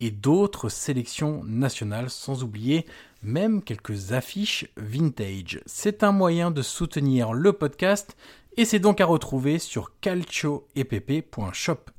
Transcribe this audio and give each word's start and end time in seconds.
et 0.00 0.10
d'autres 0.10 0.68
sélections 0.68 1.42
nationales, 1.44 2.10
sans 2.10 2.42
oublier 2.42 2.86
même 3.22 3.62
quelques 3.62 4.12
affiches 4.12 4.66
vintage. 4.76 5.60
C'est 5.66 6.02
un 6.02 6.12
moyen 6.12 6.50
de 6.50 6.62
soutenir 6.62 7.32
le 7.32 7.52
podcast 7.52 8.16
et 8.56 8.64
c'est 8.64 8.78
donc 8.78 9.00
à 9.00 9.06
retrouver 9.06 9.58
sur 9.58 9.92
calcioepp.shop. 10.00 11.90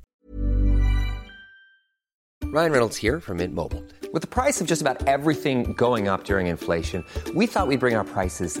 Ryan 2.52 2.70
Reynolds 2.70 2.96
here 2.96 3.18
from 3.18 3.38
Mint 3.38 3.54
Mobile. 3.54 3.82
With 4.12 4.20
the 4.20 4.28
price 4.28 4.60
of 4.60 4.66
just 4.66 4.82
about 4.82 5.08
everything 5.08 5.74
going 5.74 6.06
up 6.06 6.24
during 6.24 6.48
inflation, 6.48 7.02
we 7.34 7.46
thought 7.46 7.66
we'd 7.66 7.80
bring 7.80 7.96
our 7.96 8.04
prices 8.04 8.60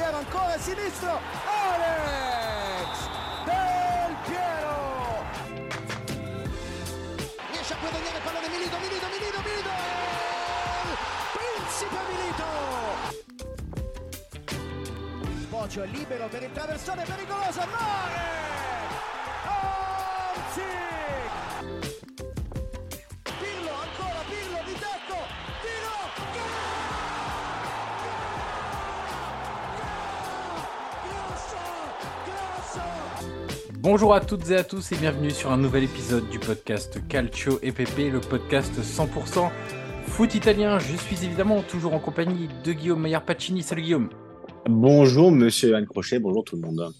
Piero 0.00 0.16
ancora 0.16 0.56
sinistro! 0.56 1.20
Alex! 1.44 3.06
Del 3.44 4.16
Piero! 4.24 5.24
Riesce 7.50 7.74
a 7.74 7.76
guadagnare 7.78 8.16
il 8.16 8.22
pallone 8.24 8.48
Milito, 8.48 8.78
Milito, 8.78 9.06
Milito, 9.08 9.42
Milito! 9.42 9.70
Principe 11.36 11.98
Milito! 12.08 12.44
Bocio 15.50 15.82
è 15.82 15.86
libero 15.88 16.28
per 16.28 16.44
il 16.44 16.52
traversone 16.52 17.04
pericoloso, 17.04 17.60
Mare! 17.66 18.39
Bonjour 33.82 34.12
à 34.12 34.20
toutes 34.20 34.50
et 34.50 34.56
à 34.56 34.62
tous 34.62 34.92
et 34.92 34.96
bienvenue 34.96 35.30
sur 35.30 35.50
un 35.50 35.56
nouvel 35.56 35.84
épisode 35.84 36.28
du 36.28 36.38
podcast 36.38 37.00
Calcio 37.08 37.58
EPP, 37.62 38.12
le 38.12 38.20
podcast 38.20 38.74
100% 38.74 39.50
foot 40.06 40.34
italien. 40.34 40.78
Je 40.78 40.94
suis 40.96 41.24
évidemment 41.24 41.62
toujours 41.62 41.94
en 41.94 41.98
compagnie 41.98 42.50
de 42.62 42.72
Guillaume 42.74 43.00
Maillard 43.00 43.24
Pacini. 43.24 43.62
Salut 43.62 43.80
Guillaume. 43.80 44.10
Bonjour 44.68 45.32
Monsieur 45.32 45.74
Anne 45.76 45.86
Crochet, 45.86 46.18
bonjour 46.18 46.44
tout 46.44 46.56
le 46.56 46.60
monde. 46.60 46.92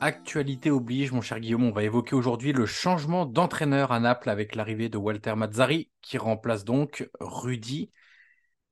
Actualité 0.00 0.72
oblige, 0.72 1.12
mon 1.12 1.20
cher 1.20 1.38
Guillaume, 1.38 1.62
on 1.62 1.70
va 1.70 1.84
évoquer 1.84 2.16
aujourd'hui 2.16 2.52
le 2.52 2.66
changement 2.66 3.24
d'entraîneur 3.24 3.92
à 3.92 4.00
Naples 4.00 4.28
avec 4.28 4.56
l'arrivée 4.56 4.88
de 4.88 4.98
Walter 4.98 5.36
Mazzari, 5.36 5.88
qui 6.00 6.18
remplace 6.18 6.64
donc 6.64 7.08
Rudy 7.20 7.90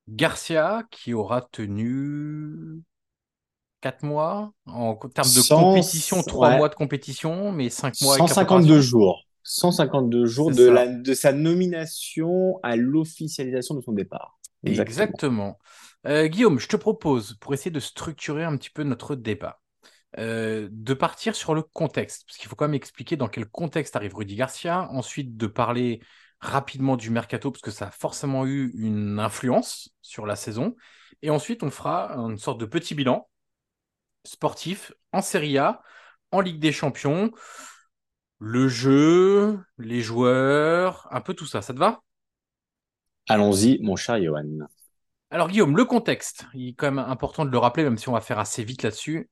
Garcia, 0.08 0.82
qui 0.90 1.14
aura 1.14 1.42
tenu 1.42 2.82
4 3.80 4.02
mois 4.04 4.52
en 4.66 4.94
termes 4.94 5.28
de 5.28 5.48
compétition, 5.48 6.22
3 6.22 6.48
ouais. 6.48 6.56
mois 6.58 6.68
de 6.68 6.74
compétition, 6.74 7.52
mais 7.52 7.70
5 7.70 8.00
mois 8.02 8.14
avec 8.14 8.28
152 8.28 8.64
préparation. 8.64 8.82
jours. 8.82 9.24
152 9.42 10.26
jours 10.26 10.50
de, 10.50 10.68
la, 10.68 10.86
de 10.86 11.14
sa 11.14 11.32
nomination 11.32 12.60
à 12.62 12.76
l'officialisation 12.76 13.74
de 13.74 13.80
son 13.80 13.92
départ. 13.92 14.38
Exactement. 14.64 15.58
Euh, 16.06 16.26
Guillaume, 16.28 16.58
je 16.58 16.68
te 16.68 16.76
propose, 16.76 17.34
pour 17.40 17.54
essayer 17.54 17.70
de 17.70 17.80
structurer 17.80 18.44
un 18.44 18.56
petit 18.56 18.70
peu 18.70 18.82
notre 18.82 19.16
débat, 19.16 19.60
euh, 20.18 20.68
de 20.70 20.94
partir 20.94 21.34
sur 21.34 21.54
le 21.54 21.62
contexte, 21.62 22.24
parce 22.26 22.36
qu'il 22.38 22.48
faut 22.48 22.56
quand 22.56 22.66
même 22.66 22.74
expliquer 22.74 23.16
dans 23.16 23.28
quel 23.28 23.46
contexte 23.46 23.96
arrive 23.96 24.14
Rudy 24.14 24.36
Garcia, 24.36 24.88
ensuite 24.90 25.36
de 25.36 25.46
parler 25.46 26.00
rapidement 26.40 26.96
du 26.96 27.10
mercato, 27.10 27.50
parce 27.50 27.62
que 27.62 27.70
ça 27.70 27.88
a 27.88 27.90
forcément 27.90 28.46
eu 28.46 28.72
une 28.74 29.18
influence 29.18 29.90
sur 30.02 30.26
la 30.26 30.36
saison, 30.36 30.74
et 31.22 31.30
ensuite 31.30 31.62
on 31.62 31.70
fera 31.70 32.12
une 32.16 32.38
sorte 32.38 32.60
de 32.60 32.66
petit 32.66 32.94
bilan 32.94 33.28
sportif 34.24 34.92
en 35.12 35.22
Serie 35.22 35.58
A, 35.58 35.82
en 36.32 36.40
Ligue 36.40 36.60
des 36.60 36.72
Champions, 36.72 37.30
le 38.38 38.68
jeu, 38.68 39.60
les 39.78 40.00
joueurs, 40.00 41.06
un 41.10 41.20
peu 41.20 41.34
tout 41.34 41.46
ça, 41.46 41.62
ça 41.62 41.74
te 41.74 41.78
va? 41.78 42.00
Allons-y, 43.28 43.78
mon 43.82 43.96
cher 43.96 44.22
Johan. 44.22 44.66
Alors 45.30 45.48
Guillaume, 45.48 45.76
le 45.76 45.84
contexte, 45.84 46.46
il 46.54 46.70
est 46.70 46.72
quand 46.72 46.90
même 46.90 47.04
important 47.04 47.44
de 47.44 47.50
le 47.50 47.58
rappeler, 47.58 47.84
même 47.84 47.98
si 47.98 48.08
on 48.08 48.12
va 48.12 48.20
faire 48.20 48.38
assez 48.38 48.64
vite 48.64 48.82
là-dessus. 48.82 49.30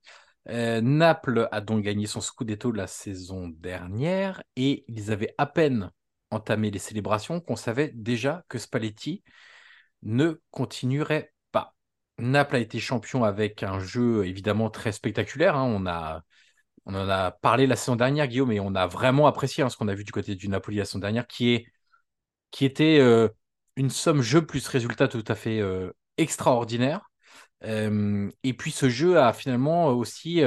Euh, 0.49 0.81
Naples 0.81 1.49
a 1.51 1.61
donc 1.61 1.83
gagné 1.83 2.07
son 2.07 2.21
Scudetto 2.21 2.71
la 2.73 2.87
saison 2.87 3.49
dernière 3.49 4.43
et 4.57 4.85
ils 4.89 5.11
avaient 5.11 5.35
à 5.37 5.47
peine 5.47 5.91
entamé 6.31 6.71
les 6.71 6.79
célébrations 6.79 7.41
qu'on 7.41 7.57
savait 7.57 7.91
déjà 7.95 8.45
que 8.49 8.59
Spalletti 8.59 9.23
ne 10.03 10.41
continuerait 10.51 11.23
pas. 11.23 11.38
Naples 12.19 12.57
a 12.57 12.59
été 12.59 12.81
champion 12.81 13.25
avec 13.25 13.63
un 13.63 13.79
jeu 13.81 14.27
évidemment 14.27 14.71
très 14.71 14.93
spectaculaire. 14.93 15.57
hein. 15.57 15.65
On, 15.65 15.87
a, 15.87 16.23
on 16.87 16.95
en 16.95 17.09
a 17.09 17.31
parlé 17.31 17.67
la 17.67 17.77
saison 17.77 17.97
dernière, 17.97 18.29
Guillaume, 18.29 18.53
et 18.53 18.61
on 18.61 18.75
a 18.75 18.87
vraiment 18.87 19.27
apprécié 19.27 19.63
hein, 19.65 19.69
ce 19.69 19.77
qu'on 19.77 19.89
a 19.89 19.95
vu 19.95 20.05
du 20.05 20.13
côté 20.13 20.35
du 20.35 20.49
Napoli 20.49 20.79
la 20.79 20.85
saison 20.85 21.01
dernière, 21.01 21.27
qui, 21.27 21.51
est, 21.55 21.67
qui 22.51 22.65
était 22.65 22.99
euh, 23.01 23.29
une 23.77 23.91
somme 23.91 24.23
jeu 24.23 24.47
plus 24.47 24.67
résultat 24.69 25.09
tout 25.09 25.25
à 25.29 25.35
fait 25.35 25.61
euh, 25.61 25.93
extraordinaire. 26.19 27.11
Euh, 27.65 28.31
et 28.45 28.55
puis 28.55 28.73
ce 28.73 28.89
jeu 28.89 29.19
a 29.21 29.33
finalement 29.33 29.89
aussi 29.89 30.43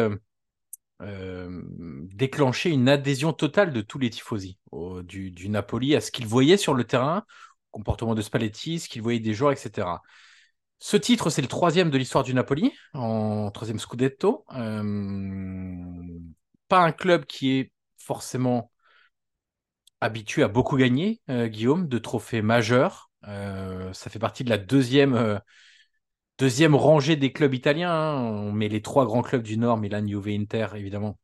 déclenché 2.14 2.70
une 2.70 2.90
adhésion 2.90 3.34
totale 3.34 3.74
de 3.74 3.82
tous 3.82 3.98
les 3.98 4.10
tifosi 4.10 4.60
du, 5.04 5.32
du 5.32 5.50
Napoli 5.50 5.96
à 5.96 6.02
ce 6.02 6.12
qu'ils 6.12 6.28
voyaient 6.28 6.58
sur 6.58 6.74
le 6.74 6.84
terrain, 6.84 7.24
comportement 7.72 8.16
de 8.16 8.22
Spalletti, 8.22 8.80
ce 8.80 8.90
qu'ils 8.90 9.02
voyaient 9.02 9.20
des 9.20 9.34
joueurs, 9.34 9.52
etc. 9.52 10.02
Ce 10.84 10.98
titre, 10.98 11.30
c'est 11.30 11.44
le 11.44 11.48
troisième 11.48 11.92
de 11.92 11.98
l'histoire 12.00 12.24
du 12.24 12.34
Napoli, 12.34 12.74
en 12.96 13.52
troisième 13.52 13.78
Scudetto. 13.78 14.46
Euh, 14.56 16.20
pas 16.68 16.80
un 16.80 16.92
club 16.92 17.26
qui 17.26 17.52
est 17.52 17.72
forcément 18.00 18.72
habitué 20.02 20.42
à 20.42 20.48
beaucoup 20.48 20.78
gagner, 20.78 21.22
euh, 21.30 21.46
Guillaume, 21.46 21.88
de 21.88 22.00
trophées 22.00 22.42
majeurs. 22.42 23.12
Euh, 23.28 23.94
ça 23.94 24.10
fait 24.10 24.18
partie 24.18 24.44
de 24.44 24.50
la 24.50 24.58
deuxième, 24.58 25.40
deuxième 26.40 26.74
rangée 26.74 27.16
des 27.16 27.32
clubs 27.32 27.54
italiens. 27.54 27.94
hein. 27.94 28.16
On 28.16 28.52
met 28.52 28.68
les 28.68 28.82
trois 28.82 29.06
grands 29.06 29.22
clubs 29.22 29.44
du 29.44 29.60
Nord, 29.60 29.78
Milan, 29.78 30.08
Juve, 30.08 30.30
Inter, 30.30 30.70
évidemment, 30.74 31.20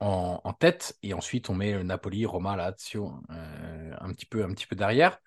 en, 0.00 0.52
tête. 0.52 0.98
Et 1.02 1.14
ensuite, 1.14 1.48
on 1.48 1.54
met 1.54 1.82
Napoli, 1.82 2.26
Roma, 2.26 2.56
Lazio, 2.56 3.22
un, 3.30 4.12
petit 4.12 4.26
peu, 4.26 4.44
un 4.44 4.52
petit 4.52 4.66
peu 4.66 4.76
derrière. 4.76 5.18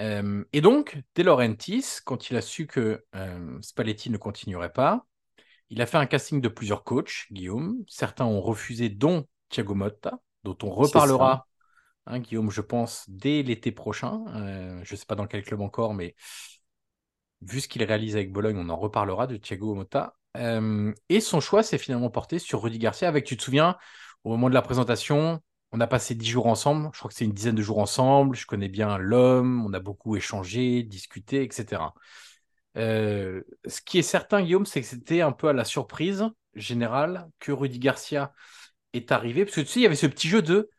Euh, 0.00 0.44
et 0.52 0.60
donc, 0.60 1.00
De 1.14 1.22
Laurentiis, 1.22 2.00
quand 2.04 2.30
il 2.30 2.36
a 2.36 2.40
su 2.40 2.66
que 2.66 3.04
euh, 3.14 3.58
Spalletti 3.62 4.10
ne 4.10 4.16
continuerait 4.16 4.72
pas, 4.72 5.06
il 5.70 5.80
a 5.80 5.86
fait 5.86 5.98
un 5.98 6.06
casting 6.06 6.40
de 6.40 6.48
plusieurs 6.48 6.84
coachs, 6.84 7.26
Guillaume. 7.30 7.84
Certains 7.88 8.24
ont 8.24 8.40
refusé, 8.40 8.88
dont 8.88 9.26
Thiago 9.48 9.74
Motta, 9.74 10.20
dont 10.42 10.56
on 10.62 10.70
reparlera, 10.70 11.46
hein, 12.06 12.18
Guillaume, 12.18 12.50
je 12.50 12.60
pense, 12.60 13.04
dès 13.08 13.42
l'été 13.42 13.72
prochain. 13.72 14.24
Euh, 14.34 14.80
je 14.82 14.94
ne 14.94 14.98
sais 14.98 15.06
pas 15.06 15.14
dans 15.14 15.26
quel 15.26 15.42
club 15.42 15.60
encore, 15.60 15.94
mais 15.94 16.14
vu 17.40 17.60
ce 17.60 17.68
qu'il 17.68 17.82
réalise 17.82 18.16
avec 18.16 18.32
Bologne, 18.32 18.58
on 18.58 18.68
en 18.68 18.76
reparlera 18.76 19.26
de 19.26 19.36
Thiago 19.36 19.74
Motta. 19.74 20.16
Et 21.08 21.20
son 21.20 21.40
choix 21.40 21.62
s'est 21.62 21.78
finalement 21.78 22.10
porté 22.10 22.40
sur 22.40 22.62
Rudy 22.62 22.78
Garcia 22.78 23.06
avec, 23.06 23.24
tu 23.24 23.36
te 23.36 23.42
souviens, 23.42 23.76
au 24.24 24.30
moment 24.30 24.48
de 24.48 24.54
la 24.54 24.62
présentation, 24.62 25.40
on 25.74 25.80
a 25.80 25.88
passé 25.88 26.14
dix 26.16 26.28
jours 26.30 26.46
ensemble. 26.46 26.90
Je 26.94 27.00
crois 27.00 27.10
que 27.10 27.16
c'est 27.16 27.26
une 27.26 27.32
dizaine 27.32 27.56
de 27.56 27.62
jours 27.62 27.80
ensemble. 27.80 28.36
Je 28.36 28.46
connais 28.46 28.68
bien 28.68 28.98
l'homme. 28.98 29.66
On 29.66 29.74
a 29.74 29.80
beaucoup 29.80 30.16
échangé, 30.16 30.84
discuté, 30.84 31.42
etc. 31.44 31.94
Euh, 32.78 33.42
ce 33.66 33.80
qui 33.82 33.98
est 33.98 34.02
certain, 34.02 34.42
Guillaume, 34.42 34.66
c'est 34.66 34.80
que 34.82 34.86
c'était 34.86 35.20
un 35.22 35.32
peu 35.32 35.48
à 35.48 35.52
la 35.52 35.64
surprise 35.64 36.24
générale 36.54 37.28
que 37.40 37.52
Rudy 37.52 37.78
Garcia 37.80 38.32
est 38.94 39.12
arrivé. 39.12 39.44
Parce 39.44 39.56
que 39.56 39.62
tu 39.62 39.68
sais, 39.68 39.80
il 39.80 39.82
y 39.84 39.86
avait 39.86 39.96
ce 39.96 40.06
petit 40.06 40.28
jeu 40.28 40.42
de 40.42 40.70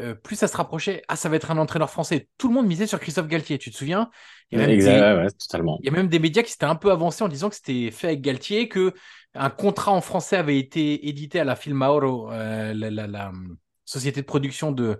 euh, 0.00 0.14
plus 0.14 0.36
ça 0.36 0.48
se 0.48 0.56
rapprochait, 0.56 1.02
ah, 1.08 1.16
ça 1.16 1.28
va 1.28 1.36
être 1.36 1.50
un 1.50 1.58
entraîneur 1.58 1.90
français. 1.90 2.28
Tout 2.38 2.48
le 2.48 2.54
monde 2.54 2.66
misait 2.66 2.86
sur 2.86 3.00
Christophe 3.00 3.28
Galtier, 3.28 3.58
tu 3.58 3.70
te 3.70 3.76
souviens? 3.76 4.10
Il 4.50 4.58
y, 4.58 4.62
a 4.62 4.66
même 4.66 4.74
Exact, 4.74 4.76
des, 4.76 5.10
ouais, 5.16 5.24
ouais, 5.24 5.30
totalement. 5.32 5.80
il 5.80 5.86
y 5.86 5.88
a 5.88 5.92
même 5.92 6.08
des 6.08 6.18
médias 6.18 6.42
qui 6.42 6.52
s'étaient 6.52 6.66
un 6.66 6.76
peu 6.76 6.90
avancés 6.92 7.24
en 7.24 7.28
disant 7.28 7.50
que 7.50 7.56
c'était 7.56 7.90
fait 7.90 8.08
avec 8.08 8.20
Galtier, 8.22 8.68
que 8.68 8.94
un 9.34 9.50
contrat 9.50 9.92
en 9.92 10.00
français 10.00 10.36
avait 10.36 10.58
été 10.58 11.08
édité 11.08 11.40
à 11.40 11.44
la 11.44 11.56
Filmaoro, 11.56 12.30
euh, 12.32 12.74
la, 12.74 12.90
la- 12.90 13.06
la, 13.06 13.28
hum, 13.30 13.56
société 13.90 14.20
de 14.20 14.26
production 14.26 14.72
de, 14.72 14.98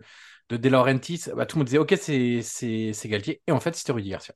de 0.48 0.56
De 0.56 0.69
Laurentiis. 0.69 1.22
Bah, 1.37 1.46
tout 1.46 1.56
le 1.56 1.60
monde 1.60 1.66
disait, 1.66 1.78
ok, 1.78 1.94
c'est 1.96 3.08
Galtier. 3.08 3.40
Et 3.46 3.52
en 3.52 3.60
fait, 3.60 3.75
c'était 3.75 3.92
Rudy 3.92 4.10
Garcia. 4.10 4.34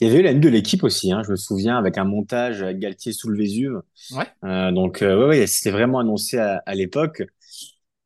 Il 0.00 0.08
y 0.08 0.10
avait 0.10 0.20
eu 0.20 0.22
la 0.22 0.32
nuit 0.32 0.40
de 0.40 0.48
l'équipe 0.48 0.82
aussi, 0.82 1.12
hein, 1.12 1.22
je 1.24 1.30
me 1.30 1.36
souviens, 1.36 1.76
avec 1.78 1.98
un 1.98 2.04
montage 2.04 2.62
avec 2.62 2.78
Galtier 2.78 3.12
sous 3.12 3.28
le 3.28 3.38
Vésuve. 3.38 3.80
Ouais. 4.12 4.26
Euh, 4.44 4.72
donc, 4.72 5.02
euh, 5.02 5.16
ouais, 5.16 5.38
ouais, 5.38 5.46
c'était 5.46 5.70
vraiment 5.70 6.00
annoncé 6.00 6.38
à, 6.38 6.62
à 6.66 6.74
l'époque. 6.74 7.22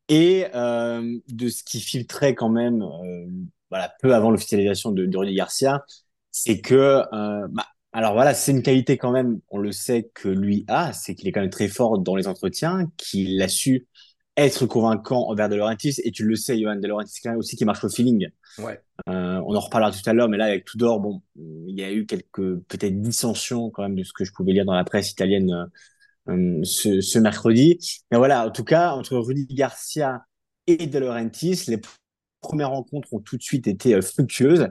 Et 0.07 0.45
euh, 0.53 1.17
de 1.27 1.49
ce 1.49 1.63
qui 1.63 1.79
filtrait 1.79 2.35
quand 2.35 2.49
même, 2.49 2.83
voilà, 3.69 3.93
peu 4.01 4.13
avant 4.13 4.31
l'officialisation 4.31 4.91
de, 4.91 5.05
de 5.05 5.17
Rudy 5.17 5.35
Garcia, 5.35 5.83
c'est 6.31 6.61
que, 6.61 7.01
bah, 7.11 7.65
alors 7.91 8.13
voilà, 8.13 8.35
c'est 8.35 8.51
une 8.51 8.61
qualité 8.61 8.97
quand 8.97 9.11
même, 9.11 9.39
on 9.49 9.57
le 9.57 9.71
sait 9.71 10.11
que 10.13 10.29
lui 10.29 10.65
a, 10.67 10.93
c'est 10.93 11.15
qu'il 11.15 11.27
est 11.27 11.31
quand 11.31 11.41
même 11.41 11.49
très 11.49 11.67
fort 11.67 11.97
dans 11.97 12.15
les 12.15 12.27
entretiens, 12.27 12.87
qu'il 12.97 13.41
a 13.41 13.47
su 13.47 13.87
être 14.39 14.65
convaincant 14.65 15.29
envers 15.29 15.49
De 15.49 15.55
Laurentiis. 15.55 15.95
Et 16.03 16.11
tu 16.11 16.25
le 16.25 16.35
sais, 16.35 16.59
Johan, 16.59 16.75
De 16.77 16.87
Laurentiis, 16.87 17.19
c'est 17.21 17.29
même 17.29 17.37
aussi 17.37 17.55
qui 17.55 17.65
marche 17.65 17.83
au 17.83 17.89
feeling. 17.89 18.27
Ouais. 18.57 18.79
Euh, 19.07 19.41
on 19.45 19.55
en 19.55 19.59
reparlera 19.59 19.91
tout 19.91 20.07
à 20.09 20.13
l'heure, 20.13 20.29
mais 20.29 20.37
là, 20.37 20.45
avec 20.45 20.65
Tudor, 20.65 20.99
bon, 20.99 21.21
il 21.35 21.79
y 21.79 21.83
a 21.83 21.91
eu 21.91 22.05
quelques 22.05 22.59
peut-être 22.67 23.01
dissensions 23.01 23.69
quand 23.69 23.83
même 23.83 23.95
de 23.95 24.03
ce 24.03 24.13
que 24.13 24.25
je 24.25 24.31
pouvais 24.31 24.53
lire 24.53 24.65
dans 24.65 24.73
la 24.73 24.83
presse 24.83 25.11
italienne 25.11 25.69
euh, 26.29 26.59
ce, 26.63 27.01
ce 27.01 27.19
mercredi. 27.19 27.79
Mais 28.11 28.17
voilà, 28.17 28.47
en 28.47 28.51
tout 28.51 28.63
cas, 28.63 28.91
entre 28.91 29.17
Rudy 29.17 29.47
Garcia 29.53 30.25
et 30.67 30.87
De 30.87 30.99
Laurentiis, 30.99 31.63
les 31.67 31.79
premières 32.41 32.71
rencontres 32.71 33.13
ont 33.13 33.19
tout 33.19 33.37
de 33.37 33.43
suite 33.43 33.67
été 33.67 33.95
euh, 33.95 34.01
fructueuses. 34.01 34.67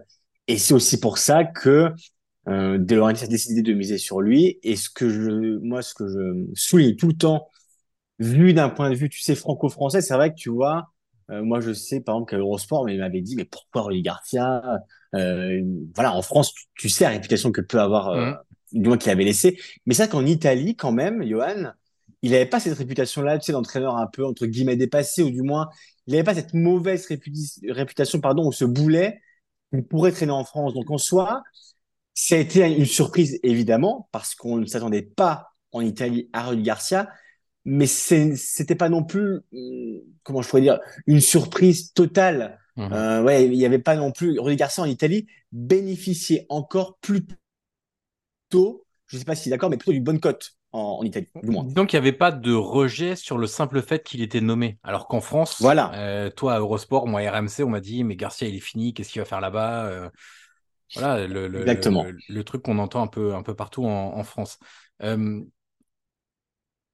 Et 0.46 0.58
c'est 0.58 0.74
aussi 0.74 1.00
pour 1.00 1.18
ça 1.18 1.44
que 1.44 1.92
euh, 2.48 2.78
De 2.78 2.94
Laurentiis 2.94 3.24
a 3.24 3.28
décidé 3.28 3.62
de 3.62 3.74
miser 3.74 3.98
sur 3.98 4.20
lui. 4.20 4.58
Et 4.62 4.76
ce 4.76 4.88
que 4.88 5.08
je, 5.08 5.58
moi, 5.58 5.82
ce 5.82 5.94
que 5.94 6.06
je 6.08 6.46
souligne 6.54 6.96
tout 6.96 7.08
le 7.08 7.14
temps, 7.14 7.48
vu 8.18 8.52
d'un 8.52 8.68
point 8.68 8.90
de 8.90 8.94
vue, 8.94 9.08
tu 9.08 9.20
sais, 9.20 9.34
franco-français, 9.34 10.00
c'est 10.00 10.14
vrai 10.14 10.30
que 10.30 10.36
tu 10.36 10.50
vois, 10.50 10.90
euh, 11.30 11.42
moi, 11.42 11.60
je 11.60 11.72
sais, 11.72 12.00
par 12.00 12.16
exemple, 12.16 12.30
qu'à 12.30 12.38
Eurosport, 12.38 12.84
mais 12.84 12.94
il 12.94 13.00
m'avait 13.00 13.20
dit, 13.20 13.36
mais 13.36 13.44
pourquoi 13.44 13.82
Rudy 13.82 14.02
Garcia 14.02 14.62
euh, 15.14 15.62
Voilà, 15.94 16.14
en 16.14 16.22
France, 16.22 16.52
tu, 16.54 16.64
tu 16.74 16.88
sais 16.88 17.04
la 17.04 17.10
réputation 17.10 17.52
que 17.52 17.60
peut 17.60 17.80
avoir, 17.80 18.08
euh, 18.08 18.32
du 18.72 18.88
moins 18.88 18.98
qu'il 18.98 19.10
avait 19.12 19.24
laissé. 19.24 19.58
Mais 19.86 19.94
ça, 19.94 20.08
qu'en 20.08 20.24
Italie, 20.24 20.74
quand 20.74 20.92
même, 20.92 21.22
Johan, 21.22 21.72
il 22.22 22.32
n'avait 22.32 22.46
pas 22.46 22.60
cette 22.60 22.76
réputation-là, 22.76 23.38
tu 23.38 23.46
sais, 23.46 23.52
d'entraîneur 23.52 23.96
un 23.96 24.06
peu, 24.06 24.24
entre 24.24 24.46
guillemets, 24.46 24.76
dépassé, 24.76 25.22
ou 25.22 25.30
du 25.30 25.42
moins, 25.42 25.68
il 26.06 26.12
n'avait 26.12 26.24
pas 26.24 26.34
cette 26.34 26.54
mauvaise 26.54 27.06
réputation, 27.68 28.20
pardon, 28.20 28.46
ou 28.46 28.52
ce 28.52 28.64
boulet 28.64 29.20
qu'il 29.72 29.84
pourrait 29.84 30.12
traîner 30.12 30.32
en 30.32 30.44
France. 30.44 30.72
Donc, 30.72 30.90
en 30.90 30.98
soi, 30.98 31.42
ça 32.14 32.36
a 32.36 32.38
été 32.38 32.66
une 32.66 32.86
surprise, 32.86 33.38
évidemment, 33.42 34.08
parce 34.12 34.34
qu'on 34.34 34.56
ne 34.56 34.66
s'attendait 34.66 35.02
pas 35.02 35.50
en 35.72 35.82
Italie 35.82 36.30
à 36.32 36.44
Rudy 36.44 36.62
Garcia, 36.62 37.10
mais 37.70 37.86
c'était 37.86 38.74
pas 38.74 38.88
non 38.88 39.04
plus, 39.04 39.40
comment 40.22 40.42
je 40.42 40.48
pourrais 40.48 40.62
dire, 40.62 40.80
une 41.06 41.20
surprise 41.20 41.92
totale. 41.92 42.58
Mhm. 42.76 42.92
Euh, 42.94 43.22
ouais, 43.22 43.44
il 43.44 43.50
n'y 43.52 43.66
avait 43.66 43.78
pas 43.78 43.96
non 43.96 44.10
plus. 44.10 44.38
Rudy 44.40 44.56
Garcia 44.56 44.82
en 44.82 44.86
Italie 44.86 45.26
bénéficiait 45.52 46.46
encore 46.48 46.96
plus 47.00 47.26
tôt, 48.48 48.86
je 49.06 49.18
sais 49.18 49.24
pas 49.24 49.34
si 49.34 49.50
d'accord, 49.50 49.70
mais 49.70 49.76
plutôt 49.76 49.92
d'une 49.92 50.04
bonne 50.04 50.20
cote 50.20 50.54
en, 50.72 50.98
en 51.00 51.02
Italie, 51.02 51.28
du 51.42 51.50
moins. 51.50 51.64
Donc, 51.64 51.92
il 51.92 51.96
n'y 51.96 51.98
avait 51.98 52.12
pas 52.12 52.30
de 52.30 52.52
rejet 52.52 53.16
sur 53.16 53.38
le 53.38 53.46
simple 53.46 53.82
fait 53.82 54.02
qu'il 54.02 54.22
était 54.22 54.40
nommé. 54.40 54.78
Alors 54.82 55.08
qu'en 55.08 55.20
France, 55.20 55.58
Voilà. 55.60 55.92
euh, 55.94 56.30
toi, 56.30 56.54
à 56.54 56.58
Eurosport, 56.60 57.06
moi, 57.06 57.20
à 57.20 57.30
RMC, 57.32 57.62
on 57.64 57.70
m'a 57.70 57.80
dit, 57.80 58.04
mais 58.04 58.16
Garcia, 58.16 58.48
il 58.48 58.54
est 58.56 58.60
fini, 58.60 58.94
qu'est-ce 58.94 59.10
qu'il 59.10 59.20
va 59.20 59.26
faire 59.26 59.40
là-bas 59.40 59.86
Euh, 59.86 60.08
Voilà, 60.94 61.26
le, 61.26 61.48
le- 61.48 61.60
Exactement. 61.60 62.04
le- 62.04 62.18
le 62.28 62.44
truc 62.44 62.62
qu'on 62.62 62.78
entend 62.78 63.02
un 63.02 63.06
peu, 63.08 63.34
un 63.34 63.42
peu 63.42 63.54
partout 63.54 63.84
en, 63.84 64.16
en 64.16 64.24
France. 64.24 64.58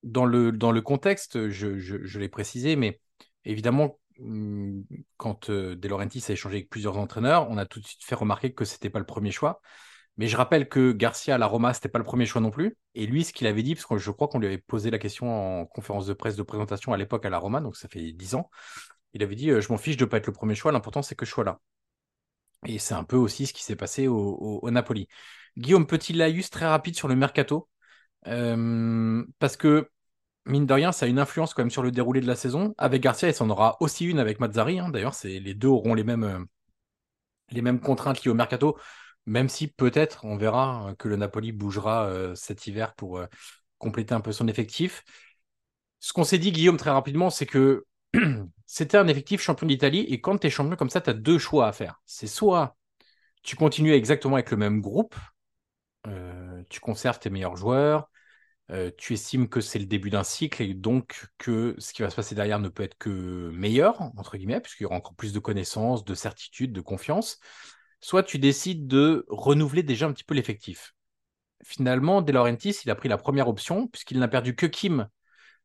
Dans 0.05 0.27
le, 0.27 0.53
dans 0.53 0.71
le 0.71 0.83
contexte, 0.83 1.49
je, 1.49 1.79
je, 1.79 2.19
l'ai 2.19 2.29
précisé, 2.29 2.77
mais 2.77 3.01
évidemment, 3.45 3.99
hum, 4.21 4.85
quand 5.17 5.51
euh, 5.51 5.75
De 5.77 5.89
Laurentiis 5.89 6.23
a 6.29 6.33
échangé 6.33 6.59
avec 6.59 6.71
plusieurs 6.71 6.99
entraîneurs, 6.99 7.49
on 7.51 7.57
a 7.59 7.67
tout 7.67 7.81
de 7.81 7.87
suite 7.87 8.05
fait 8.05 8.15
remarquer 8.15 8.53
que 8.53 8.65
c'était 8.67 8.91
pas 8.91 8.99
le 8.99 9.07
premier 9.07 9.31
choix. 9.33 9.61
Mais 10.19 10.29
je 10.29 10.37
rappelle 10.37 10.69
que 10.69 10.93
Garcia 10.93 11.37
à 11.37 11.39
la 11.39 11.47
Roma, 11.47 11.75
c'était 11.75 11.89
pas 11.89 11.99
le 11.99 12.05
premier 12.05 12.27
choix 12.27 12.41
non 12.41 12.51
plus. 12.51 12.77
Et 12.95 13.07
lui, 13.07 13.25
ce 13.25 13.33
qu'il 13.33 13.47
avait 13.47 13.63
dit, 13.63 13.75
parce 13.75 13.87
que 13.87 13.99
je 13.99 14.11
crois 14.13 14.29
qu'on 14.29 14.39
lui 14.39 14.47
avait 14.47 14.59
posé 14.59 14.91
la 14.91 14.99
question 14.99 15.63
en 15.63 15.67
conférence 15.67 16.07
de 16.07 16.15
presse 16.15 16.37
de 16.37 16.43
présentation 16.45 16.93
à 16.93 16.97
l'époque 16.99 17.27
à 17.27 17.31
la 17.31 17.39
Roma, 17.39 17.61
donc 17.61 17.77
ça 17.77 17.89
fait 17.89 18.13
10 18.13 18.35
ans, 18.37 18.51
il 19.15 19.23
avait 19.23 19.37
dit 19.37 19.51
euh, 19.51 19.61
Je 19.61 19.71
m'en 19.73 19.79
fiche 19.79 19.97
de 19.99 20.05
pas 20.07 20.19
être 20.19 20.27
le 20.29 20.33
premier 20.35 20.55
choix, 20.57 20.73
l'important 20.73 21.03
c'est 21.03 21.15
que 21.17 21.27
je 21.27 21.33
sois 21.33 21.45
là. 21.45 21.61
Et 22.67 22.79
c'est 22.79 22.95
un 22.95 23.05
peu 23.05 23.17
aussi 23.17 23.47
ce 23.47 23.53
qui 23.53 23.63
s'est 23.63 23.77
passé 23.77 24.09
au, 24.09 24.17
au- 24.17 24.61
au 24.63 24.71
Napoli. 24.71 25.09
Guillaume, 25.59 25.87
petit 25.87 26.13
laïus 26.13 26.51
très 26.51 26.67
rapide 26.67 26.97
sur 26.97 27.09
le 27.09 27.17
mercato. 27.17 27.69
Euh, 28.27 29.25
parce 29.39 29.57
que, 29.57 29.91
mine 30.47 30.67
de 30.67 30.75
rien, 30.75 30.93
ça 30.93 31.07
a 31.07 31.09
une 31.09 31.19
influence 31.19 31.55
quand 31.55 31.63
même 31.63 31.71
sur 31.71 31.83
le 31.83 31.91
déroulé 31.91 32.21
de 32.21 32.27
la 32.27 32.37
saison. 32.37 32.75
Avec 32.79 33.03
Garcia, 33.03 33.29
il 33.29 33.35
s'en 33.35 33.51
aura 33.51 33.77
aussi 33.81 34.07
une 34.07 34.19
avec 34.19 34.41
Mazzari. 34.41 34.79
hein. 34.79 34.89
D'ailleurs, 34.91 35.15
les 35.25 35.55
deux 35.55 35.69
auront 35.69 35.95
les 35.95 36.05
mêmes, 36.05 36.25
euh, 36.25 36.39
les 37.51 37.63
mêmes 37.63 37.81
contraintes 37.81 38.25
liées 38.25 38.31
au 38.31 38.35
mercato. 38.35 38.79
Même 39.27 39.49
si 39.49 39.69
peut-être, 39.69 40.25
on 40.25 40.37
verra 40.37 40.91
euh, 40.91 40.95
que 40.95 41.09
le 41.09 41.17
Napoli 41.17 41.53
bougera 41.53 42.07
euh, 42.07 42.35
cet 42.35 42.67
hiver 42.67 42.95
pour 42.95 43.21
compléter 43.79 44.15
un 44.15 44.21
peu 44.21 44.33
son 44.33 44.49
effectif. 44.49 45.05
Ce 46.01 46.13
qu'on 46.13 46.25
s'est 46.25 46.39
dit, 46.39 46.53
Guillaume, 46.53 46.77
très 46.77 46.91
rapidement, 46.91 47.31
c'est 47.31 47.47
que 47.47 47.85
c'était 48.67 48.99
un 48.99 49.09
effectif 49.09 49.41
champion 49.41 49.67
d'Italie. 49.67 50.01
Et 50.01 50.21
quand 50.21 50.39
tu 50.39 50.47
es 50.47 50.51
champion 50.51 50.77
comme 50.77 50.91
ça, 50.91 51.01
tu 51.01 51.11
as 51.11 51.15
deux 51.15 51.39
choix 51.39 51.67
à 51.69 51.73
faire. 51.73 52.01
C'est 52.07 52.27
soit 52.27 52.77
tu 53.43 53.57
continues 53.57 53.93
exactement 53.93 54.37
avec 54.37 54.51
le 54.51 54.57
même 54.57 54.81
groupe, 54.81 55.15
tu 56.69 56.81
conserves 56.81 57.19
tes 57.19 57.31
meilleurs 57.31 57.57
joueurs, 57.57 58.09
tu 58.97 59.13
estimes 59.13 59.49
que 59.49 59.61
c'est 59.61 59.79
le 59.79 59.87
début 59.87 60.11
d'un 60.11 60.25
cycle 60.25 60.63
et 60.63 60.75
donc 60.75 61.27
que 61.39 61.75
ce 61.79 61.93
qui 61.93 62.03
va 62.03 62.11
se 62.11 62.17
passer 62.17 62.35
derrière 62.35 62.61
ne 62.61 62.69
peut 62.69 62.83
être 62.83 62.97
que 62.99 63.51
meilleur, 63.51 64.01
entre 64.17 64.37
guillemets, 64.37 64.61
puisqu'il 64.61 64.85
y 64.85 64.87
aura 64.87 64.97
encore 64.97 65.15
plus 65.15 65.33
de 65.33 65.39
connaissances, 65.39 66.05
de 66.05 66.15
certitude, 66.15 66.73
de 66.73 66.81
confiance. 66.81 67.39
Soit 68.01 68.23
tu 68.23 68.39
décides 68.39 68.87
de 68.87 69.25
renouveler 69.29 69.83
déjà 69.83 70.07
un 70.07 70.13
petit 70.13 70.25
peu 70.25 70.35
l'effectif. 70.35 70.95
Finalement, 71.63 72.21
De 72.23 72.33
Laurentiis, 72.33 72.77
il 72.85 72.91
a 72.91 72.95
pris 72.95 73.09
la 73.09 73.17
première 73.17 73.49
option, 73.49 73.87
puisqu'il 73.87 74.19
n'a 74.19 74.29
perdu 74.29 74.55
que 74.55 74.67
Kim, 74.67 75.09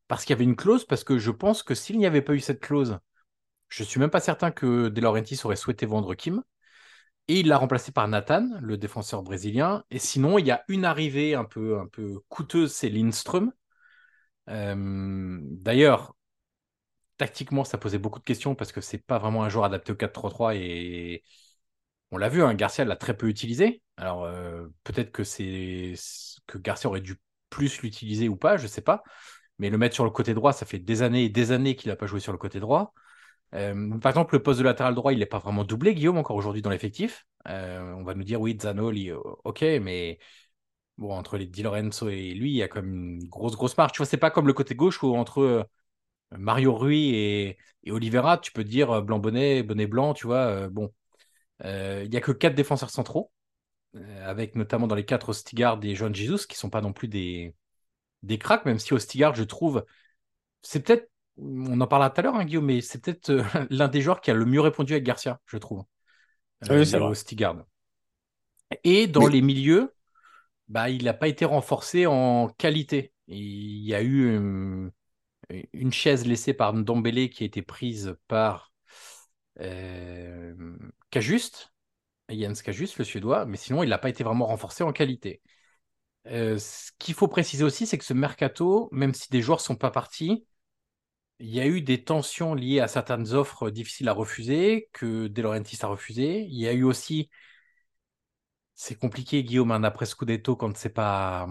parce 0.08 0.24
qu'il 0.24 0.34
y 0.34 0.36
avait 0.36 0.44
une 0.44 0.56
clause, 0.56 0.84
parce 0.84 1.04
que 1.04 1.18
je 1.18 1.30
pense 1.30 1.62
que 1.62 1.74
s'il 1.74 1.98
n'y 1.98 2.06
avait 2.06 2.22
pas 2.22 2.34
eu 2.34 2.40
cette 2.40 2.60
clause, 2.60 2.98
je 3.68 3.84
suis 3.84 4.00
même 4.00 4.10
pas 4.10 4.20
certain 4.20 4.50
que 4.50 4.88
De 4.88 5.00
Laurentiis 5.00 5.38
aurait 5.44 5.56
souhaité 5.56 5.86
vendre 5.86 6.14
Kim. 6.14 6.42
Et 7.30 7.38
il 7.38 7.46
l'a 7.46 7.58
remplacé 7.58 7.92
par 7.92 8.08
Nathan, 8.08 8.58
le 8.60 8.76
défenseur 8.76 9.22
brésilien. 9.22 9.84
Et 9.92 10.00
sinon, 10.00 10.36
il 10.36 10.46
y 10.46 10.50
a 10.50 10.64
une 10.66 10.84
arrivée 10.84 11.36
un 11.36 11.44
peu, 11.44 11.78
un 11.78 11.86
peu 11.86 12.18
coûteuse, 12.28 12.72
c'est 12.72 12.88
Lindström. 12.88 13.52
Euh, 14.48 15.38
D'ailleurs, 15.44 16.16
tactiquement, 17.18 17.62
ça 17.62 17.78
posait 17.78 17.98
beaucoup 17.98 18.18
de 18.18 18.24
questions 18.24 18.56
parce 18.56 18.72
que 18.72 18.80
c'est 18.80 18.98
pas 18.98 19.18
vraiment 19.20 19.44
un 19.44 19.48
joueur 19.48 19.64
adapté 19.64 19.92
au 19.92 19.94
4-3-3 19.94 20.56
et 20.56 21.22
on 22.10 22.18
l'a 22.18 22.28
vu, 22.28 22.42
hein, 22.42 22.52
Garcia 22.54 22.84
l'a 22.84 22.96
très 22.96 23.16
peu 23.16 23.28
utilisé. 23.28 23.80
Alors 23.96 24.24
euh, 24.24 24.66
peut-être 24.82 25.12
que 25.12 25.22
que 26.48 26.58
Garcia 26.58 26.90
aurait 26.90 27.00
dû 27.00 27.14
plus 27.48 27.80
l'utiliser 27.82 28.28
ou 28.28 28.34
pas, 28.34 28.56
je 28.56 28.66
sais 28.66 28.82
pas. 28.82 29.04
Mais 29.60 29.70
le 29.70 29.78
mettre 29.78 29.94
sur 29.94 30.04
le 30.04 30.10
côté 30.10 30.34
droit, 30.34 30.52
ça 30.52 30.66
fait 30.66 30.80
des 30.80 31.02
années 31.02 31.26
et 31.26 31.28
des 31.28 31.52
années 31.52 31.76
qu'il 31.76 31.90
n'a 31.90 31.96
pas 31.96 32.06
joué 32.06 32.18
sur 32.18 32.32
le 32.32 32.38
côté 32.38 32.58
droit. 32.58 32.92
Euh, 33.54 33.98
par 33.98 34.10
exemple, 34.10 34.34
le 34.34 34.42
poste 34.42 34.60
de 34.60 34.64
latéral 34.64 34.94
droit, 34.94 35.12
il 35.12 35.18
n'est 35.18 35.26
pas 35.26 35.38
vraiment 35.38 35.64
doublé, 35.64 35.94
Guillaume, 35.94 36.18
encore 36.18 36.36
aujourd'hui 36.36 36.62
dans 36.62 36.70
l'effectif. 36.70 37.26
Euh, 37.48 37.92
on 37.94 38.04
va 38.04 38.14
nous 38.14 38.24
dire, 38.24 38.40
oui, 38.40 38.56
Zanoli, 38.60 39.12
ok, 39.12 39.62
mais 39.82 40.18
bon, 40.98 41.12
entre 41.14 41.38
les 41.38 41.46
Di 41.46 41.62
Lorenzo 41.62 42.08
et 42.08 42.34
lui, 42.34 42.52
il 42.52 42.56
y 42.56 42.62
a 42.62 42.68
comme 42.68 42.92
une 42.92 43.28
grosse, 43.28 43.56
grosse 43.56 43.76
marge. 43.78 43.92
Tu 43.92 43.98
vois, 43.98 44.06
c'est 44.06 44.16
pas 44.18 44.30
comme 44.30 44.46
le 44.46 44.52
côté 44.52 44.74
gauche 44.74 45.02
où 45.02 45.14
entre 45.16 45.40
euh, 45.42 45.64
Mario 46.32 46.74
Rui 46.76 47.14
et, 47.14 47.58
et 47.84 47.92
Oliveira, 47.92 48.38
tu 48.38 48.52
peux 48.52 48.64
dire 48.64 48.90
euh, 48.92 49.02
blanc 49.02 49.18
bonnet, 49.18 49.62
bonnet 49.62 49.86
blanc, 49.86 50.14
tu 50.14 50.26
vois. 50.26 50.46
euh, 50.46 50.68
bon, 50.70 50.92
Euh, 51.64 52.02
il 52.06 52.12
y 52.14 52.16
a 52.16 52.20
que 52.20 52.32
quatre 52.32 52.54
défenseurs 52.54 52.90
centraux, 52.90 53.30
euh, 53.96 54.28
avec 54.30 54.56
notamment 54.56 54.86
dans 54.88 54.94
les 54.96 55.04
quatre 55.06 55.30
Ostigard 55.30 55.80
et 55.84 55.94
Joan 55.96 56.14
Jesus, 56.14 56.46
qui 56.48 56.56
sont 56.58 56.70
pas 56.70 56.80
non 56.82 56.92
plus 56.92 57.08
des, 57.08 57.54
des 58.22 58.38
cracks, 58.38 58.66
même 58.66 58.78
si 58.80 58.94
Ostigard, 58.94 59.34
je 59.34 59.44
trouve, 59.44 59.84
c'est 60.62 60.82
peut-être, 60.84 61.10
on 61.40 61.80
en 61.80 61.86
parlera 61.86 62.10
tout 62.10 62.20
à 62.20 62.22
l'heure, 62.24 62.34
hein, 62.36 62.44
Guillaume, 62.44 62.66
mais 62.66 62.80
c'est 62.80 63.02
peut-être 63.02 63.30
euh, 63.30 63.42
l'un 63.70 63.88
des 63.88 64.00
joueurs 64.02 64.20
qui 64.20 64.30
a 64.30 64.34
le 64.34 64.44
mieux 64.46 64.60
répondu 64.60 64.92
avec 64.94 65.04
Garcia, 65.04 65.40
je 65.46 65.56
trouve. 65.58 65.84
Oui, 66.68 66.70
Euh, 66.70 66.86
c'est 66.86 66.98
Léo 66.98 67.08
vrai. 67.08 67.10
Ostigard. 67.10 67.56
Et 68.84 69.06
dans 69.06 69.26
Mais- 69.26 69.26
les 69.26 69.42
milieux, 69.42 69.94
bah, 70.68 70.90
il 70.90 71.04
n'a 71.04 71.14
pas 71.14 71.28
été 71.28 71.44
renforcé 71.46 72.06
en 72.06 72.48
qualité. 72.58 73.12
il 73.28 73.84
y 73.86 73.94
a 73.94 74.02
eu 74.02 74.36
une, 74.36 74.92
une 75.74 75.92
chaise 75.92 76.26
laissée 76.26 76.54
par 76.54 76.74
Ndombele 76.74 77.30
qui 77.30 77.44
a 77.44 77.46
été 77.46 77.62
prise 77.62 78.16
par 78.28 78.72
euh, 79.60 80.54
Cajuste, 81.10 81.72
Jens 82.30 82.62
Cajuste, 82.62 82.98
le 82.98 83.04
Suédois, 83.04 83.46
mais 83.46 83.56
sinon 83.58 83.82
il 83.84 83.90
n'a 83.90 83.98
pas 83.98 84.10
été 84.10 84.24
vraiment 84.24 84.46
renforcé 84.46 84.84
en 84.84 84.92
qualité. 84.92 85.42
Euh, 86.28 86.58
ce 86.58 86.90
qu'il 86.98 87.14
faut 87.14 87.28
préciser 87.28 87.64
aussi, 87.64 87.86
c'est 87.86 87.98
que 87.98 88.04
ce 88.04 88.14
mercato, 88.14 88.88
même 88.92 89.14
si 89.14 89.30
des 89.30 89.42
joueurs 89.42 89.58
ne 89.58 89.62
sont 89.64 89.76
pas 89.76 89.90
partis, 89.90 90.46
il 91.40 91.48
y 91.50 91.60
a 91.60 91.66
eu 91.66 91.80
des 91.82 92.04
tensions 92.04 92.54
liées 92.54 92.80
à 92.80 92.88
certaines 92.88 93.32
offres 93.32 93.70
difficiles 93.70 94.08
à 94.08 94.12
refuser, 94.12 94.88
que 94.92 95.26
De 95.26 95.42
Laurentiis 95.42 95.78
a 95.82 95.86
refusé. 95.86 96.42
Il 96.42 96.58
y 96.58 96.68
a 96.68 96.72
eu 96.72 96.84
aussi, 96.84 97.30
c'est 98.74 98.94
compliqué, 98.98 99.42
Guillaume, 99.44 99.72
un 99.72 99.84
après 99.84 100.06
Scudetto 100.06 100.56
quand 100.56 100.76
c'est 100.76 100.90
pas 100.90 101.48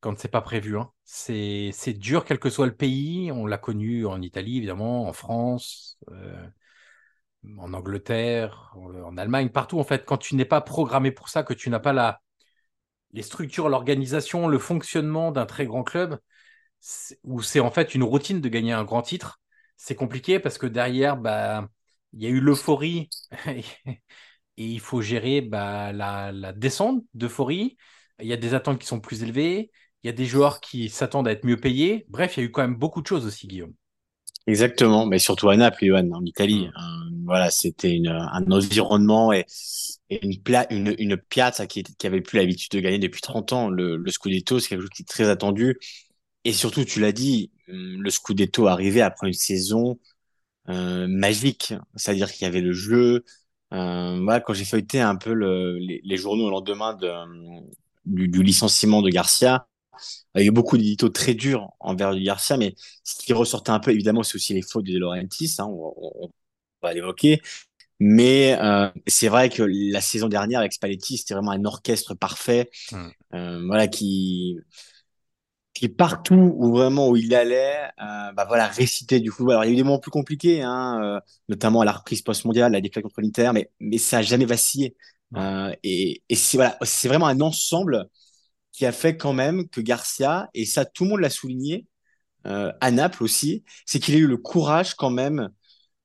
quand 0.00 0.28
pas 0.28 0.42
prévu. 0.42 0.78
Hein. 0.78 0.90
C'est 1.04 1.94
dur, 1.94 2.24
quel 2.24 2.38
que 2.38 2.50
soit 2.50 2.66
le 2.66 2.74
pays. 2.76 3.32
On 3.32 3.46
l'a 3.46 3.58
connu 3.58 4.06
en 4.06 4.20
Italie, 4.22 4.58
évidemment, 4.58 5.08
en 5.08 5.12
France, 5.12 5.98
euh, 6.10 6.46
en 7.58 7.72
Angleterre, 7.74 8.72
en, 8.76 9.16
Allemagne, 9.16 9.50
partout. 9.50 9.78
En 9.80 9.84
fait, 9.84 10.04
quand 10.04 10.18
tu 10.18 10.36
n'es 10.36 10.44
pas 10.44 10.60
programmé 10.60 11.10
pour 11.10 11.28
ça, 11.28 11.42
que 11.42 11.54
tu 11.54 11.70
n'as 11.70 11.80
pas 11.80 11.92
la, 11.92 12.20
les 13.12 13.22
structures, 13.22 13.68
l'organisation, 13.68 14.48
le 14.48 14.58
fonctionnement 14.58 15.32
d'un 15.32 15.46
très 15.46 15.66
grand 15.66 15.84
club, 15.84 16.18
où 17.24 17.42
c'est 17.42 17.60
en 17.60 17.70
fait 17.70 17.94
une 17.94 18.02
routine 18.02 18.40
de 18.40 18.48
gagner 18.48 18.72
un 18.72 18.84
grand 18.84 19.02
titre, 19.02 19.40
c'est 19.76 19.94
compliqué 19.94 20.38
parce 20.38 20.58
que 20.58 20.66
derrière, 20.66 21.16
bah, 21.16 21.68
il 22.12 22.22
y 22.22 22.26
a 22.26 22.28
eu 22.28 22.40
l'euphorie 22.40 23.08
et 23.46 23.64
il 24.56 24.80
faut 24.80 25.02
gérer 25.02 25.40
bah, 25.40 25.92
la, 25.92 26.32
la 26.32 26.52
descente 26.52 27.04
d'euphorie. 27.14 27.76
Il 28.20 28.26
y 28.26 28.32
a 28.32 28.36
des 28.36 28.54
attentes 28.54 28.78
qui 28.78 28.86
sont 28.86 29.00
plus 29.00 29.22
élevées. 29.22 29.70
Il 30.02 30.06
y 30.06 30.10
a 30.10 30.12
des 30.12 30.26
joueurs 30.26 30.60
qui 30.60 30.90
s'attendent 30.90 31.26
à 31.28 31.32
être 31.32 31.44
mieux 31.44 31.56
payés. 31.56 32.04
Bref, 32.08 32.36
il 32.36 32.40
y 32.40 32.42
a 32.44 32.46
eu 32.46 32.50
quand 32.50 32.62
même 32.62 32.76
beaucoup 32.76 33.00
de 33.02 33.06
choses 33.06 33.26
aussi, 33.26 33.46
Guillaume. 33.46 33.74
Exactement, 34.46 35.06
mais 35.06 35.18
surtout 35.18 35.48
à 35.48 35.56
Naples, 35.56 35.86
Johan, 35.86 36.10
en 36.12 36.24
Italie. 36.24 36.66
Mm. 36.66 36.68
Euh, 36.68 37.22
voilà, 37.24 37.50
c'était 37.50 37.98
un 38.06 38.50
environnement 38.50 39.32
et, 39.32 39.46
une, 40.10 40.40
pla 40.42 40.66
une, 40.70 40.94
une 40.98 41.16
piazza 41.16 41.66
qui, 41.66 41.82
qui 41.82 42.06
avait 42.06 42.20
plus 42.20 42.38
l'habitude 42.38 42.70
de 42.72 42.80
gagner 42.80 42.98
depuis 42.98 43.22
30 43.22 43.52
ans. 43.54 43.70
Le, 43.70 43.96
le 43.96 44.10
Scudetto, 44.10 44.60
c'est 44.60 44.68
quelque 44.68 44.82
chose 44.82 44.90
qui 44.90 45.02
est 45.02 45.08
très 45.08 45.30
attendu. 45.30 45.78
Et 46.44 46.52
surtout, 46.52 46.84
tu 46.84 47.00
l'as 47.00 47.12
dit, 47.12 47.50
hum, 47.68 48.02
le 48.02 48.10
Scudetto 48.10 48.66
arrivait 48.66 49.00
après 49.00 49.28
une 49.28 49.32
saison 49.32 49.98
euh, 50.68 51.06
magique. 51.08 51.74
C'est-à-dire 51.96 52.32
qu'il 52.32 52.42
y 52.44 52.48
avait 52.48 52.60
le 52.60 52.72
jeu. 52.72 53.24
Euh, 53.72 54.20
voilà, 54.22 54.40
quand 54.40 54.54
j'ai 54.54 54.64
feuilleté 54.64 55.00
un 55.00 55.16
peu 55.16 55.32
le, 55.32 55.78
les, 55.78 56.00
les, 56.04 56.16
journaux 56.16 56.46
au 56.46 56.50
lendemain 56.50 56.94
de, 56.94 57.10
du, 58.04 58.28
du, 58.28 58.42
licenciement 58.42 59.02
de 59.02 59.10
Garcia, 59.10 59.66
il 60.34 60.42
y 60.42 60.44
a 60.44 60.46
eu 60.46 60.50
beaucoup 60.50 60.76
d'éditos 60.76 61.08
très 61.08 61.34
durs 61.34 61.70
envers 61.80 62.14
Garcia, 62.16 62.56
mais 62.56 62.74
ce 63.02 63.16
qui 63.24 63.32
ressortait 63.32 63.70
un 63.70 63.80
peu, 63.80 63.90
évidemment, 63.90 64.22
c'est 64.22 64.36
aussi 64.36 64.54
les 64.54 64.62
fautes 64.62 64.84
de 64.84 64.92
De 64.92 64.98
Laurentiis, 64.98 65.56
hein, 65.58 65.66
on, 65.66 65.92
on, 65.96 66.30
va 66.82 66.92
l'évoquer. 66.92 67.40
Mais 68.00 68.56
euh, 68.60 68.90
c'est 69.06 69.28
vrai 69.28 69.48
que 69.48 69.62
la 69.62 70.00
saison 70.00 70.28
dernière 70.28 70.60
avec 70.60 70.72
Spalletti, 70.72 71.16
c'était 71.16 71.34
vraiment 71.34 71.52
un 71.52 71.64
orchestre 71.64 72.14
parfait, 72.14 72.70
mmh. 72.92 73.08
euh, 73.34 73.66
voilà, 73.66 73.86
qui 73.86 74.58
qui 75.74 75.88
partout 75.88 76.54
où 76.56 76.72
vraiment 76.72 77.08
où 77.08 77.16
il 77.16 77.34
allait, 77.34 77.76
euh, 78.00 78.32
bah 78.32 78.44
voilà, 78.46 78.68
réciter 78.68 79.20
du 79.20 79.30
football. 79.30 79.54
Alors 79.54 79.64
il 79.64 79.68
y 79.68 79.70
a 79.70 79.74
eu 79.74 79.76
des 79.76 79.82
moments 79.82 79.98
plus 79.98 80.10
compliqués, 80.12 80.62
hein, 80.62 81.00
euh, 81.02 81.20
notamment 81.48 81.80
à 81.80 81.84
la 81.84 81.92
reprise 81.92 82.22
post-mondiale, 82.22 82.72
la 82.72 82.80
défaite 82.80 83.02
contre 83.02 83.20
l'Inter, 83.20 83.50
mais 83.52 83.70
mais 83.80 83.98
ça 83.98 84.18
a 84.18 84.22
jamais 84.22 84.46
vacillé. 84.46 84.96
Euh, 85.36 85.74
et 85.82 86.22
et 86.28 86.36
c'est 86.36 86.56
voilà, 86.58 86.78
c'est 86.82 87.08
vraiment 87.08 87.26
un 87.26 87.40
ensemble 87.40 88.06
qui 88.72 88.86
a 88.86 88.92
fait 88.92 89.16
quand 89.16 89.32
même 89.32 89.68
que 89.68 89.80
Garcia 89.80 90.48
et 90.54 90.66
ça 90.66 90.84
tout 90.84 91.04
le 91.04 91.10
monde 91.10 91.20
l'a 91.20 91.30
souligné 91.30 91.86
euh, 92.46 92.72
à 92.80 92.90
Naples 92.90 93.22
aussi, 93.24 93.64
c'est 93.86 93.98
qu'il 94.00 94.14
a 94.14 94.18
eu 94.18 94.26
le 94.26 94.36
courage 94.36 94.94
quand 94.94 95.10
même 95.10 95.50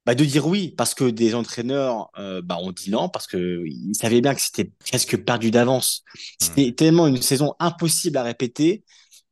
bah, 0.05 0.15
de 0.15 0.23
dire 0.25 0.47
oui 0.47 0.73
parce 0.77 0.93
que 0.95 1.03
des 1.09 1.35
entraîneurs 1.35 2.09
euh, 2.17 2.41
bah, 2.41 2.57
ont 2.59 2.71
dit 2.71 2.89
non 2.89 3.09
parce 3.09 3.27
que 3.27 3.63
ils 3.67 3.95
savaient 3.95 4.21
bien 4.21 4.33
que 4.33 4.41
c'était 4.41 4.71
presque 4.79 5.17
perdu 5.17 5.51
d'avance. 5.51 6.03
C'était 6.39 6.71
tellement 6.73 7.07
une 7.07 7.21
saison 7.21 7.53
impossible 7.59 8.17
à 8.17 8.23
répéter 8.23 8.83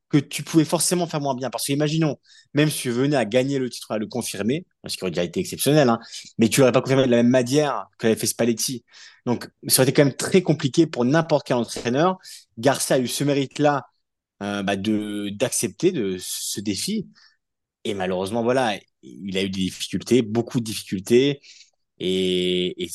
que 0.10 0.18
tu 0.18 0.44
pouvais 0.44 0.66
forcément 0.66 1.08
faire 1.08 1.22
moins 1.22 1.36
bien. 1.36 1.50
Parce 1.50 1.66
que 1.68 1.74
imaginons, 1.74 2.18
même 2.54 2.70
si 2.70 2.84
tu 2.84 2.92
venais 2.92 3.16
à 3.18 3.26
gagner 3.26 3.60
le 3.60 3.70
titre, 3.70 3.92
à 3.92 3.98
le 3.98 4.08
confirmer, 4.08 4.66
ce 4.88 4.96
qui 4.98 5.04
aurait 5.04 5.12
déjà 5.12 5.24
été 5.24 5.40
exceptionnel, 5.40 5.90
hein, 5.90 6.00
mais 6.38 6.50
tu 6.50 6.62
n'aurais 6.62 6.72
pas 6.72 6.82
confirmé 6.82 7.06
de 7.06 7.12
la 7.12 7.18
même 7.18 7.30
manière 7.30 7.88
que 7.98 8.08
l'avait 8.08 8.20
fait 8.20 8.28
Spalletti. 8.28 8.86
Donc, 9.26 9.50
ça 9.68 9.82
aurait 9.82 9.90
été 9.90 10.02
quand 10.02 10.06
même 10.06 10.16
très 10.16 10.42
compliqué 10.42 10.88
pour 10.88 11.06
n'importe 11.06 11.46
quel 11.48 11.58
entraîneur. 11.58 12.18
Garcia 12.58 12.96
a 12.96 13.00
eu 13.00 13.08
ce 13.08 13.24
mérite-là 13.24 13.86
euh, 14.44 14.64
bah 14.64 14.76
de 14.76 15.30
d'accepter 15.30 15.92
de 15.92 16.18
ce 16.20 16.62
défi. 16.62 17.08
Et 17.84 17.94
malheureusement, 17.94 18.44
voilà, 18.44 18.78
il 19.04 19.38
a 19.38 19.44
eu 19.44 19.50
des 19.50 19.62
difficultés, 19.62 20.22
beaucoup 20.22 20.60
de 20.60 20.66
difficultés. 20.66 21.42
Et, 22.00 22.84
et 22.84 22.90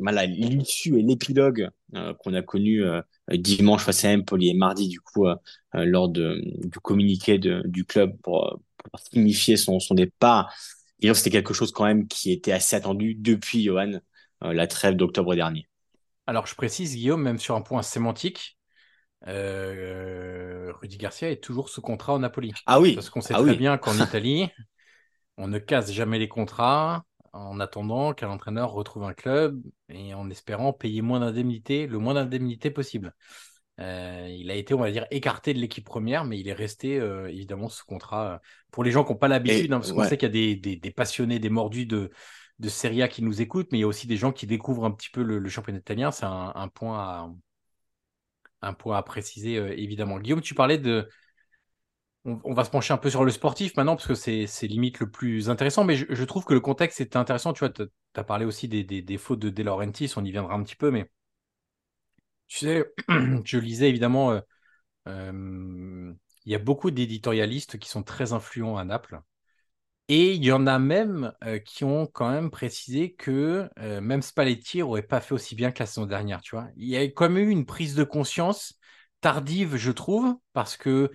voilà, 0.00 0.26
l'issue 0.26 0.98
et 0.98 1.02
l'épilogue 1.02 1.68
euh, 1.94 2.14
qu'on 2.14 2.34
a 2.34 2.42
connu 2.42 2.84
euh, 2.84 3.02
dimanche 3.32 3.82
face 3.84 4.04
à 4.04 4.10
Empoli 4.10 4.48
et 4.48 4.54
mardi, 4.54 4.88
du 4.88 5.00
coup, 5.00 5.26
euh, 5.26 5.36
euh, 5.74 5.84
lors 5.84 6.08
de, 6.08 6.40
du 6.66 6.78
communiqué 6.80 7.38
de, 7.38 7.62
du 7.66 7.84
club 7.84 8.16
pour, 8.22 8.60
pour 8.76 9.00
signifier 9.00 9.56
son, 9.56 9.80
son 9.80 9.94
départ. 9.94 10.52
Et 11.00 11.12
c'était 11.14 11.30
quelque 11.30 11.54
chose 11.54 11.72
quand 11.72 11.84
même 11.84 12.08
qui 12.08 12.32
était 12.32 12.52
assez 12.52 12.76
attendu 12.76 13.14
depuis, 13.14 13.62
Johan, 13.62 14.00
la 14.42 14.66
trêve 14.66 14.96
d'octobre 14.96 15.34
dernier. 15.34 15.66
Alors, 16.26 16.46
je 16.46 16.54
précise, 16.54 16.94
Guillaume, 16.94 17.22
même 17.22 17.38
sur 17.38 17.54
un 17.54 17.62
point 17.62 17.82
sémantique, 17.82 18.58
Rudy 19.26 20.98
Garcia 20.98 21.30
est 21.30 21.42
toujours 21.42 21.68
sous 21.70 21.80
contrat 21.80 22.14
au 22.14 22.18
Napoli. 22.18 22.52
Ah 22.66 22.80
oui. 22.80 22.94
Parce 22.94 23.08
qu'on 23.10 23.22
sait 23.22 23.34
ah 23.34 23.40
très 23.40 23.52
oui. 23.52 23.56
bien 23.56 23.78
qu'en 23.78 23.94
Italie, 23.94 24.48
on 25.38 25.48
ne 25.48 25.58
casse 25.58 25.90
jamais 25.92 26.18
les 26.18 26.28
contrats 26.28 27.04
en 27.32 27.60
attendant 27.60 28.12
qu'un 28.12 28.30
entraîneur 28.30 28.72
retrouve 28.72 29.04
un 29.04 29.14
club 29.14 29.62
et 29.88 30.14
en 30.14 30.28
espérant 30.30 30.72
payer 30.72 31.02
moins 31.02 31.20
d'indemnités, 31.20 31.86
le 31.86 31.98
moins 31.98 32.14
d'indemnités 32.14 32.70
possible. 32.70 33.14
Euh, 33.78 34.28
il 34.28 34.50
a 34.50 34.54
été, 34.54 34.74
on 34.74 34.78
va 34.78 34.90
dire, 34.90 35.06
écarté 35.10 35.54
de 35.54 35.58
l'équipe 35.58 35.84
première, 35.84 36.24
mais 36.24 36.38
il 36.38 36.48
est 36.48 36.52
resté 36.52 36.98
euh, 36.98 37.28
évidemment 37.28 37.68
sous 37.68 37.84
contrat. 37.86 38.40
Pour 38.70 38.84
les 38.84 38.90
gens 38.90 39.04
qui 39.04 39.12
n'ont 39.12 39.18
pas 39.18 39.28
l'habitude, 39.28 39.72
hein, 39.72 39.78
parce 39.78 39.92
qu'on 39.92 40.00
ouais. 40.00 40.08
sait 40.08 40.18
qu'il 40.18 40.26
y 40.26 40.30
a 40.30 40.32
des, 40.32 40.56
des, 40.56 40.76
des, 40.76 40.90
passionnés, 40.90 41.38
des 41.38 41.48
mordus 41.48 41.86
de, 41.86 42.10
de 42.58 42.68
Serie 42.68 43.02
A 43.02 43.08
qui 43.08 43.22
nous 43.22 43.40
écoutent, 43.40 43.68
mais 43.72 43.78
il 43.78 43.80
y 43.82 43.84
a 43.84 43.86
aussi 43.88 44.06
des 44.06 44.16
gens 44.16 44.32
qui 44.32 44.46
découvrent 44.46 44.84
un 44.84 44.90
petit 44.90 45.08
peu 45.10 45.22
le, 45.22 45.38
le 45.38 45.48
championnat 45.48 45.78
italien. 45.78 46.10
C'est 46.10 46.26
un, 46.26 46.52
un, 46.54 46.68
point 46.68 46.98
à, 46.98 47.30
un 48.62 48.74
point 48.74 48.98
à 48.98 49.02
préciser, 49.02 49.56
euh, 49.56 49.72
évidemment. 49.78 50.18
Guillaume, 50.18 50.42
tu 50.42 50.54
parlais 50.54 50.78
de, 50.78 51.08
on, 52.24 52.52
va 52.52 52.64
se 52.64 52.70
pencher 52.70 52.92
un 52.92 52.98
peu 52.98 53.10
sur 53.10 53.24
le 53.24 53.30
sportif 53.30 53.76
maintenant, 53.76 53.96
parce 53.96 54.06
que 54.06 54.14
c'est 54.14 54.66
limite 54.66 55.00
le 55.00 55.10
plus 55.10 55.48
intéressant, 55.48 55.84
mais 55.84 55.96
je, 55.96 56.24
trouve 56.24 56.44
que 56.44 56.54
le 56.54 56.60
contexte 56.60 57.00
est 57.00 57.16
intéressant. 57.16 57.52
Tu 57.52 57.60
vois, 57.64 57.72
as 58.14 58.24
parlé 58.24 58.44
aussi 58.44 58.68
des, 58.68 58.84
des, 58.84 59.02
des 59.02 59.18
fautes 59.18 59.38
de 59.38 59.50
De 59.50 59.62
Laurentiis, 59.62 60.12
on 60.16 60.24
y 60.24 60.30
viendra 60.30 60.54
un 60.54 60.62
petit 60.62 60.76
peu, 60.76 60.90
mais 60.90 61.10
tu 62.50 62.58
sais, 62.58 62.84
je 63.44 63.58
lisais 63.58 63.88
évidemment, 63.88 64.32
euh, 64.32 64.40
euh, 65.08 66.12
il 66.44 66.52
y 66.52 66.54
a 66.54 66.58
beaucoup 66.58 66.90
d'éditorialistes 66.90 67.78
qui 67.78 67.88
sont 67.88 68.02
très 68.02 68.32
influents 68.32 68.76
à 68.76 68.84
Naples. 68.84 69.20
Et 70.08 70.34
il 70.34 70.44
y 70.44 70.52
en 70.52 70.66
a 70.66 70.78
même 70.80 71.32
euh, 71.44 71.60
qui 71.60 71.84
ont 71.84 72.06
quand 72.06 72.30
même 72.30 72.50
précisé 72.50 73.14
que 73.14 73.70
même 73.78 74.22
Spalletti 74.22 74.80
n'aurait 74.80 75.02
pas 75.02 75.20
fait 75.20 75.34
aussi 75.34 75.54
bien 75.54 75.70
que 75.70 75.78
la 75.80 75.86
saison 75.86 76.06
dernière, 76.06 76.40
tu 76.42 76.56
vois. 76.56 76.68
Il 76.76 76.88
y 76.88 76.96
a 76.96 77.04
quand 77.04 77.30
même 77.30 77.48
eu 77.48 77.50
une 77.50 77.66
prise 77.66 77.94
de 77.94 78.04
conscience 78.04 78.74
tardive, 79.20 79.76
je 79.76 79.92
trouve, 79.92 80.34
parce 80.52 80.76
que 80.76 81.12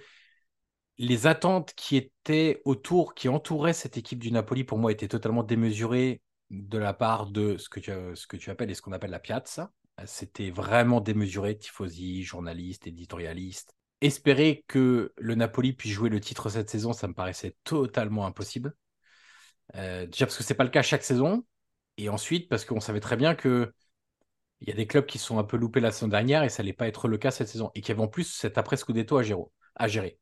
les 0.97 1.27
attentes 1.27 1.73
qui 1.75 1.97
étaient 1.97 2.61
autour, 2.65 3.15
qui 3.15 3.29
entouraient 3.29 3.73
cette 3.73 3.97
équipe 3.97 4.19
du 4.19 4.31
Napoli, 4.31 4.63
pour 4.63 4.77
moi, 4.77 4.91
étaient 4.91 5.07
totalement 5.07 5.43
démesurées 5.43 6.21
de 6.49 6.77
la 6.77 6.93
part 6.93 7.27
de 7.27 7.57
ce 7.57 7.69
que 7.69 7.79
tu, 8.37 8.49
appelles 8.49 8.71
et 8.71 8.75
ce 8.75 8.81
qu'on 8.81 8.91
appelle 8.91 9.11
la 9.11 9.19
piazza. 9.19 9.71
C'était 10.05 10.49
vraiment 10.49 11.01
démesuré, 11.01 11.57
tifosi, 11.57 12.23
journalistes, 12.23 12.87
éditorialistes. 12.87 13.73
Espérer 14.01 14.63
que 14.67 15.13
le 15.17 15.35
Napoli 15.35 15.73
puisse 15.73 15.93
jouer 15.93 16.09
le 16.09 16.19
titre 16.19 16.49
cette 16.49 16.69
saison, 16.69 16.93
ça 16.93 17.07
me 17.07 17.13
paraissait 17.13 17.55
totalement 17.63 18.25
impossible. 18.25 18.75
Euh, 19.75 20.05
déjà 20.05 20.25
parce 20.25 20.37
que 20.37 20.43
c'est 20.43 20.53
pas 20.53 20.63
le 20.63 20.69
cas 20.69 20.81
chaque 20.81 21.03
saison, 21.03 21.45
et 21.97 22.09
ensuite 22.09 22.49
parce 22.49 22.65
qu'on 22.65 22.81
savait 22.81 22.99
très 22.99 23.15
bien 23.15 23.35
que 23.35 23.73
il 24.61 24.69
y 24.69 24.71
a 24.71 24.75
des 24.75 24.87
clubs 24.87 25.05
qui 25.05 25.17
sont 25.17 25.37
un 25.37 25.43
peu 25.43 25.57
loupés 25.57 25.79
la 25.79 25.91
saison 25.91 26.07
dernière 26.07 26.43
et 26.43 26.49
ça 26.49 26.63
n'allait 26.63 26.73
pas 26.73 26.87
être 26.87 27.07
le 27.07 27.17
cas 27.17 27.31
cette 27.31 27.47
saison, 27.47 27.71
et 27.75 27.81
qui 27.81 27.91
avaient 27.91 28.01
en 28.01 28.07
plus 28.07 28.25
cet 28.25 28.57
après 28.57 28.77
Scudetto 28.77 29.17
à, 29.17 29.87
gérer. 29.87 30.19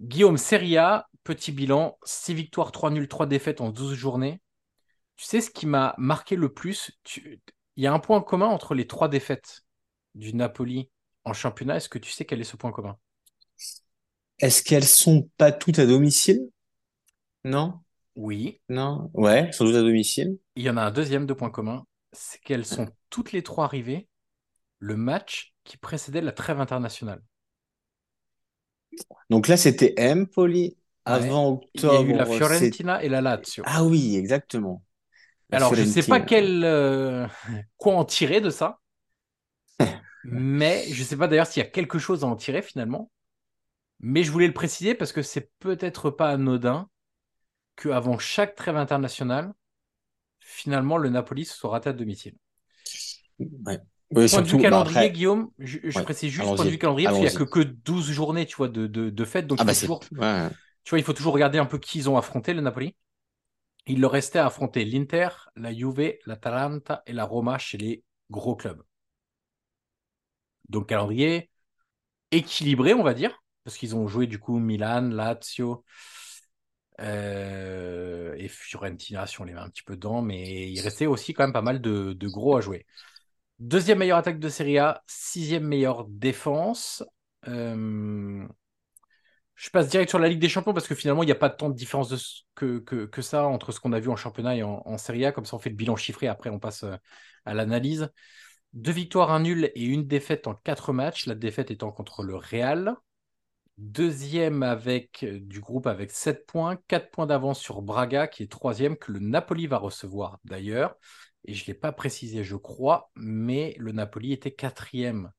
Guillaume 0.00 0.38
Serie 0.38 0.76
A, 0.78 1.08
petit 1.24 1.52
bilan, 1.52 1.98
6 2.04 2.34
victoires, 2.34 2.72
3 2.72 2.90
nuls, 2.90 3.08
3 3.08 3.26
défaites 3.26 3.60
en 3.60 3.70
12 3.70 3.94
journées. 3.94 4.40
Tu 5.16 5.24
sais 5.24 5.40
ce 5.40 5.50
qui 5.50 5.66
m'a 5.66 5.94
marqué 5.98 6.36
le 6.36 6.52
plus? 6.52 6.92
Tu... 7.02 7.40
Il 7.76 7.84
y 7.84 7.86
a 7.86 7.92
un 7.92 7.98
point 7.98 8.20
commun 8.20 8.46
entre 8.46 8.74
les 8.74 8.86
trois 8.86 9.08
défaites 9.08 9.62
du 10.14 10.34
Napoli 10.34 10.90
en 11.24 11.32
championnat. 11.32 11.76
Est-ce 11.76 11.88
que 11.88 11.98
tu 11.98 12.10
sais 12.10 12.24
quel 12.24 12.40
est 12.40 12.44
ce 12.44 12.56
point 12.56 12.72
commun? 12.72 12.96
Est-ce 14.40 14.62
qu'elles 14.62 14.84
sont 14.84 15.28
pas 15.36 15.52
toutes 15.52 15.78
à 15.78 15.86
domicile? 15.86 16.48
Non 17.44 17.80
Oui. 18.14 18.60
Non 18.68 19.10
Ouais, 19.14 19.50
sans 19.52 19.64
doute 19.64 19.76
à 19.76 19.82
domicile. 19.82 20.38
Il 20.56 20.62
y 20.62 20.70
en 20.70 20.76
a 20.76 20.82
un 20.82 20.90
deuxième 20.90 21.26
de 21.26 21.34
point 21.34 21.50
commun. 21.50 21.84
C'est 22.12 22.40
qu'elles 22.40 22.66
sont 22.66 22.88
toutes 23.10 23.32
les 23.32 23.42
trois 23.42 23.64
arrivées 23.64 24.08
le 24.78 24.96
match 24.96 25.54
qui 25.64 25.76
précédait 25.76 26.20
la 26.20 26.32
trêve 26.32 26.60
internationale. 26.60 27.22
Donc 29.30 29.48
là, 29.48 29.56
c'était 29.56 29.94
Empoli. 29.98 30.76
Ouais. 31.06 31.14
Avant 31.14 31.60
Il 31.74 31.82
y 31.82 31.86
a 31.86 32.00
eu 32.02 32.12
la 32.12 32.22
octobre, 32.24 32.32
c'est... 32.32 32.36
Fiorentina 32.36 33.02
et 33.02 33.08
la 33.08 33.22
Lazio. 33.22 33.64
Ah 33.66 33.84
oui, 33.84 34.16
exactement. 34.16 34.82
La 35.50 35.56
Alors, 35.56 35.74
je 35.74 35.84
sais 35.84 36.02
pas 36.02 36.20
quel, 36.20 36.62
euh, 36.64 37.26
quoi 37.78 37.94
en 37.94 38.04
tirer 38.04 38.42
de 38.42 38.50
ça, 38.50 38.80
mais 40.24 40.84
je 40.90 41.02
sais 41.02 41.16
pas 41.16 41.26
d'ailleurs 41.26 41.46
s'il 41.46 41.62
y 41.62 41.66
a 41.66 41.68
quelque 41.70 41.98
chose 41.98 42.24
à 42.24 42.26
en 42.26 42.36
tirer 42.36 42.60
finalement. 42.60 43.10
Mais 44.00 44.22
je 44.22 44.30
voulais 44.30 44.46
le 44.46 44.52
préciser 44.52 44.94
parce 44.94 45.12
que 45.12 45.22
c'est 45.22 45.50
peut-être 45.58 46.10
pas 46.10 46.30
anodin 46.30 46.88
qu'avant 47.76 48.18
chaque 48.18 48.54
trêve 48.54 48.76
internationale, 48.76 49.52
finalement, 50.40 50.98
le 50.98 51.08
Napoli 51.08 51.44
se 51.44 51.56
soit 51.56 51.70
raté 51.70 51.88
à 51.88 51.92
domicile. 51.92 52.36
Ouais. 53.38 53.78
Oui, 54.10 54.28
Point 54.30 54.42
de 54.42 54.48
vue 54.48 54.56
bah, 54.66 54.80
calendrier, 54.80 55.10
après- 55.10 55.10
Guillaume, 55.10 55.50
je, 55.58 55.78
je 55.90 56.00
Ouais, 56.00 56.02
précise 56.02 56.30
juste 56.32 56.54
point 56.54 56.66
de 56.66 56.70
vue 56.70 56.78
calendrier, 56.78 57.08
parce 57.08 57.18
qu'il 57.18 57.24
n'y 57.26 57.28
a 57.28 57.32
que, 57.32 57.44
que 57.44 57.60
12 57.60 58.10
journées, 58.10 58.46
tu 58.46 58.56
vois, 58.56 58.68
de, 58.68 58.86
de, 58.86 59.10
de 59.10 59.24
fête. 59.24 59.46
Donc, 59.46 59.60
Ah 59.60 59.64
il 59.64 59.64
bah 59.64 59.74
faut 59.74 59.74
toujours, 59.74 60.06
Ouais. 60.18 60.48
tu 60.84 60.90
vois, 60.90 60.98
il 60.98 61.04
faut 61.04 61.14
toujours 61.14 61.34
regarder 61.34 61.58
un 61.58 61.66
peu 61.66 61.78
qui 61.78 61.98
ils 61.98 62.10
ont 62.10 62.18
affronté, 62.18 62.54
le 62.54 62.62
Napoli. 62.62 62.96
Il 63.86 64.00
leur 64.00 64.12
restait 64.12 64.38
à 64.40 64.46
affronter 64.46 64.84
l'Inter, 64.84 65.28
la 65.56 65.74
Juve, 65.74 66.14
l'Atalanta 66.26 67.02
et 67.06 67.12
la 67.14 67.24
Roma 67.24 67.58
chez 67.58 67.78
les 67.78 68.04
gros 68.30 68.56
clubs. 68.56 68.82
Donc, 70.68 70.88
calendrier 70.88 71.50
équilibré, 72.32 72.94
on 72.94 73.02
va 73.04 73.14
dire, 73.14 73.42
parce 73.64 73.76
qu'ils 73.78 73.96
ont 73.96 74.08
joué 74.08 74.26
du 74.28 74.38
coup 74.40 74.58
Milan, 74.58 75.02
Lazio 75.12 75.84
euh, 77.00 78.34
et 78.36 78.48
Fiorentina, 78.48 79.26
si 79.26 79.40
on 79.40 79.44
les 79.44 79.52
met 79.54 79.60
un 79.60 79.68
petit 79.70 79.82
peu 79.82 79.94
dedans, 79.96 80.22
mais 80.22 80.70
il 80.70 80.80
restait 80.80 81.06
aussi 81.06 81.32
quand 81.34 81.44
même 81.44 81.52
pas 81.52 81.62
mal 81.62 81.80
de, 81.80 82.12
de 82.12 82.28
gros 82.28 82.56
à 82.56 82.60
jouer. 82.60 82.86
Deuxième 83.58 83.98
meilleure 83.98 84.18
attaque 84.18 84.38
de 84.38 84.48
Serie 84.48 84.78
A, 84.78 85.02
sixième 85.08 85.64
meilleure 85.66 86.04
défense. 86.08 87.02
Euh, 87.48 88.46
je 89.56 89.70
passe 89.70 89.88
direct 89.88 90.08
sur 90.08 90.20
la 90.20 90.28
Ligue 90.28 90.38
des 90.38 90.48
Champions 90.48 90.72
parce 90.72 90.86
que 90.86 90.94
finalement, 90.94 91.24
il 91.24 91.26
n'y 91.26 91.32
a 91.32 91.36
pas 91.36 91.50
tant 91.50 91.68
de 91.68 91.74
différence 91.74 92.46
que, 92.54 93.08
ça 93.20 93.48
entre 93.48 93.72
ce 93.72 93.80
qu'on 93.80 93.92
a 93.92 93.98
vu 93.98 94.10
en 94.10 94.16
championnat 94.16 94.54
et 94.54 94.62
en, 94.62 94.82
en 94.84 94.96
Serie 94.96 95.24
A. 95.24 95.32
Comme 95.32 95.44
ça, 95.44 95.56
on 95.56 95.58
fait 95.58 95.70
le 95.70 95.76
bilan 95.76 95.96
chiffré. 95.96 96.28
Après, 96.28 96.50
on 96.50 96.60
passe 96.60 96.84
euh, 96.84 96.94
à 97.44 97.54
l'analyse. 97.54 98.08
Deux 98.74 98.92
victoires, 98.92 99.32
un 99.32 99.40
nul 99.40 99.72
et 99.74 99.84
une 99.84 100.06
défaite 100.06 100.46
en 100.46 100.54
quatre 100.54 100.92
matchs. 100.92 101.26
La 101.26 101.34
défaite 101.34 101.72
étant 101.72 101.90
contre 101.90 102.22
le 102.22 102.36
Real. 102.36 102.94
Deuxième 103.76 104.62
avec, 104.62 105.24
euh, 105.24 105.40
du 105.40 105.60
groupe 105.60 105.88
avec 105.88 106.12
7 106.12 106.46
points. 106.46 106.78
4 106.86 107.10
points 107.10 107.26
d'avance 107.26 107.58
sur 107.58 107.82
Braga, 107.82 108.28
qui 108.28 108.44
est 108.44 108.50
troisième, 108.50 108.96
que 108.96 109.10
le 109.10 109.18
Napoli 109.18 109.66
va 109.66 109.78
recevoir 109.78 110.38
d'ailleurs. 110.44 110.96
Et 111.44 111.54
je 111.54 111.62
ne 111.62 111.68
l'ai 111.68 111.74
pas 111.74 111.92
précisé, 111.92 112.44
je 112.44 112.56
crois, 112.56 113.10
mais 113.14 113.74
le 113.78 113.92
Napoli 113.92 114.32
était 114.32 114.52
quatrième 114.52 115.32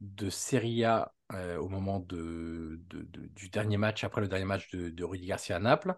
de 0.00 0.30
Serie 0.30 0.84
A 0.84 1.14
euh, 1.32 1.56
au 1.58 1.68
moment 1.68 2.00
du 2.00 3.48
dernier 3.50 3.76
match, 3.76 4.04
après 4.04 4.20
le 4.20 4.28
dernier 4.28 4.44
match 4.44 4.70
de, 4.74 5.04
Rudy 5.04 5.26
Garcia 5.26 5.56
à 5.56 5.58
Naples. 5.60 5.96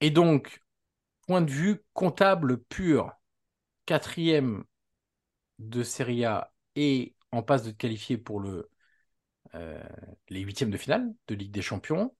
Et 0.00 0.10
donc, 0.10 0.62
point 1.26 1.40
de 1.42 1.50
vue 1.50 1.82
comptable 1.94 2.62
pur, 2.64 3.12
quatrième 3.86 4.64
de 5.58 5.82
Serie 5.82 6.24
A 6.24 6.52
et 6.76 7.14
en 7.32 7.42
passe 7.42 7.64
de 7.64 7.70
qualifier 7.72 8.18
pour 8.18 8.42
euh, 9.54 9.82
les 10.28 10.40
huitièmes 10.40 10.70
de 10.70 10.76
finale 10.76 11.12
de 11.28 11.34
Ligue 11.34 11.50
des 11.50 11.62
Champions, 11.62 12.14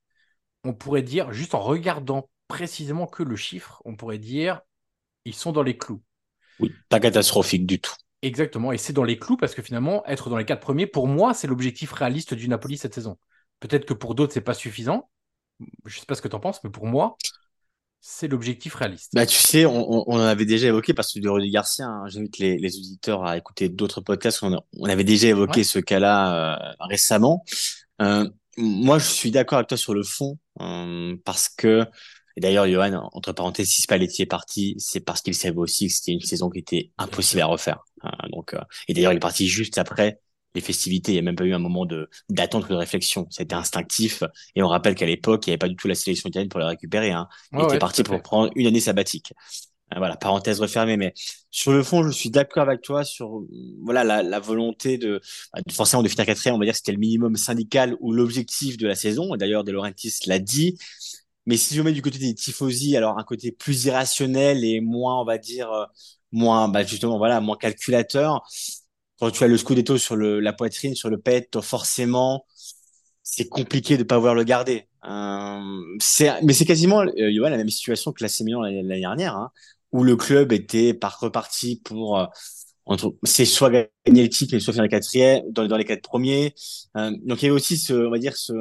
on 0.65 0.75
pourrait 0.75 1.03
dire, 1.03 1.33
juste 1.33 1.55
en 1.55 1.61
regardant 1.61 2.29
précisément 2.49 3.07
que 3.07 3.23
le 3.23 3.37
chiffre, 3.37 3.83
on 3.85 3.97
pourrait 3.97 4.19
dire, 4.19 4.61
ils 5.27 5.35
sont 5.35 5.53
dans 5.53 5.63
les 5.63 5.77
clous. 5.77 6.01
Oui, 6.61 6.73
pas 6.89 7.01
catastrophique 7.01 7.67
du 7.67 7.81
tout. 7.81 7.95
Exactement, 8.23 8.73
et 8.73 8.79
c'est 8.79 8.95
dans 8.95 9.05
les 9.05 9.19
clous 9.19 9.37
parce 9.37 9.55
que 9.55 9.61
finalement, 9.61 10.05
être 10.07 10.31
dans 10.31 10.39
les 10.39 10.47
quatre 10.47 10.61
premiers, 10.61 10.87
pour 10.87 11.07
moi, 11.07 11.35
c'est 11.35 11.47
l'objectif 11.47 11.93
réaliste 11.93 12.33
du 12.33 12.49
Napoli 12.49 12.79
cette 12.79 12.95
saison. 12.95 13.19
Peut-être 13.61 13.85
que 13.85 13.95
pour 13.95 14.15
d'autres, 14.15 14.33
c'est 14.33 14.41
pas 14.41 14.55
suffisant. 14.55 15.11
Je 15.85 15.99
sais 15.99 16.07
pas 16.07 16.15
ce 16.15 16.23
que 16.23 16.29
tu 16.29 16.37
en 16.37 16.41
penses, 16.41 16.63
mais 16.65 16.71
pour 16.71 16.87
moi, 16.87 17.17
c'est 18.01 18.29
l'objectif 18.29 18.75
réaliste. 18.75 19.13
Bah, 19.15 19.27
tu 19.27 19.37
sais, 19.37 19.67
on, 19.67 20.09
en 20.09 20.21
avait 20.21 20.45
déjà 20.45 20.69
évoqué 20.69 20.95
parce 20.95 21.13
que 21.13 21.19
de 21.19 21.29
Rudy 21.29 21.51
Garcia, 21.51 21.87
hein, 21.87 22.05
j'invite 22.07 22.39
les, 22.39 22.57
les 22.57 22.77
auditeurs 22.79 23.25
à 23.25 23.37
écouter 23.37 23.69
d'autres 23.69 24.01
podcasts. 24.01 24.43
On, 24.43 24.85
avait 24.85 25.05
déjà 25.05 25.29
évoqué 25.29 25.61
Ouais. 25.61 25.65
ce 25.65 25.79
cas-là 25.79 26.55
euh, 26.55 26.75
récemment. 26.81 27.45
Euh, 28.01 28.29
moi, 28.57 28.99
je 28.99 29.07
suis 29.07 29.31
d'accord 29.31 29.59
avec 29.59 29.69
toi 29.69 29.77
sur 29.77 29.93
le 29.93 30.03
fond 30.03 30.39
euh, 30.61 31.17
parce 31.25 31.49
que, 31.49 31.85
et 32.37 32.41
d'ailleurs, 32.41 32.69
Johan, 32.69 33.09
entre 33.13 33.33
parenthèses, 33.33 33.69
si 33.71 33.83
Spalletti 33.83 34.23
est 34.23 34.27
parti, 34.27 34.75
c'est 34.79 35.01
parce 35.01 35.23
qu'il 35.23 35.35
savait 35.35 35.57
aussi 35.57 35.89
que 35.89 35.95
c'était 35.95 36.13
une 36.13 36.21
saison 36.21 36.51
qui 36.51 36.59
était 36.59 36.91
impossible 36.99 37.41
à 37.43 37.47
refaire. 37.47 37.85
Euh, 38.05 38.09
donc, 38.31 38.55
euh, 38.55 38.61
et 38.89 38.95
d'ailleurs, 38.95 39.13
il 39.13 39.17
est 39.17 39.19
parti 39.21 39.49
juste 39.49 39.79
après 39.79 40.21
les 40.55 40.61
festivités. 40.61 41.13
Il 41.13 41.15
n'y 41.17 41.19
a 41.21 41.23
même 41.23 41.37
pas 41.37 41.45
eu 41.45 41.55
un 41.55 41.59
moment 41.59 41.87
de 41.87 42.09
d'attente 42.29 42.65
ou 42.67 42.69
de 42.69 42.75
réflexion. 42.75 43.27
C'était 43.31 43.55
instinctif. 43.55 44.23
Et 44.55 44.63
on 44.63 44.69
rappelle 44.69 44.95
qu'à 44.95 45.07
l'époque, 45.07 45.47
il 45.47 45.51
n'y 45.51 45.53
avait 45.55 45.59
pas 45.59 45.69
du 45.69 45.77
tout 45.77 45.89
la 45.89 45.95
sélection 45.95 46.29
italienne 46.29 46.49
pour 46.49 46.61
le 46.61 46.67
récupérer. 46.67 47.11
Hein. 47.11 47.29
Il 47.59 47.63
Ouais, 47.63 47.65
était 47.65 47.77
ouais, 47.77 47.79
parti 47.79 48.03
pour 48.03 48.21
prendre 48.23 48.51
une 48.55 48.67
année 48.67 48.81
sabbatique. 48.81 49.33
Euh, 49.95 49.99
Voilà, 49.99 50.17
parenthèse 50.17 50.61
refermée, 50.61 50.97
mais 50.97 51.15
sur 51.51 51.73
le 51.73 51.83
fond, 51.83 52.03
je 52.03 52.11
suis 52.11 52.31
d'accord 52.31 52.65
avec 52.65 52.83
toi 52.83 53.05
sur 53.05 53.43
voilà 53.83 54.03
la, 54.05 54.23
la 54.23 54.41
volonté 54.41 54.99
de, 54.99 55.21
bah, 55.55 55.61
de 55.65 55.73
forcément 55.73 56.03
de 56.03 56.09
finir 56.09 56.27
quatrième. 56.27 56.57
On 56.57 56.59
va 56.59 56.65
dire 56.65 56.73
que 56.75 56.79
c'était 56.79 56.93
le 56.93 56.99
minimum 56.99 57.37
syndical 57.37 57.97
ou 58.01 58.13
l'objectif 58.13 58.77
de 58.79 58.87
la 58.89 58.95
saison. 58.97 59.35
Et 59.35 59.39
D'ailleurs, 59.39 59.65
De 59.65 59.73
Laurentiis 59.73 60.13
l'a 60.27 60.39
dit. 60.41 60.77
Mais 61.47 61.57
si 61.57 61.75
je 61.75 61.83
mets 61.83 61.93
du 61.93 62.03
côté 62.03 62.19
des 62.19 62.35
tifosi, 62.35 62.97
alors 62.97 63.19
un 63.19 63.25
côté 63.25 63.53
plus 63.53 63.85
irrationnel 63.87 64.65
et 64.65 64.81
moins, 64.81 65.21
on 65.21 65.25
va 65.25 65.39
dire, 65.39 65.71
euh, 65.73 65.85
moins, 66.33 66.69
bah 66.69 66.85
justement, 66.85 67.19
voilà, 67.19 67.41
moins 67.41 67.57
calculateur. 67.57 68.43
Quand 69.19 69.31
tu 69.31 69.45
as 69.45 69.49
le 69.49 69.57
scudetto 69.59 69.99
sur 69.99 70.17
le, 70.17 70.41
la 70.41 70.53
poitrine, 70.53 70.95
sur 70.95 71.09
le 71.11 71.19
pet, 71.19 71.61
forcément, 71.63 72.47
c'est 73.23 73.49
compliqué 73.49 73.97
de 73.97 74.03
pas 74.05 74.17
vouloir 74.19 74.35
le 74.35 74.45
garder. 74.45 74.89
Euh, 75.05 75.61
mais 76.43 76.53
c'est 76.53 76.65
quasiment, 76.65 77.01
euh, 77.03 77.49
la 77.51 77.57
même 77.57 77.69
situation 77.69 78.13
que 78.13 78.23
l'AC 78.25 78.41
Milan 78.41 78.63
l'année 78.63 79.01
dernière, 79.01 79.37
hein, 79.37 79.51
où 79.93 80.05
le 80.05 80.17
club 80.17 80.53
était 80.53 80.95
par 80.95 81.19
reparti 81.21 81.81
pour 81.85 82.19
euh, 82.19 82.27
entre, 82.87 83.17
c'est 83.25 83.45
soit 83.45 83.71
gagner 83.71 84.23
le 84.23 84.29
titre, 84.29 84.59
soit 84.59 84.73
finir 84.75 84.89
quatrième 84.89 85.43
dans, 85.51 85.67
dans 85.67 85.77
les 85.77 85.85
quatre 85.85 86.03
premiers. 86.03 86.55
Euh, 86.97 87.11
donc 87.25 87.43
il 87.43 87.47
y 87.47 87.49
avait 87.49 87.57
aussi 87.57 87.77
ce, 87.79 87.93
on 87.95 88.11
va 88.11 88.19
dire 88.19 88.37
ce, 88.37 88.53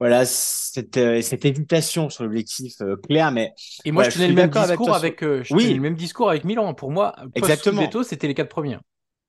voilà, 0.00 0.24
cette, 0.26 0.96
euh, 0.96 1.22
cette 1.22 1.44
hésitation 1.44 2.10
sur 2.10 2.24
l'objectif 2.24 2.74
euh, 2.82 2.96
clair, 2.96 3.32
mais 3.32 3.52
Et 3.84 3.92
moi, 3.92 4.04
je 4.04 4.10
tenais 4.10 4.28
le 4.28 4.34
même 4.34 4.50
avec 4.56 4.80
discours 4.80 4.94
avec, 4.94 5.22
sur- 5.22 5.28
euh, 5.28 5.42
je 5.42 5.54
Oui. 5.54 5.74
le 5.74 5.80
même 5.80 5.94
discours 5.96 6.30
avec 6.30 6.44
Milan. 6.44 6.74
Pour 6.74 6.90
moi, 6.90 7.14
Exactement. 7.34 7.82
Exactement. 7.82 8.02
c'était 8.04 8.28
les 8.28 8.34
quatre 8.34 8.48
premiers. 8.50 8.78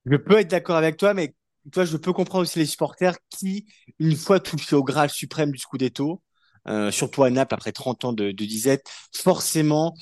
Je 0.06 0.16
peux 0.16 0.38
être 0.38 0.48
d'accord 0.50 0.76
avec 0.76 0.96
toi, 0.96 1.14
mais 1.14 1.34
toi, 1.72 1.84
je 1.84 1.96
peux 1.96 2.12
comprendre 2.12 2.42
aussi 2.42 2.58
les 2.58 2.66
supporters 2.66 3.16
qui, 3.28 3.66
une 3.98 4.16
fois 4.16 4.40
touchés 4.40 4.76
au 4.76 4.82
Graal 4.82 5.10
suprême 5.10 5.52
du 5.52 5.58
Scudetto, 5.58 6.22
euh, 6.68 6.90
surtout 6.90 7.22
à 7.22 7.30
Naples 7.30 7.54
après 7.54 7.72
30 7.72 8.04
ans 8.04 8.12
de, 8.12 8.30
de 8.32 8.44
disette, 8.44 8.86
forcément, 9.14 9.94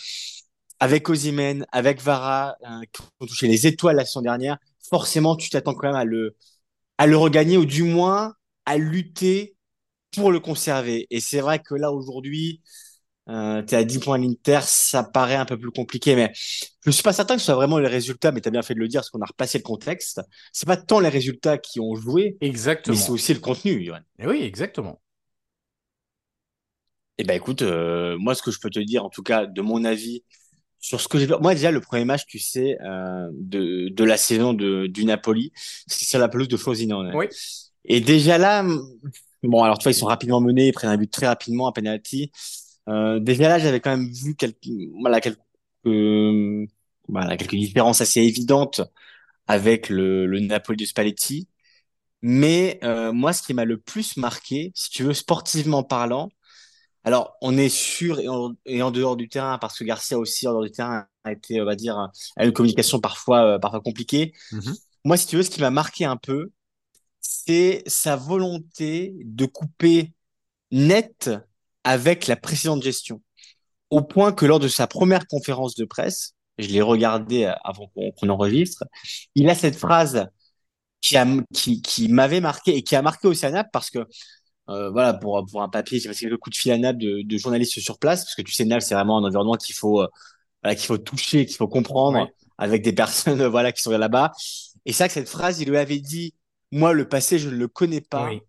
avec 0.81 1.09
Osimhen, 1.09 1.67
avec 1.73 2.01
Vara, 2.01 2.57
euh, 2.65 2.83
qui 2.93 3.03
ont 3.21 3.27
touché 3.27 3.49
les 3.49 3.67
étoiles 3.67 3.97
la 3.97 4.05
saison 4.05 4.23
dernière, 4.23 4.59
forcément, 4.89 5.37
tu 5.37 5.51
t'attends 5.51 5.75
quand 5.75 5.89
même 5.89 5.97
à 5.97 6.05
le, 6.05 6.37
à 6.99 7.07
le 7.09 7.17
regagner 7.19 7.59
ou 7.59 7.67
du 7.67 7.85
moins 7.85 8.35
à 8.67 8.79
lutter 8.79 9.57
pour 10.15 10.33
le 10.33 10.41
conserver. 10.41 11.07
Et 11.11 11.21
c'est 11.21 11.41
vrai 11.41 11.61
que 11.61 11.75
là, 11.75 11.93
aujourd'hui, 11.93 12.63
euh, 13.29 13.63
tu 13.63 13.75
es 13.75 13.79
à 13.79 13.85
10 13.85 13.99
points 13.99 14.17
à 14.17 14.19
l'Inter, 14.19 14.61
ça 14.63 15.05
paraît 15.05 15.37
un 15.37 15.45
peu 15.45 15.59
plus 15.59 15.71
compliqué, 15.71 16.17
mais 16.17 16.33
je 16.85 16.91
suis 16.91 17.03
pas 17.03 17.13
certain 17.13 17.35
que 17.35 17.41
ce 17.41 17.47
soit 17.47 17.55
vraiment 17.57 17.79
les 17.79 17.89
résultats, 17.89 18.33
mais 18.33 18.41
tu 18.41 18.49
as 18.49 18.51
bien 18.51 18.63
fait 18.63 18.75
de 18.75 18.81
le 18.81 18.89
dire, 18.89 19.01
parce 19.01 19.11
qu'on 19.11 19.21
a 19.21 19.27
replacé 19.27 19.59
le 19.59 19.65
contexte. 19.65 20.21
C'est 20.53 20.67
pas 20.67 20.77
tant 20.79 21.01
les 21.01 21.11
résultats 21.11 21.59
qui 21.59 21.81
ont 21.81 21.95
joué, 21.95 22.39
Exactement. 22.41 22.97
mais 22.97 23.03
c'est 23.03 23.11
aussi 23.11 23.35
le 23.35 23.41
contenu, 23.41 23.85
Johan. 23.85 24.01
Et 24.19 24.27
oui, 24.27 24.43
exactement. 24.43 25.01
Eh 27.19 27.25
ben 27.25 27.35
écoute, 27.35 27.63
euh, 27.63 28.17
moi 28.19 28.35
ce 28.35 28.43
que 28.43 28.51
je 28.51 28.61
peux 28.61 28.71
te 28.71 28.79
dire, 28.79 29.05
en 29.05 29.11
tout 29.11 29.23
cas 29.23 29.45
de 29.47 29.61
mon 29.61 29.85
avis, 29.85 30.23
sur 30.79 31.01
ce 31.01 31.09
que 31.09 31.19
j'ai 31.19 31.27
vu, 31.27 31.35
moi 31.41 31.55
déjà 31.55 31.71
le 31.73 31.81
premier 31.81 32.05
match, 32.05 32.23
tu 32.27 32.39
sais, 32.39 32.79
euh, 32.81 33.29
de, 33.33 33.89
de 33.89 34.05
la 34.05 34.17
saison 34.17 34.55
de, 34.55 34.87
du 34.87 35.05
Napoli, 35.05 35.53
c'est 35.89 36.05
sur 36.05 36.21
la 36.21 36.29
pelouse 36.29 36.49
de 36.49 36.57
Frosinone. 36.57 37.13
Oui. 37.15 37.27
Et 37.85 38.01
déjà 38.01 38.39
là, 38.39 38.65
bon 39.43 39.63
alors 39.63 39.79
tu 39.79 39.85
vois, 39.85 39.93
ils 39.93 39.95
sont 39.95 40.07
rapidement 40.07 40.41
menés, 40.41 40.69
ils 40.69 40.73
prennent 40.73 40.91
un 40.91 40.97
but 40.97 41.11
très 41.11 41.27
rapidement, 41.27 41.69
un 41.69 41.73
penalty. 41.73 42.31
Euh, 42.89 43.21
déjà 43.21 43.49
là, 43.49 43.59
j'avais 43.59 43.81
quand 43.81 43.91
même 43.91 44.11
vu 44.11 44.35
quelques, 44.35 44.59
voilà, 45.01 45.21
quelques, 45.21 45.39
euh, 45.87 46.67
voilà, 47.09 47.37
quelques 47.37 47.55
différences 47.57 48.01
assez 48.01 48.21
évidentes 48.21 48.81
avec 49.47 49.89
le, 49.89 50.27
le 50.27 50.41
Napoli 50.41 50.79
de 50.85 50.87
Spalletti. 50.89 51.49
Mais 52.23 52.81
euh, 52.83 53.13
moi, 53.13 53.33
ce 53.33 53.43
qui 53.43 53.55
m'a 53.55 53.65
le 53.65 53.79
plus 53.79 54.17
marqué, 54.17 54.73
si 54.75 54.91
tu 54.91 55.05
veux, 55.05 55.15
sportivement 55.15 55.83
parlant, 55.85 56.31
alors 57.05 57.37
on 57.43 57.57
est 57.57 57.69
sûr 57.69 58.21
et 58.21 58.29
en, 58.29 58.55
et 58.67 58.83
en 58.83 58.91
dehors 58.91 59.17
du 59.17 59.29
terrain, 59.29 59.59
parce 59.59 59.79
que 59.79 59.85
Garcia 59.85 60.19
aussi 60.19 60.47
en 60.49 60.53
dehors 60.53 60.65
du 60.65 60.71
terrain 60.71 61.07
a 61.25 61.33
été, 61.33 61.61
on 61.61 61.65
va 61.65 61.77
dire, 61.77 61.97
a 62.37 62.45
une 62.45 62.53
communication 62.53 63.01
parfois, 63.01 63.55
euh, 63.55 63.59
parfois 63.59 63.81
compliquée. 63.81 64.33
Mhm. 64.53 64.75
Moi, 65.05 65.17
si 65.17 65.27
tu 65.27 65.37
veux, 65.37 65.43
ce 65.43 65.51
qui 65.51 65.61
m'a 65.61 65.71
marqué 65.71 66.05
un 66.05 66.17
peu, 66.17 66.51
c'est 67.31 67.83
sa 67.87 68.17
volonté 68.17 69.13
de 69.23 69.45
couper 69.45 70.13
net 70.73 71.31
avec 71.85 72.27
la 72.27 72.37
précédente 72.37 72.83
gestion. 72.83 73.23
Au 73.91 74.03
point 74.03 74.33
que 74.33 74.47
lors 74.47 74.61
de 74.61 74.69
sa 74.69 74.87
première 74.87 75.27
conférence 75.27 75.75
de 75.77 75.85
presse, 75.85 76.35
je 76.59 76.69
l'ai 76.69 76.83
regardé 76.83 77.53
avant 77.65 77.89
qu'on 78.19 78.29
enregistre, 78.31 78.85
il 79.35 79.49
a 79.51 79.55
cette 79.57 79.77
phrase 79.77 80.29
qui, 81.01 81.17
a, 81.17 81.27
qui, 81.55 81.83
qui 81.83 82.09
m'avait 82.09 82.41
marqué 82.41 82.77
et 82.77 82.83
qui 82.83 82.97
a 82.97 83.03
marqué 83.03 83.29
aussi 83.29 83.47
à 83.47 83.51
Naples 83.51 83.71
parce 83.73 83.91
que 83.91 84.01
euh, 84.71 84.91
voilà, 84.91 85.15
pour, 85.15 85.45
pour 85.51 85.63
un 85.63 85.69
papier, 85.69 85.99
j'ai 85.99 86.09
passé 86.09 86.27
quelques 86.27 86.39
coups 86.41 86.57
de 86.57 86.61
fil 86.61 86.73
à 86.73 86.79
Naples 86.79 86.99
de, 86.99 87.23
de 87.23 87.39
journalistes 87.39 87.81
sur 87.81 87.99
place, 87.99 88.25
parce 88.25 88.35
que 88.35 88.43
tu 88.43 88.53
sais, 88.53 88.65
Naples, 88.67 88.83
c'est 88.83 88.95
vraiment 88.95 89.19
un 89.19 89.25
environnement 89.25 89.55
qu'il 89.57 89.75
faut, 89.75 90.03
euh, 90.03 90.09
voilà, 90.63 90.75
qu'il 90.77 90.87
faut 90.87 90.99
toucher, 90.99 91.47
qu'il 91.47 91.57
faut 91.57 91.69
comprendre 91.69 92.19
Ouais. 92.19 92.33
avec 92.59 92.83
des 92.83 92.93
personnes, 92.93 93.45
voilà, 93.49 93.73
qui 93.73 93.83
sont 93.83 93.91
là-bas. 93.93 94.33
Et 94.87 94.93
que 94.93 95.09
cette 95.09 95.29
phrase, 95.29 95.61
il 95.61 95.71
lui 95.71 95.79
avait 95.79 96.01
dit, 96.01 96.35
moi, 96.73 96.93
le 96.93 97.09
passé, 97.09 97.39
je 97.39 97.49
ne 97.51 97.57
le 97.57 97.69
connais 97.69 98.01
pas. 98.01 98.29
Oui. 98.31 98.41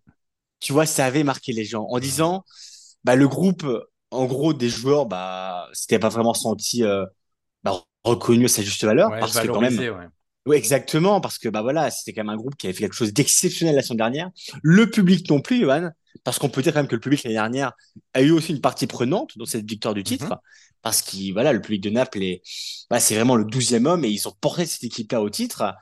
Tu 0.60 0.72
vois, 0.72 0.86
ça 0.86 1.06
avait 1.06 1.24
marqué 1.24 1.52
les 1.52 1.64
gens 1.64 1.84
en 1.88 1.98
disant, 2.00 2.44
bah, 3.04 3.16
le 3.16 3.28
groupe, 3.28 3.66
en 4.10 4.26
gros, 4.26 4.52
des 4.54 4.68
joueurs, 4.68 5.06
bah, 5.06 5.68
c'était 5.72 5.98
pas 5.98 6.08
vraiment 6.10 6.34
senti, 6.34 6.84
euh, 6.84 7.06
bah, 7.64 7.82
reconnu 8.04 8.46
à 8.46 8.48
sa 8.48 8.62
juste 8.62 8.84
valeur, 8.84 9.10
Ouais, 9.10 9.20
parce 9.20 9.38
que 9.40 9.48
quand 9.48 9.60
même, 9.60 9.74
valorisé, 9.74 9.90
ouais. 9.90 10.08
oui, 10.46 10.56
exactement, 10.56 11.20
parce 11.20 11.38
que 11.38 11.48
bah 11.48 11.62
voilà, 11.62 11.90
c'était 11.90 12.12
quand 12.14 12.22
même 12.24 12.30
un 12.30 12.36
groupe 12.36 12.56
qui 12.56 12.66
avait 12.66 12.74
fait 12.74 12.80
quelque 12.84 12.94
chose 12.94 13.12
d'exceptionnel 13.12 13.76
la 13.76 13.82
semaine 13.82 13.98
dernière. 13.98 14.30
Le 14.62 14.90
public 14.90 15.28
non 15.30 15.40
plus, 15.40 15.60
Johan, 15.60 15.90
parce 16.24 16.38
qu'on 16.38 16.48
peut 16.48 16.62
dire 16.62 16.72
quand 16.72 16.80
même 16.80 16.88
que 16.88 16.94
le 16.96 17.00
public 17.00 17.22
l'année 17.24 17.34
dernière 17.36 17.72
a 18.14 18.22
eu 18.22 18.30
aussi 18.30 18.52
une 18.52 18.60
partie 18.60 18.86
prenante 18.86 19.36
dans 19.38 19.44
cette 19.46 19.68
victoire 19.68 19.94
du 19.94 20.02
titre, 20.02 20.26
Mhm. 20.32 20.38
parce 20.82 21.02
que 21.02 21.32
voilà, 21.32 21.52
le 21.52 21.60
public 21.60 21.82
de 21.82 21.90
Naples 21.90 22.22
est, 22.22 22.42
bah, 22.90 23.00
c'est 23.00 23.14
vraiment 23.14 23.36
le 23.36 23.44
douzième 23.44 23.86
homme 23.86 24.04
et 24.04 24.08
ils 24.08 24.26
ont 24.28 24.34
porté 24.40 24.66
cette 24.66 24.84
équipe-là 24.84 25.20
au 25.22 25.30
titre. 25.30 25.74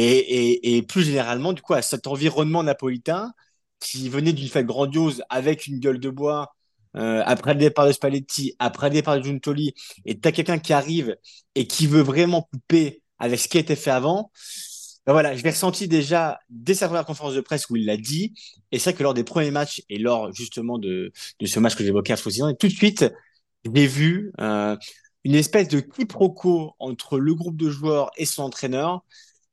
Et, 0.00 0.82
plus 0.88 1.02
généralement, 1.04 1.52
du 1.52 1.62
coup, 1.62 1.74
à 1.74 1.82
cet 1.82 2.06
environnement 2.06 2.62
napolitain 2.62 3.32
qui 3.80 4.08
venait 4.08 4.32
d'une 4.32 4.48
fête 4.48 4.66
grandiose 4.66 5.22
avec 5.30 5.66
une 5.66 5.78
gueule 5.80 6.00
de 6.00 6.10
bois. 6.10 6.54
euh, 6.96 7.22
après 7.26 7.54
le 7.54 7.60
départ 7.60 7.86
de 7.86 7.92
Spalletti, 7.92 8.54
après 8.58 8.88
le 8.88 8.94
départ 8.94 9.18
de 9.18 9.22
Giuntoli, 9.22 9.74
et 10.06 10.18
t'as 10.18 10.32
quelqu'un 10.32 10.58
qui 10.58 10.72
arrive 10.72 11.16
et 11.54 11.66
qui 11.66 11.86
veut 11.86 12.00
vraiment 12.00 12.42
couper 12.42 13.02
avec 13.18 13.38
ce 13.40 13.48
qui 13.48 13.58
a 13.58 13.60
été 13.60 13.76
fait 13.76 13.90
avant. 13.90 14.30
Ben 15.06 15.12
voilà, 15.12 15.34
je 15.36 15.42
l'ai 15.42 15.50
ressenti 15.50 15.88
déjà 15.88 16.38
dès 16.50 16.74
sa 16.74 16.86
première 16.86 17.06
conférence 17.06 17.34
de 17.34 17.40
presse 17.40 17.68
où 17.70 17.76
il 17.76 17.86
l'a 17.86 17.96
dit. 17.96 18.34
Et 18.72 18.78
c'est 18.78 18.90
vrai 18.90 18.98
que 18.98 19.02
lors 19.02 19.14
des 19.14 19.24
premiers 19.24 19.50
matchs 19.50 19.82
et 19.88 19.98
lors 19.98 20.32
justement 20.34 20.78
de, 20.78 21.12
de 21.40 21.46
ce 21.46 21.60
match 21.60 21.74
que 21.76 21.84
j'évoquais 21.84 22.12
à 22.12 22.16
Frosinone, 22.16 22.56
tout 22.56 22.68
de 22.68 22.72
suite, 22.72 23.06
j'ai 23.64 23.86
vu 23.86 24.32
euh, 24.40 24.76
une 25.24 25.34
espèce 25.34 25.68
de 25.68 25.80
quiproquo 25.80 26.74
entre 26.78 27.18
le 27.18 27.34
groupe 27.34 27.56
de 27.56 27.70
joueurs 27.70 28.10
et 28.16 28.26
son 28.26 28.44
entraîneur 28.44 29.04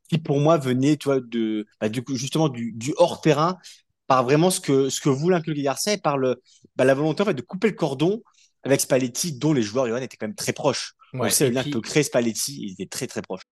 qui 0.10 0.18
pour 0.18 0.40
moi 0.40 0.58
venait 0.58 0.98
tu 0.98 1.06
vois, 1.06 1.20
de, 1.20 1.66
bah, 1.82 1.90
du 1.90 2.04
coup, 2.04 2.16
justement 2.16 2.50
du, 2.50 2.72
du 2.74 2.94
hors-terrain 2.98 3.58
par 4.08 4.24
vraiment 4.24 4.50
ce 4.52 4.60
que, 4.60 4.90
ce 4.90 5.02
que 5.02 5.10
voulait 5.10 5.36
inculquer 5.38 5.64
Garcia 5.64 5.94
et 5.94 5.98
par 5.98 6.18
le, 6.18 6.42
bah, 6.76 6.86
la 6.86 6.94
volonté 6.94 7.24
en 7.24 7.26
fait, 7.26 7.34
de 7.34 7.42
couper 7.42 7.68
le 7.70 7.74
cordon 7.76 8.22
avec 8.64 8.82
Spalletti 8.82 9.34
dont 9.34 9.54
les 9.54 9.62
joueurs 9.64 9.88
Johan, 9.88 9.98
étaient 9.98 10.18
quand 10.18 10.28
même 10.28 10.36
très 10.36 10.54
proches. 10.54 10.94
On 11.14 11.20
Ouais, 11.20 11.30
sait 11.30 11.48
et 11.48 11.52
bien 11.52 11.62
puis- 11.64 11.72
que 11.72 11.78
créer 11.80 12.04
Spalletti, 12.04 12.58
ils 12.62 12.72
étaient 12.74 12.88
très 12.88 13.08
très 13.08 13.22
proches. 13.22 13.44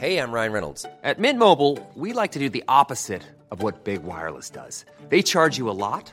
Hey, 0.00 0.16
I'm 0.18 0.32
Ryan 0.32 0.52
Reynolds. 0.52 0.86
At 1.04 1.18
Mint 1.18 1.38
Mobile, 1.38 1.78
we 1.96 2.12
like 2.12 2.32
to 2.32 2.38
do 2.40 2.48
the 2.48 2.64
opposite 2.66 3.22
of 3.50 3.62
what 3.62 3.84
Big 3.84 4.00
Wireless 4.02 4.50
does. 4.50 4.84
They 5.10 5.22
charge 5.22 5.58
you 5.58 5.68
a 5.70 5.76
lot, 5.76 6.12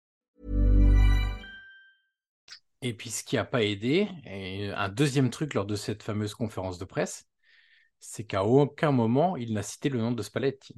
Et 2.81 2.93
puis, 2.93 3.09
ce 3.11 3.23
qui 3.23 3.35
n'a 3.35 3.45
pas 3.45 3.63
aidé, 3.63 4.07
et 4.25 4.69
un 4.71 4.89
deuxième 4.89 5.29
truc 5.29 5.53
lors 5.53 5.65
de 5.65 5.75
cette 5.75 6.01
fameuse 6.03 6.33
conférence 6.33 6.77
de 6.79 6.85
presse, 6.85 7.27
c'est 7.99 8.23
qu'à 8.23 8.43
aucun 8.43 8.91
moment, 8.91 9.37
il 9.37 9.53
n'a 9.53 9.63
cité 9.63 9.89
le 9.89 9.99
nom 9.99 10.11
de 10.11 10.21
Spalletti. 10.23 10.75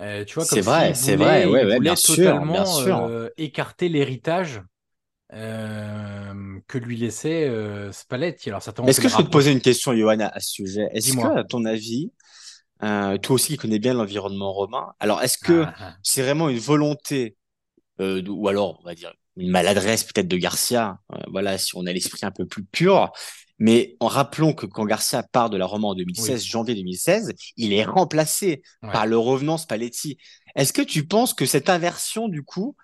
Euh, 0.00 0.24
tu 0.24 0.34
vois, 0.34 0.44
C'est 0.44 0.60
vrai, 0.60 0.94
c'est 0.94 1.16
vrai, 1.16 1.46
ouais, 1.46 1.62
il 1.62 1.66
ouais, 1.66 1.80
bien 1.80 1.96
sûr, 1.96 2.16
totalement 2.16 2.52
bien 2.52 2.64
sûr. 2.64 2.98
euh, 2.98 3.28
écarter 3.36 3.88
l'héritage 3.88 4.60
euh, 5.32 6.58
que 6.66 6.78
lui 6.78 6.96
laissait 6.96 7.50
Spalletti. 7.92 8.50
Alors, 8.50 8.62
Est-ce 8.86 9.00
que 9.00 9.08
je 9.08 9.16
peux 9.16 9.24
te 9.24 9.30
poser 9.30 9.52
une 9.52 9.60
question, 9.60 9.94
Johan, 9.94 10.18
à, 10.20 10.40
ce 10.40 10.50
sujet? 10.50 10.88
Est-ce 10.92 11.10
Dis-moi. 11.10 11.34
que, 11.34 11.38
à 11.40 11.44
ton 11.44 11.64
avis, 11.64 12.12
toi 12.80 13.18
aussi 13.30 13.52
qui 13.52 13.56
connais 13.56 13.78
bien 13.78 13.94
l'environnement 13.94 14.52
romain, 14.52 14.92
alors 15.00 15.22
est-ce 15.22 15.38
que 15.38 15.62
Ah, 15.64 15.74
ah. 15.78 15.96
c'est 16.02 16.22
vraiment 16.22 16.48
une 16.48 16.58
volonté, 16.58 17.36
ou 18.00 18.48
alors, 18.48 18.78
on 18.80 18.84
va 18.84 18.94
dire, 18.94 19.12
une 19.36 19.50
maladresse 19.50 20.04
peut-être 20.04 20.28
de 20.28 20.36
Garcia, 20.36 20.98
euh, 21.12 21.16
voilà, 21.30 21.58
si 21.58 21.76
on 21.76 21.86
a 21.86 21.92
l'esprit 21.92 22.24
un 22.24 22.30
peu 22.30 22.46
plus 22.46 22.64
pur, 22.64 23.10
mais 23.58 23.96
en 24.00 24.06
rappelant 24.08 24.52
que 24.52 24.66
quand 24.66 24.84
Garcia 24.84 25.22
part 25.22 25.50
de 25.50 25.56
la 25.56 25.66
Roma 25.66 25.88
en 25.88 25.94
2016, 25.94 26.44
janvier 26.44 26.74
2016, 26.74 27.32
il 27.56 27.72
est 27.72 27.84
remplacé 27.84 28.62
Ouais. 28.82 28.92
par 28.92 29.06
le 29.06 29.16
revenant 29.18 29.56
Spalletti. 29.58 30.18
Est-ce 30.56 30.72
que 30.72 30.82
tu 30.82 31.06
penses 31.06 31.34
que 31.34 31.46
cette 31.46 31.68
inversion, 31.70 32.28
du 32.28 32.42
coup, 32.42 32.76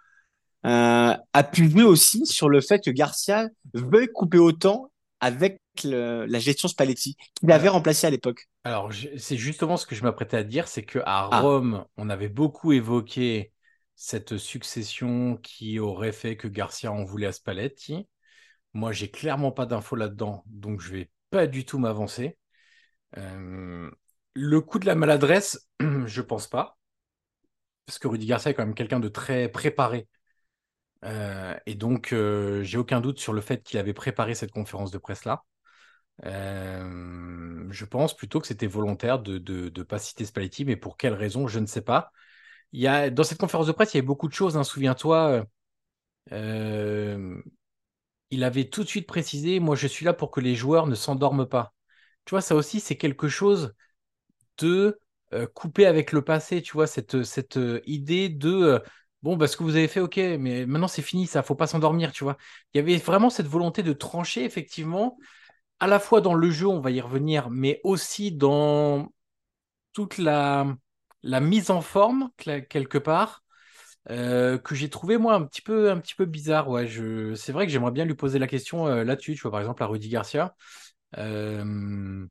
euh, 0.66 1.14
a 1.32 1.42
pu 1.44 1.70
jouer 1.70 1.84
aussi 1.84 2.26
sur 2.26 2.48
le 2.48 2.60
fait 2.60 2.84
que 2.84 2.90
Garcia 2.90 3.48
veuille 3.74 4.08
couper 4.12 4.38
autant 4.38 4.90
avec 5.20 5.58
le- 5.84 6.26
la 6.26 6.38
gestion 6.38 6.68
Spalletti, 6.68 7.16
qu'il 7.34 7.50
avait 7.52 7.68
remplacé 7.68 8.06
à 8.06 8.10
l'époque? 8.10 8.46
Alors, 8.64 8.90
c'est 9.16 9.36
justement 9.36 9.76
ce 9.76 9.86
que 9.86 9.94
je 9.94 10.02
m'apprêtais 10.02 10.36
à 10.36 10.44
dire, 10.44 10.68
c'est 10.68 10.82
qu'à 10.82 11.02
Ah. 11.06 11.40
Rome, 11.40 11.84
on 11.96 12.10
avait 12.10 12.28
beaucoup 12.28 12.72
évoqué 12.72 13.52
cette 14.02 14.38
succession 14.38 15.36
qui 15.36 15.78
aurait 15.78 16.12
fait 16.12 16.34
que 16.38 16.48
Garcia 16.48 16.90
en 16.90 17.04
voulait 17.04 17.26
à 17.26 17.32
Spalletti. 17.32 18.08
Moi, 18.72 18.92
j'ai 18.92 19.10
clairement 19.10 19.52
pas 19.52 19.66
d'infos 19.66 19.94
là-dedans, 19.94 20.42
donc 20.46 20.80
je 20.80 20.90
vais 20.90 21.10
pas 21.28 21.46
du 21.46 21.66
tout 21.66 21.78
m'avancer. 21.78 22.38
Euh, 23.18 23.90
le 24.32 24.60
coup 24.62 24.78
de 24.78 24.86
la 24.86 24.94
maladresse, 24.94 25.68
je 26.06 26.22
pense 26.22 26.46
pas, 26.48 26.78
parce 27.84 27.98
que 27.98 28.08
Rudy 28.08 28.24
Garcia 28.24 28.50
est 28.50 28.54
quand 28.54 28.64
même 28.64 28.74
quelqu'un 28.74 29.00
de 29.00 29.08
très 29.08 29.50
préparé. 29.50 30.08
Euh, 31.04 31.54
et 31.66 31.74
donc, 31.74 32.14
euh, 32.14 32.62
j'ai 32.62 32.78
aucun 32.78 33.02
doute 33.02 33.18
sur 33.18 33.34
le 33.34 33.42
fait 33.42 33.62
qu'il 33.62 33.78
avait 33.78 33.92
préparé 33.92 34.34
cette 34.34 34.50
conférence 34.50 34.92
de 34.92 34.98
presse-là. 34.98 35.44
Je 36.24 37.84
pense 37.84 38.16
plutôt 38.16 38.40
que 38.40 38.46
c'était 38.46 38.66
volontaire 38.66 39.18
de 39.18 39.70
ne 39.76 39.82
pas 39.82 39.98
citer 39.98 40.24
Spalletti, 40.24 40.64
mais 40.64 40.76
pour 40.76 40.96
quelle 40.96 41.12
raison, 41.12 41.46
je 41.48 41.58
ne 41.58 41.66
sais 41.66 41.82
pas. 41.82 42.10
Il 42.72 42.80
y 42.80 42.86
a, 42.86 43.10
dans 43.10 43.24
cette 43.24 43.38
conférence 43.38 43.66
de 43.66 43.72
presse, 43.72 43.94
il 43.94 43.98
y 43.98 44.00
avait 44.00 44.06
beaucoup 44.06 44.28
de 44.28 44.32
choses. 44.34 44.56
hein, 44.56 44.64
Souviens-toi, 44.64 45.46
euh, 46.32 47.42
il 48.30 48.44
avait 48.44 48.64
tout 48.68 48.84
de 48.84 48.88
suite 48.88 49.06
précisé, 49.06 49.60
moi 49.60 49.76
je 49.76 49.86
suis 49.86 50.04
là 50.04 50.12
pour 50.14 50.30
que 50.30 50.40
les 50.40 50.54
joueurs 50.54 50.86
ne 50.86 50.94
s'endorment 50.94 51.46
pas. 51.46 51.74
Tu 52.24 52.30
vois, 52.32 52.42
ça 52.42 52.54
aussi, 52.54 52.80
c'est 52.80 52.96
quelque 52.96 53.28
chose 53.28 53.74
de 54.58 55.00
euh, 55.34 55.46
couper 55.46 55.86
avec 55.86 56.12
le 56.12 56.22
passé, 56.22 56.62
tu 56.62 56.72
vois, 56.72 56.86
cette, 56.86 57.22
cette 57.24 57.56
euh, 57.56 57.80
idée 57.86 58.28
de, 58.28 58.50
euh, 58.50 58.78
bon, 59.22 59.36
bah, 59.36 59.46
ce 59.48 59.56
que 59.56 59.62
vous 59.62 59.76
avez 59.76 59.88
fait, 59.88 60.00
ok, 60.00 60.16
mais 60.18 60.66
maintenant 60.66 60.88
c'est 60.88 61.02
fini, 61.02 61.26
ça, 61.26 61.42
faut 61.42 61.54
pas 61.54 61.66
s'endormir, 61.66 62.12
tu 62.12 62.24
vois. 62.24 62.36
Il 62.74 62.78
y 62.78 62.80
avait 62.80 62.96
vraiment 62.98 63.30
cette 63.30 63.46
volonté 63.46 63.82
de 63.82 63.92
trancher, 63.92 64.44
effectivement, 64.44 65.18
à 65.80 65.86
la 65.88 65.98
fois 66.00 66.20
dans 66.20 66.34
le 66.34 66.50
jeu, 66.50 66.66
on 66.68 66.80
va 66.80 66.90
y 66.90 67.00
revenir, 67.00 67.50
mais 67.50 67.80
aussi 67.84 68.32
dans 68.32 69.12
toute 69.92 70.18
la, 70.18 70.66
la 71.22 71.40
mise 71.40 71.70
en 71.70 71.80
forme, 71.80 72.30
quelque 72.36 72.98
part, 72.98 73.42
euh, 74.10 74.58
que 74.58 74.74
j'ai 74.74 74.90
trouvé, 74.90 75.18
moi, 75.18 75.34
un 75.34 75.44
petit 75.44 75.62
peu, 75.62 75.90
un 75.90 75.98
petit 76.00 76.14
peu 76.14 76.26
bizarre. 76.26 76.68
Ouais, 76.68 76.86
je... 76.86 77.34
C'est 77.34 77.52
vrai 77.52 77.66
que 77.66 77.72
j'aimerais 77.72 77.92
bien 77.92 78.04
lui 78.04 78.14
poser 78.14 78.38
la 78.38 78.46
question 78.46 78.86
euh, 78.88 79.04
là-dessus, 79.04 79.34
tu 79.34 79.42
vois, 79.42 79.50
par 79.52 79.60
exemple, 79.60 79.82
à 79.82 79.86
Rudy 79.86 80.08
Garcia. 80.08 80.54
Euh, 81.18 82.26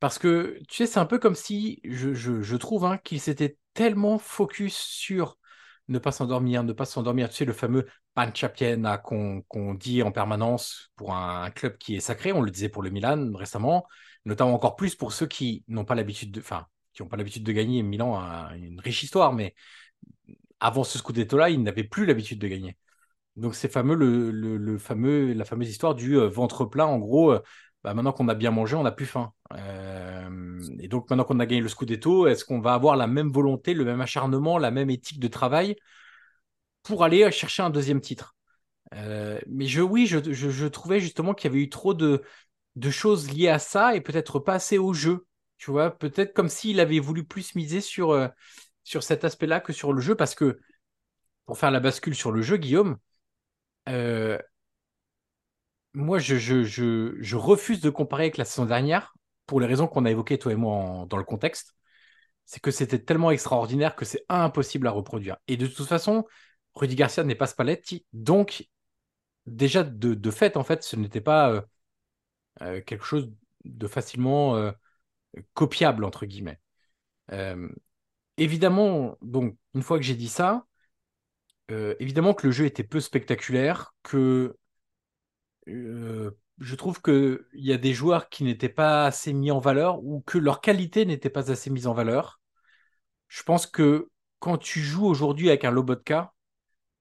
Parce 0.00 0.18
que, 0.18 0.58
tu 0.68 0.76
sais, 0.76 0.86
c'est 0.86 0.98
un 1.00 1.06
peu 1.06 1.18
comme 1.18 1.34
si, 1.36 1.80
je, 1.84 2.12
je, 2.14 2.56
trouve, 2.56 2.84
hein, 2.84 2.98
qu'il 2.98 3.20
s'était 3.20 3.56
tellement 3.74 4.18
focus 4.18 4.76
sur 4.76 5.38
ne 5.88 5.98
pas 5.98 6.12
s'endormir, 6.12 6.64
ne 6.64 6.72
pas 6.72 6.84
s'endormir. 6.84 7.28
Tu 7.28 7.36
sais, 7.36 7.44
le 7.44 7.52
fameux 7.52 7.86
pancia 8.14 8.48
piena 8.48 8.98
qu'on 8.98 9.42
qu'on 9.48 9.74
dit 9.74 10.02
en 10.02 10.12
permanence 10.12 10.90
pour 10.96 11.14
un, 11.14 11.44
un 11.44 11.50
club 11.50 11.78
qui 11.78 11.96
est 11.96 12.00
sacré. 12.00 12.32
On 12.32 12.40
le 12.42 12.50
disait 12.50 12.68
pour 12.68 12.82
le 12.82 12.90
Milan 12.90 13.32
récemment, 13.34 13.86
notamment 14.24 14.54
encore 14.54 14.76
plus 14.76 14.94
pour 14.96 15.12
ceux 15.12 15.26
qui 15.26 15.64
n'ont 15.68 15.84
pas 15.84 15.94
l'habitude 15.94 16.32
de, 16.32 16.40
enfin, 16.40 16.66
qui 16.92 17.02
n'ont 17.02 17.08
pas 17.08 17.16
l'habitude 17.16 17.44
de 17.44 17.52
gagner. 17.52 17.82
Milan 17.82 18.16
a 18.16 18.52
une 18.56 18.80
riche 18.80 19.02
histoire, 19.02 19.32
mais 19.32 19.54
avant 20.60 20.84
ce 20.84 20.98
scudetto-là, 20.98 21.50
ils 21.50 21.62
n'avaient 21.62 21.84
plus 21.84 22.06
l'habitude 22.06 22.38
de 22.38 22.48
gagner. 22.48 22.76
Donc 23.36 23.54
c'est 23.54 23.68
fameux 23.68 23.94
le, 23.94 24.30
le, 24.30 24.78
fameux 24.78 25.32
la 25.32 25.44
fameuse 25.44 25.70
histoire 25.70 25.94
du 25.94 26.18
euh, 26.18 26.28
ventre 26.28 26.64
plein. 26.66 26.84
En 26.84 26.98
gros, 26.98 27.32
euh, 27.32 27.40
bah, 27.82 27.94
maintenant 27.94 28.12
qu'on 28.12 28.28
a 28.28 28.34
bien 28.34 28.50
mangé, 28.50 28.76
on 28.76 28.82
n'a 28.82 28.92
plus 28.92 29.06
faim. 29.06 29.32
Euh, 29.54 30.60
et 30.80 30.88
donc 30.88 31.08
maintenant 31.10 31.24
qu'on 31.24 31.40
a 31.40 31.46
gagné 31.46 31.62
le 31.62 31.68
scudetto, 31.68 32.26
est-ce 32.26 32.44
qu'on 32.44 32.60
va 32.60 32.74
avoir 32.74 32.96
la 32.96 33.06
même 33.06 33.30
volonté, 33.30 33.74
le 33.74 33.84
même 33.84 34.00
acharnement, 34.00 34.58
la 34.58 34.70
même 34.70 34.90
éthique 34.90 35.18
de 35.18 35.28
travail 35.28 35.76
pour 36.82 37.04
aller 37.04 37.30
chercher 37.30 37.62
un 37.62 37.70
deuxième 37.70 38.00
titre? 38.00 38.36
Mais 39.46 39.64
je 39.64 39.80
oui, 39.80 40.06
je 40.06 40.66
trouvais 40.66 41.00
justement 41.00 41.32
qu'il 41.32 41.50
y 41.50 41.54
avait 41.54 41.62
eu 41.62 41.70
trop 41.70 41.94
de 41.94 42.22
de 42.76 42.90
choses 42.90 43.30
liées 43.30 43.48
à 43.48 43.58
ça 43.58 43.94
et 43.94 44.00
peut-être 44.02 44.38
pas 44.38 44.54
assez 44.54 44.76
au 44.76 44.92
jeu. 44.92 45.26
Tu 45.62 45.70
vois, 45.70 45.96
peut-être 45.96 46.34
comme 46.34 46.48
s'il 46.48 46.80
avait 46.80 46.98
voulu 46.98 47.22
plus 47.22 47.54
miser 47.54 47.80
sur 47.80 48.10
euh, 48.10 48.26
sur 48.82 49.04
cet 49.04 49.22
aspect-là 49.22 49.60
que 49.60 49.72
sur 49.72 49.92
le 49.92 50.00
jeu, 50.00 50.16
parce 50.16 50.34
que 50.34 50.58
pour 51.46 51.56
faire 51.56 51.70
la 51.70 51.78
bascule 51.78 52.16
sur 52.16 52.32
le 52.32 52.42
jeu, 52.42 52.56
Guillaume, 52.56 52.96
euh, 53.88 54.36
moi, 55.94 56.18
je, 56.18 56.34
je, 56.36 56.64
je, 56.64 57.14
je 57.20 57.36
refuse 57.36 57.80
de 57.80 57.90
comparer 57.90 58.24
avec 58.24 58.38
la 58.38 58.44
saison 58.44 58.66
dernière 58.66 59.14
pour 59.46 59.60
les 59.60 59.68
raisons 59.68 59.86
qu'on 59.86 60.04
a 60.04 60.10
évoquées, 60.10 60.36
toi 60.36 60.50
et 60.50 60.56
moi, 60.56 61.06
dans 61.08 61.16
le 61.16 61.22
contexte. 61.22 61.76
C'est 62.44 62.60
que 62.60 62.72
c'était 62.72 62.98
tellement 62.98 63.30
extraordinaire 63.30 63.94
que 63.94 64.04
c'est 64.04 64.24
impossible 64.28 64.88
à 64.88 64.90
reproduire. 64.90 65.36
Et 65.46 65.56
de 65.56 65.68
toute 65.68 65.86
façon, 65.86 66.26
Rudy 66.74 66.96
Garcia 66.96 67.22
n'est 67.22 67.36
pas 67.36 67.46
Spalletti. 67.46 68.04
Donc, 68.12 68.68
déjà, 69.46 69.84
de, 69.84 70.14
de 70.14 70.30
fait, 70.32 70.56
en 70.56 70.64
fait, 70.64 70.82
ce 70.82 70.96
n'était 70.96 71.20
pas 71.20 71.64
euh, 72.62 72.80
quelque 72.80 73.04
chose 73.04 73.30
de 73.64 73.86
facilement 73.86 74.72
copiable, 75.54 76.04
entre 76.04 76.26
guillemets. 76.26 76.60
Euh, 77.32 77.68
évidemment, 78.36 79.16
donc, 79.22 79.56
une 79.74 79.82
fois 79.82 79.98
que 79.98 80.04
j'ai 80.04 80.16
dit 80.16 80.28
ça, 80.28 80.66
euh, 81.70 81.94
évidemment 82.00 82.34
que 82.34 82.46
le 82.46 82.52
jeu 82.52 82.66
était 82.66 82.84
peu 82.84 83.00
spectaculaire, 83.00 83.94
que 84.02 84.56
euh, 85.68 86.30
je 86.58 86.74
trouve 86.74 87.00
qu'il 87.02 87.44
y 87.54 87.72
a 87.72 87.78
des 87.78 87.94
joueurs 87.94 88.28
qui 88.28 88.44
n'étaient 88.44 88.68
pas 88.68 89.06
assez 89.06 89.32
mis 89.32 89.50
en 89.50 89.58
valeur 89.58 90.02
ou 90.04 90.20
que 90.22 90.38
leur 90.38 90.60
qualité 90.60 91.04
n'était 91.06 91.30
pas 91.30 91.50
assez 91.50 91.70
mise 91.70 91.86
en 91.86 91.94
valeur. 91.94 92.40
Je 93.28 93.42
pense 93.42 93.66
que 93.66 94.10
quand 94.38 94.58
tu 94.58 94.80
joues 94.80 95.06
aujourd'hui 95.06 95.48
avec 95.48 95.64
un 95.64 95.70
Lobotka, 95.70 96.34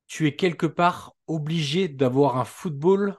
tu 0.08 0.28
es 0.28 0.36
quelque 0.36 0.68
part 0.68 1.16
obligé 1.28 1.88
d'avoir 1.88 2.38
un 2.38 2.46
football 2.46 3.18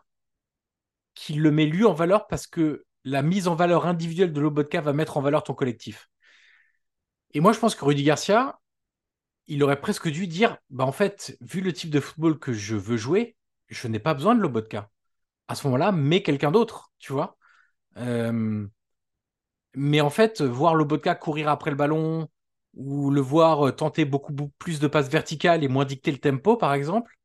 qui 1.15 1.35
le 1.35 1.51
met 1.51 1.67
lui 1.67 1.85
en 1.85 1.93
valeur 1.93 2.27
parce 2.27 2.47
que 2.47 2.85
la 3.05 3.23
mise 3.23 3.49
en 3.49 3.55
valeur 3.55 3.87
individuelle 3.87 4.33
de 4.33 4.41
Lobotka 4.41 4.81
va 4.81 4.93
mettre 4.93 5.17
en 5.17 5.23
valeur 5.23 5.43
ton 5.43 5.55
collectif. 5.55 6.09
Et 7.35 7.41
moi, 7.41 7.53
je 7.53 7.59
pense 7.59 7.75
que 7.75 7.85
Rudy 7.85 8.05
Garcia, 8.05 8.61
il 9.47 9.63
aurait 9.63 9.81
presque 9.81 10.09
dû 10.09 10.27
dire, 10.27 10.59
bah 10.71 10.85
en 10.85 10.93
fait, 10.93 11.37
vu 11.41 11.61
le 11.61 11.73
type 11.73 11.91
de 11.91 12.01
football 12.01 12.39
que 12.39 12.53
je 12.53 12.77
veux 12.77 12.97
jouer, 12.97 13.37
je 13.69 13.89
n'ai 13.89 13.99
pas 13.99 14.15
besoin 14.15 14.35
de 14.35 14.41
Lobotka. 14.41 14.91
À 15.49 15.55
ce 15.55 15.67
moment-là, 15.67 15.93
mets 15.93 16.23
quelqu'un 16.23 16.51
d'autre, 16.53 16.93
tu 16.99 17.13
vois. 17.13 17.37
Euh, 17.99 18.67
mais 19.75 20.01
en 20.01 20.11
fait, 20.11 20.43
voir 20.43 20.75
Lobotka 20.75 21.15
courir 21.15 21.49
après 21.49 21.71
le 21.71 21.77
ballon 21.77 22.29
ou 22.75 23.11
le 23.11 23.21
voir 23.21 23.69
euh, 23.69 23.73
tenter 23.73 24.05
beaucoup 24.05 24.33
plus 24.59 24.81
de 24.81 24.87
passes 24.87 25.09
verticales 25.09 25.65
et 25.65 25.69
moins 25.69 25.85
dicter 25.85 26.11
le 26.13 26.19
tempo, 26.19 26.57
par 26.57 26.75
exemple, 26.75 27.17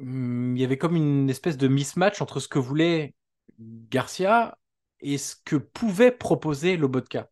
hum, 0.00 0.56
il 0.56 0.60
y 0.60 0.64
avait 0.64 0.78
comme 0.78 0.96
une 0.96 1.30
espèce 1.30 1.56
de 1.56 1.68
mismatch 1.68 2.20
entre 2.22 2.40
ce 2.40 2.48
que 2.48 2.58
voulait 2.58 3.14
Garcia 3.58 4.58
et 5.00 5.18
ce 5.18 5.36
que 5.44 5.56
pouvait 5.56 6.12
proposer 6.12 6.76
Lobotka. 6.76 7.28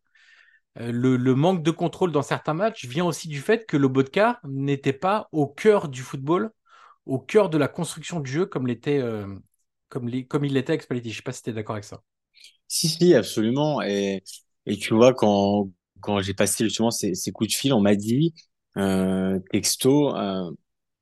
Euh, 0.79 0.91
Le, 0.91 1.17
le 1.17 1.35
manque 1.35 1.63
de 1.63 1.71
contrôle 1.71 2.11
dans 2.11 2.21
certains 2.21 2.53
matchs 2.53 2.85
vient 2.85 3.05
aussi 3.05 3.27
du 3.27 3.41
fait 3.41 3.65
que 3.65 3.77
Lobotka 3.77 4.39
n'était 4.43 4.93
pas 4.93 5.27
au 5.31 5.47
cœur 5.47 5.89
du 5.89 6.01
football, 6.01 6.51
au 7.05 7.19
cœur 7.19 7.49
de 7.49 7.57
la 7.57 7.67
construction 7.67 8.19
du 8.19 8.31
jeu 8.31 8.45
comme 8.45 8.67
euh, 8.69 9.27
comme, 9.89 10.09
il 10.09 10.53
l'était 10.53 10.71
avec 10.71 10.81
Spalletti. 10.81 11.11
Je 11.11 11.17
sais 11.17 11.21
pas 11.23 11.31
si 11.31 11.43
tu 11.43 11.49
es 11.49 11.53
d'accord 11.53 11.75
avec 11.75 11.85
ça. 11.85 12.01
Si, 12.67 12.89
si, 12.89 13.13
absolument. 13.13 13.81
Et, 13.81 14.21
tu 14.79 14.93
vois, 14.93 15.13
quand, 15.13 15.69
quand 16.01 16.21
j'ai 16.21 16.33
passé 16.33 16.65
justement 16.65 16.91
ces, 16.91 17.15
ces 17.15 17.31
coups 17.31 17.49
de 17.51 17.55
fil, 17.55 17.73
on 17.73 17.79
m'a 17.79 17.95
dit, 17.95 18.33
euh, 18.75 19.39
texto, 19.51 20.13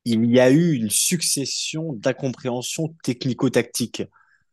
il 0.06 0.25
y 0.25 0.39
a 0.39 0.51
eu 0.51 0.73
une 0.73 0.91
succession 0.91 1.93
d'incompréhensions 1.93 2.95
technico-tactiques. 3.04 4.04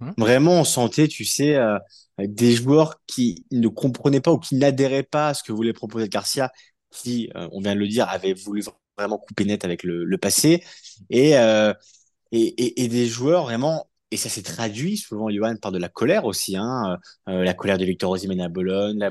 Hmm. 0.02 0.12
Vraiment, 0.18 0.60
on 0.60 0.64
sentait, 0.64 1.06
tu 1.06 1.24
sais, 1.24 1.54
euh, 1.56 1.78
des 2.18 2.54
joueurs 2.54 3.00
qui 3.06 3.46
ne 3.52 3.68
comprenaient 3.68 4.20
pas 4.20 4.32
ou 4.32 4.38
qui 4.38 4.56
n'adhéraient 4.56 5.04
pas 5.04 5.28
à 5.28 5.34
ce 5.34 5.42
que 5.44 5.52
voulait 5.52 5.72
proposer 5.72 6.08
Garcia, 6.08 6.50
qui, 6.90 7.30
euh, 7.36 7.48
on 7.52 7.60
vient 7.60 7.74
de 7.74 7.80
le 7.80 7.86
dire, 7.86 8.08
avait 8.08 8.34
voulu 8.34 8.64
vraiment 8.98 9.18
couper 9.18 9.44
net 9.44 9.64
avec 9.64 9.84
le, 9.84 10.04
le 10.04 10.18
passé. 10.18 10.64
Et, 11.08 11.38
euh, 11.38 11.72
et, 12.32 12.42
et, 12.42 12.82
et 12.84 12.88
des 12.88 13.06
joueurs 13.06 13.44
vraiment, 13.44 13.88
et 14.10 14.16
ça 14.16 14.28
s'est 14.28 14.42
traduit 14.42 14.96
souvent, 14.96 15.30
Johan, 15.30 15.56
par 15.56 15.70
de 15.72 15.78
la 15.78 15.88
colère 15.88 16.24
aussi, 16.24 16.56
hein, 16.56 16.98
la 17.26 17.54
colère 17.54 17.78
de 17.78 17.84
Victor 17.84 18.10
Osimhen 18.10 18.40
à 18.40 18.48
Bologne, 18.48 18.98
la, 18.98 19.10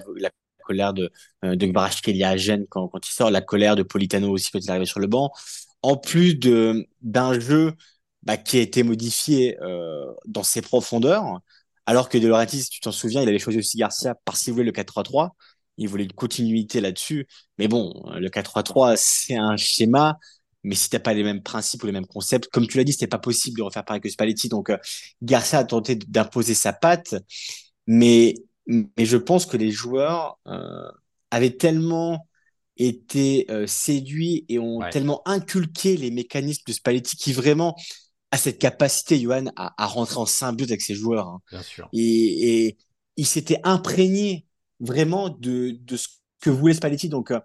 colère 0.64 0.94
de, 0.94 1.12
de 1.44 1.66
Kvaratskhelia 1.66 2.30
à 2.30 2.38
Gênes 2.38 2.68
quand, 2.70 2.88
quand 2.88 3.08
il 3.08 3.12
sort, 3.12 3.32
la 3.32 3.42
colère 3.42 3.76
de 3.76 3.84
Politano 3.84 4.30
aussi 4.30 4.52
quand 4.52 4.60
il 4.60 4.68
est 4.68 4.70
arrivé 4.70 4.86
sur 4.86 5.00
le 5.00 5.08
banc, 5.08 5.32
en 5.82 5.98
plus 5.98 6.36
d'un 6.36 7.40
jeu 7.40 7.74
bah, 8.24 8.38
qui 8.38 8.58
a 8.58 8.62
été 8.62 8.84
modifié 8.84 9.58
euh, 9.62 10.06
dans 10.26 10.44
ses 10.44 10.62
profondeurs, 10.62 11.40
alors 11.86 12.10
que 12.10 12.18
De 12.18 12.28
Laurentiis, 12.28 12.66
tu 12.70 12.80
t'en 12.80 12.92
souviens, 12.92 13.22
il 13.22 13.30
avait 13.30 13.40
choisi 13.40 13.60
aussi 13.60 13.78
Garcia 13.78 14.16
parce 14.26 14.42
qu'il 14.44 14.54
voulait 14.54 14.66
le 14.66 14.72
4-3-3, 14.72 15.36
il 15.78 15.90
voulait 15.90 16.04
une 16.06 16.14
continuité 16.14 16.82
là-dessus, 16.82 17.28
mais 17.58 17.68
bon, 17.68 17.94
le 18.16 18.30
4-3-3, 18.30 18.96
c'est 18.98 19.36
un 19.36 19.58
schéma. 19.58 20.18
Mais 20.64 20.76
si 20.76 20.90
t'as 20.92 21.00
pas 21.00 21.16
les 21.16 21.24
mêmes 21.24 21.42
principes 21.42 21.82
ou 21.82 21.88
les 21.88 21.92
mêmes 21.92 22.06
concepts, 22.06 22.48
comme 22.52 22.68
tu 22.68 22.78
l'as 22.78 22.84
dit, 22.84 22.92
c'était 22.94 23.08
pas 23.08 23.18
possible 23.18 23.58
de 23.58 23.64
refaire 23.64 23.84
pareil 23.84 24.00
que 24.00 24.10
Spalletti. 24.10 24.48
Donc, 24.48 24.70
euh, 24.70 24.78
Garcia 25.24 25.58
a 25.58 25.64
tenté 25.64 25.96
d'imposer 25.96 26.54
sa 26.54 26.72
patte, 26.72 27.16
mais, 27.88 28.36
mais 28.68 29.06
je 29.06 29.18
pense 29.18 29.46
que 29.46 29.58
les 29.58 29.72
joueurs 29.72 30.38
euh, 30.48 30.90
avaient 31.32 31.52
tellement 31.58 32.28
été 32.78 33.46
euh, 33.52 33.68
séduits 33.68 34.46
et 34.50 34.60
ont 34.60 34.84
Ouais. 34.84 34.90
tellement 34.90 35.22
inculqué 35.28 35.98
les 35.98 36.12
mécanismes 36.12 36.64
de 36.68 36.74
Spalletti 36.74 37.18
qui 37.18 37.34
vraiment 37.34 37.76
a 38.32 38.38
cette 38.38 38.60
capacité, 38.60 39.20
Johan, 39.20 39.46
à, 39.56 39.74
à 39.82 39.86
rentrer 39.88 40.18
en 40.18 40.26
symbiose 40.26 40.70
avec 40.70 40.82
ses 40.82 40.96
joueurs. 40.96 41.28
hein. 41.28 41.42
Bien 41.52 41.62
sûr. 41.64 41.90
Et, 41.94 42.68
et 42.68 42.78
il 43.18 43.26
s'était 43.26 43.60
imprégné 43.64 44.46
vraiment 44.80 45.30
de, 45.30 45.72
de 45.72 45.98
ce 45.98 46.08
que 46.40 46.50
voulait 46.50 46.74
Spalletti. 46.74 47.10
Donc, 47.10 47.32
euh, 47.32 47.40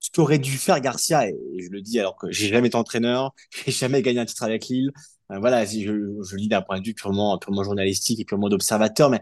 ce 0.00 0.10
qu'aurait 0.10 0.38
dû 0.38 0.52
faire 0.52 0.80
Garcia, 0.80 1.28
et 1.28 1.34
je 1.60 1.68
le 1.70 1.82
dis 1.82 1.98
alors 1.98 2.16
que 2.16 2.30
j'ai 2.30 2.48
jamais 2.48 2.68
été 2.68 2.76
entraîneur, 2.76 3.34
j'ai 3.66 3.72
jamais 3.72 4.02
gagné 4.02 4.20
un 4.20 4.26
titre 4.26 4.42
avec 4.44 4.66
Lille. 4.68 4.92
Euh, 5.32 5.38
voilà, 5.38 5.64
je, 5.64 5.72
je 5.80 6.34
le 6.34 6.40
dis 6.40 6.48
d'un 6.48 6.62
point 6.62 6.80
de 6.80 6.86
vue 6.86 6.94
purement, 6.94 7.38
purement 7.38 7.64
journalistique 7.64 8.20
et 8.20 8.24
purement 8.24 8.48
d'observateur, 8.48 9.10
mais 9.10 9.20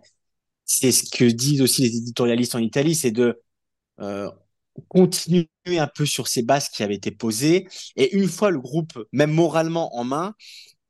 c'est 0.65 0.93
ce 0.93 1.11
que 1.11 1.25
disent 1.25 1.63
aussi 1.63 1.83
les 1.83 1.97
éditorialistes 1.97 2.55
en 2.55 2.59
Italie, 2.59 2.95
c'est 2.95 3.11
de 3.11 3.41
euh, 4.01 4.31
continuer 4.89 5.49
un 5.69 5.87
peu 5.89 6.07
sur 6.07 6.29
ces 6.29 6.43
bases 6.43 6.69
qui 6.69 6.83
avaient 6.83 6.95
été 6.97 7.11
posées, 7.11 7.69
et 7.97 8.15
une 8.17 8.29
fois 8.29 8.51
le 8.51 8.61
groupe, 8.61 8.93
même 9.13 9.33
moralement 9.33 9.97
en 9.97 10.05
main, 10.05 10.35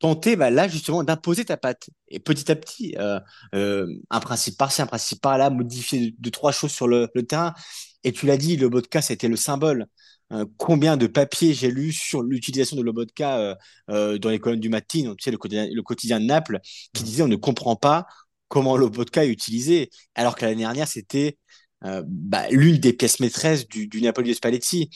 tenter 0.05 0.35
bah, 0.35 0.51
là 0.51 0.67
justement 0.67 1.03
d'imposer 1.03 1.45
ta 1.45 1.57
patte. 1.57 1.89
Et 2.09 2.19
petit 2.19 2.51
à 2.51 2.55
petit, 2.55 2.95
euh, 2.99 3.19
euh, 3.55 3.87
un 4.11 4.19
principe 4.19 4.55
par-ci, 4.55 4.83
un 4.83 4.85
principe 4.85 5.19
par-là, 5.19 5.49
modifier 5.49 6.11
de, 6.11 6.15
de 6.19 6.29
trois 6.29 6.51
choses 6.51 6.71
sur 6.71 6.87
le, 6.87 7.09
le 7.15 7.23
terrain. 7.25 7.55
Et 8.03 8.11
tu 8.11 8.27
l'as 8.27 8.37
dit, 8.37 8.55
le 8.55 8.63
Lobotka, 8.63 9.01
c'était 9.01 9.27
le 9.27 9.35
symbole. 9.35 9.87
Euh, 10.31 10.45
combien 10.57 10.95
de 10.95 11.07
papiers 11.07 11.55
j'ai 11.55 11.71
lu 11.71 11.91
sur 11.91 12.21
l'utilisation 12.21 12.77
de 12.77 12.83
Lobotka 12.83 13.57
dans 13.87 14.29
les 14.29 14.37
colonnes 14.39 14.59
du 14.59 14.69
matin, 14.69 15.15
tu 15.17 15.23
sais, 15.23 15.31
le 15.31 15.39
quotidien, 15.39 15.67
le 15.71 15.81
quotidien 15.81 16.19
de 16.19 16.25
Naples, 16.25 16.59
qui 16.93 17.03
disait 17.03 17.23
on 17.23 17.27
ne 17.27 17.35
comprend 17.35 17.75
pas 17.75 18.05
comment 18.47 18.77
Lobotka 18.77 19.25
est 19.25 19.29
utilisé, 19.29 19.89
alors 20.13 20.35
que 20.35 20.45
l'année 20.45 20.61
dernière, 20.61 20.87
c'était 20.87 21.39
bah, 21.81 22.47
l'une 22.51 22.77
des 22.77 22.93
pièces 22.93 23.19
maîtresses 23.19 23.67
du, 23.67 23.87
du 23.87 24.01
Napoli 24.01 24.29
de 24.29 24.35
Spalletti. 24.35 24.89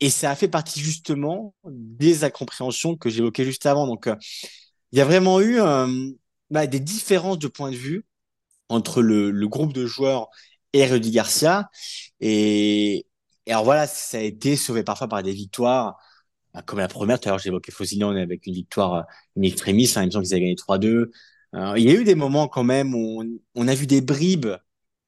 Et 0.00 0.10
ça 0.10 0.30
a 0.30 0.36
fait 0.36 0.48
partie 0.48 0.80
justement 0.80 1.54
des 1.64 2.24
incompréhensions 2.24 2.96
que 2.96 3.08
j'évoquais 3.10 3.44
juste 3.44 3.66
avant. 3.66 3.86
Donc, 3.86 4.06
euh, 4.08 4.16
il 4.92 4.98
y 4.98 5.02
a 5.02 5.04
vraiment 5.04 5.40
eu 5.40 5.60
euh, 5.60 5.88
bah, 6.50 6.66
des 6.66 6.80
différences 6.80 7.38
de 7.38 7.48
point 7.48 7.70
de 7.70 7.76
vue 7.76 8.04
entre 8.68 9.02
le, 9.02 9.30
le 9.30 9.48
groupe 9.48 9.72
de 9.72 9.86
joueurs 9.86 10.28
et 10.72 10.86
Rudy 10.86 11.10
Garcia. 11.10 11.70
Et, 12.20 13.06
et 13.46 13.52
alors 13.52 13.64
voilà, 13.64 13.86
ça 13.86 14.18
a 14.18 14.20
été 14.22 14.56
sauvé 14.56 14.82
parfois 14.84 15.08
par 15.08 15.22
des 15.22 15.32
victoires, 15.32 15.98
bah, 16.54 16.62
comme 16.62 16.78
la 16.80 16.88
première. 16.88 17.20
Tout 17.20 17.28
à 17.28 17.32
l'heure, 17.32 17.38
j'évoquais 17.40 17.72
Frosinone 17.72 18.18
avec 18.18 18.46
une 18.46 18.54
victoire 18.54 18.94
euh, 18.94 19.02
in 19.38 19.42
extremis. 19.42 19.92
Hein, 19.96 20.02
il 20.02 20.06
me 20.06 20.10
semble 20.12 20.24
qu'ils 20.26 20.34
avaient 20.34 20.42
gagné 20.42 20.56
3-2. 20.56 21.10
Euh, 21.54 21.74
il 21.78 21.84
y 21.84 21.90
a 21.90 21.94
eu 21.94 22.04
des 22.04 22.14
moments 22.14 22.48
quand 22.48 22.64
même 22.64 22.94
où 22.94 23.24
on 23.54 23.68
a 23.68 23.74
vu 23.74 23.86
des 23.86 24.00
bribes. 24.00 24.48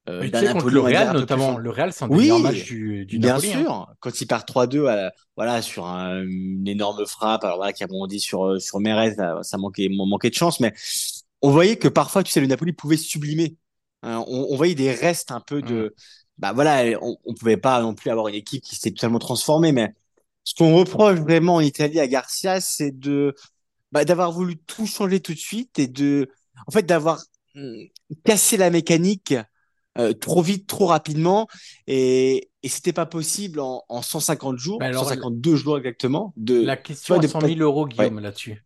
Euh, 0.08 0.20
Mais 0.22 0.30
tu 0.30 0.32
d'un 0.32 0.40
sais, 0.40 0.46
contre 0.52 0.66
Napoli, 0.66 0.74
le 0.74 0.80
Real, 0.80 1.12
notamment, 1.12 1.58
le 1.58 1.70
Real, 1.70 1.92
c'est 1.92 2.04
un 2.04 2.08
Oui, 2.08 2.30
matchs 2.40 2.64
du, 2.64 3.04
du 3.06 3.18
Bien 3.18 3.34
Napoli. 3.34 3.52
hein. 3.52 3.62
sûr, 3.62 3.94
quand 4.00 4.20
il 4.20 4.26
perd 4.26 4.46
3-2 4.46 4.86
à 4.86 4.96
la- 4.96 5.12
voilà, 5.36 5.60
sur 5.62 5.86
un- 5.86 6.22
une 6.22 6.66
énorme 6.66 7.04
frappe, 7.06 7.44
alors 7.44 7.56
voilà, 7.58 7.72
qui 7.72 7.84
a 7.84 7.86
bondi 7.86 8.20
sur, 8.20 8.44
euh, 8.46 8.58
sur 8.58 8.80
Mérez, 8.80 9.14
là, 9.16 9.38
ça 9.42 9.58
manquait, 9.58 9.88
manquait 9.90 10.30
de 10.30 10.34
chance, 10.34 10.60
mais 10.60 10.72
on 11.42 11.50
voyait 11.50 11.76
que 11.76 11.88
parfois, 11.88 12.22
tu 12.22 12.30
sais, 12.32 12.40
le 12.40 12.46
Napoli 12.46 12.72
pouvait 12.72 12.96
sublimer. 12.96 13.56
Hein, 14.02 14.24
on, 14.28 14.46
on 14.50 14.56
voyait 14.56 14.74
des 14.74 14.92
restes 14.92 15.30
un 15.32 15.40
peu 15.40 15.62
Mm. 15.62 15.68
de, 15.68 15.94
bah 16.38 16.52
voilà, 16.52 16.98
on, 17.02 17.16
on 17.24 17.34
pouvait 17.34 17.56
pas 17.56 17.80
non 17.82 17.94
plus 17.94 18.10
avoir 18.10 18.28
une 18.28 18.34
équipe 18.36 18.62
qui 18.62 18.74
s'était 18.76 18.92
totalement 18.92 19.18
transformée, 19.18 19.72
mais 19.72 19.94
ce 20.44 20.54
qu'on 20.54 20.74
reproche 20.76 21.18
vraiment 21.18 21.56
en 21.56 21.60
Italie 21.60 22.00
à 22.00 22.06
Garcia, 22.08 22.60
c'est 22.60 22.92
de, 22.98 23.34
bah, 23.92 24.04
d'avoir 24.04 24.32
voulu 24.32 24.58
tout 24.58 24.86
changer 24.86 25.20
tout 25.20 25.34
de 25.34 25.38
suite 25.38 25.78
et 25.78 25.88
de, 25.88 26.30
en 26.66 26.70
fait, 26.72 26.84
d'avoir 26.84 27.22
hum, 27.56 27.76
cassé 28.24 28.56
la 28.56 28.70
mécanique 28.70 29.34
euh, 29.98 30.12
trop 30.12 30.42
vite, 30.42 30.66
trop 30.66 30.86
rapidement, 30.86 31.48
et, 31.86 32.50
et 32.62 32.68
c'était 32.68 32.92
pas 32.92 33.06
possible 33.06 33.60
en, 33.60 33.82
en 33.88 34.02
150 34.02 34.58
jours, 34.58 34.78
Mais 34.80 34.86
alors, 34.86 35.04
152 35.04 35.56
jours 35.56 35.78
exactement. 35.78 36.32
De, 36.36 36.60
La 36.62 36.76
question 36.76 37.14
vois, 37.16 37.22
de 37.22 37.28
100 37.28 37.38
pas- 37.40 37.46
000 37.48 37.60
euros, 37.60 37.86
Guillaume, 37.86 38.20
là-dessus. 38.20 38.64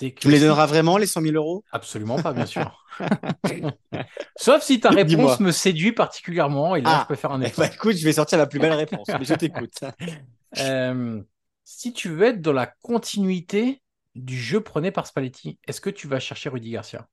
Que 0.00 0.06
Tu 0.08 0.28
me 0.28 0.32
les 0.32 0.40
donneras 0.40 0.64
vraiment 0.64 0.96
les 0.96 1.06
100 1.06 1.20
000 1.20 1.34
euros? 1.34 1.64
Absolument 1.70 2.16
pas, 2.16 2.32
bien 2.32 2.46
sûr. 2.46 2.86
Sauf 4.38 4.62
si 4.62 4.80
ta 4.80 4.90
réponse 4.90 5.40
me 5.40 5.52
séduit 5.52 5.92
particulièrement, 5.92 6.76
et 6.76 6.80
là, 6.80 6.90
Ah. 6.92 7.00
je 7.02 7.08
peux 7.08 7.14
faire 7.20 7.32
un 7.32 7.42
Eh 7.42 7.46
effort. 7.46 7.64
ben, 7.64 7.70
écoute, 7.72 7.96
je 7.96 8.04
vais 8.04 8.12
sortir 8.14 8.38
la 8.38 8.46
plus 8.46 8.58
belle 8.58 8.72
réponse, 8.72 9.06
mais 9.08 9.24
je 9.24 9.34
t'écoute. 9.34 9.80
Euh, 10.58 11.22
si 11.64 11.94
tu 11.94 12.10
veux 12.10 12.26
être 12.26 12.42
dans 12.42 12.52
la 12.52 12.66
continuité 12.66 13.80
du 14.14 14.38
jeu 14.38 14.60
prôné 14.60 14.90
par 14.90 15.06
Spalletti. 15.06 15.58
Est-ce 15.66 15.80
que 15.80 15.88
tu 15.88 16.06
vas 16.06 16.20
chercher 16.20 16.50
Rudy 16.50 16.72
Garcia? 16.72 17.08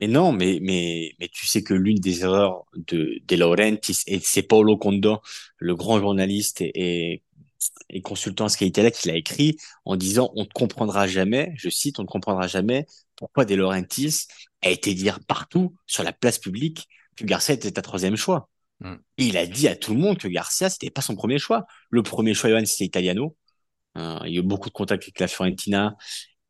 Mais 0.00 0.06
non, 0.06 0.32
mais, 0.32 0.58
mais, 0.62 1.14
mais 1.18 1.28
tu 1.28 1.46
sais 1.46 1.62
que 1.62 1.74
l'une 1.74 1.98
des 1.98 2.22
erreurs 2.22 2.64
de, 2.74 3.20
de 3.26 3.36
Laurentiis, 3.36 3.98
et 4.06 4.20
c'est 4.20 4.42
Paolo 4.42 4.76
Condo, 4.76 5.20
le 5.58 5.74
grand 5.74 5.98
journaliste 5.98 6.60
et, 6.60 6.70
et, 6.74 7.22
et 7.90 8.00
consultant 8.00 8.44
à 8.46 8.48
Skytella, 8.48 8.90
qui 8.90 9.08
l'a 9.08 9.16
écrit 9.16 9.56
en 9.84 9.96
disant 9.96 10.30
on 10.36 10.42
ne 10.42 10.48
comprendra 10.48 11.06
jamais, 11.06 11.52
je 11.56 11.68
cite, 11.68 11.98
on 11.98 12.02
ne 12.02 12.08
comprendra 12.08 12.46
jamais 12.46 12.86
pourquoi 13.16 13.44
De 13.44 13.54
Laurentiis 13.54 14.26
a 14.62 14.70
été 14.70 14.94
dire 14.94 15.20
partout 15.20 15.74
sur 15.86 16.04
la 16.04 16.12
place 16.12 16.38
publique 16.38 16.88
que 17.16 17.24
Garcia 17.24 17.54
était 17.54 17.72
ta 17.72 17.82
troisième 17.82 18.16
choix. 18.16 18.48
Mm. 18.80 18.94
Et 19.18 19.26
il 19.26 19.36
a 19.36 19.46
dit 19.46 19.68
à 19.68 19.76
tout 19.76 19.92
le 19.92 20.00
monde 20.00 20.18
que 20.18 20.28
Garcia, 20.28 20.70
c'était 20.70 20.90
pas 20.90 21.02
son 21.02 21.16
premier 21.16 21.38
choix. 21.38 21.66
Le 21.90 22.02
premier 22.02 22.34
choix, 22.34 22.50
Johan, 22.50 22.64
c'était 22.64 22.84
Italiano. 22.84 23.36
Euh, 23.96 24.20
il 24.26 24.34
y 24.34 24.36
a 24.36 24.40
eu 24.40 24.42
beaucoup 24.44 24.68
de 24.68 24.74
contacts 24.74 25.02
avec 25.02 25.18
la 25.18 25.26
Fiorentina. 25.26 25.96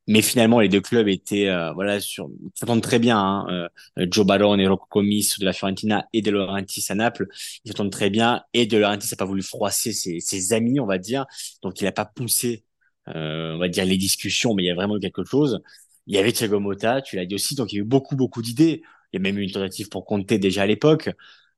Mais 0.09 0.23
finalement, 0.23 0.59
les 0.61 0.71
deux 0.71 0.81
clubs 0.81 1.07
étaient, 1.07 1.49
euh, 1.49 1.71
voilà, 1.73 2.01
sur, 2.01 2.31
s'entendent 2.55 2.83
très 2.83 2.99
bien, 2.99 3.18
hein. 3.18 3.68
euh, 3.99 4.07
Joe 4.11 4.27
Barone 4.27 4.59
et 4.59 4.66
Rocco 4.66 4.87
Comis 4.88 5.35
de 5.38 5.44
la 5.44 5.53
Fiorentina 5.53 6.07
et 6.14 6.23
De 6.23 6.31
Laurentiis 6.31 6.85
à 6.88 6.94
Naples, 6.94 7.27
ils 7.64 7.71
s'entendent 7.71 7.92
très 7.92 8.09
bien. 8.09 8.42
Et 8.55 8.64
De 8.66 8.79
Laurentiis 8.79 9.11
n'a 9.11 9.16
pas 9.18 9.27
voulu 9.27 9.42
froisser 9.42 9.92
ses, 9.92 10.21
ses 10.21 10.55
amis, 10.55 10.81
on 10.81 10.87
va 10.87 10.97
dire. 10.97 11.27
Donc, 11.62 11.81
il 11.81 11.85
n'a 11.85 11.92
pas 11.92 12.07
poussé, 12.07 12.64
euh, 13.09 13.55
on 13.55 13.59
va 13.59 13.68
dire, 13.68 13.85
les 13.85 13.99
discussions, 13.99 14.55
mais 14.55 14.64
il 14.64 14.66
y 14.66 14.71
a 14.71 14.75
vraiment 14.75 14.99
quelque 14.99 15.25
chose. 15.25 15.61
Il 16.07 16.14
y 16.14 16.18
avait 16.18 16.33
Thiago 16.33 16.59
Motta, 16.59 17.03
tu 17.03 17.16
l'as 17.16 17.27
dit 17.27 17.35
aussi, 17.35 17.55
donc 17.55 17.71
il 17.73 17.77
y 17.77 17.79
a 17.79 17.83
eu 17.83 17.85
beaucoup, 17.85 18.16
beaucoup 18.16 18.40
d'idées. 18.40 18.83
Il 19.12 19.18
y 19.18 19.21
a 19.21 19.23
même 19.23 19.38
eu 19.38 19.42
une 19.42 19.53
tentative 19.53 19.90
pour 19.90 20.07
Conte 20.07 20.27
déjà 20.27 20.62
à 20.62 20.66
l'époque. 20.66 21.11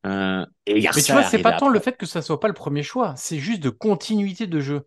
Euh, 0.06 0.44
et 0.66 0.80
Garcia 0.80 1.00
Mais 1.00 1.02
tu 1.02 1.12
vois, 1.12 1.22
c'est 1.30 1.38
pas 1.38 1.52
tant 1.52 1.66
après. 1.66 1.78
le 1.78 1.80
fait 1.80 1.96
que 1.96 2.06
ça 2.06 2.20
soit 2.20 2.40
pas 2.40 2.48
le 2.48 2.54
premier 2.54 2.82
choix, 2.82 3.14
c'est 3.16 3.38
juste 3.38 3.62
de 3.62 3.70
continuité 3.70 4.46
de 4.48 4.60
jeu. 4.60 4.86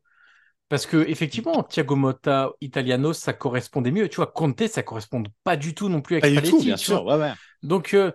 Parce 0.74 0.88
que 0.88 0.98
effectivement, 1.08 1.62
Thiago 1.64 1.96
Motta, 1.96 2.52
Italiano, 2.60 3.14
ça 3.14 3.32
correspondait 3.34 3.92
mieux. 3.92 4.10
Tu 4.10 4.16
vois, 4.16 4.26
Conte, 4.26 4.68
ça 4.68 4.82
correspond 4.82 5.22
pas 5.44 5.56
du 5.56 5.76
tout 5.76 5.88
non 5.88 6.02
plus 6.02 6.16
avec 6.16 6.26
Pas 6.26 6.30
du 6.30 6.42
Spalletti, 6.42 6.56
tout, 6.64 6.64
bien 6.64 6.78
tu 6.80 6.90
sûr. 6.90 7.04
vois. 7.04 7.06
Ouais, 7.06 7.16
ouais. 7.16 7.34
Donc, 7.62 7.94
euh, 7.94 8.08
euh, 8.08 8.12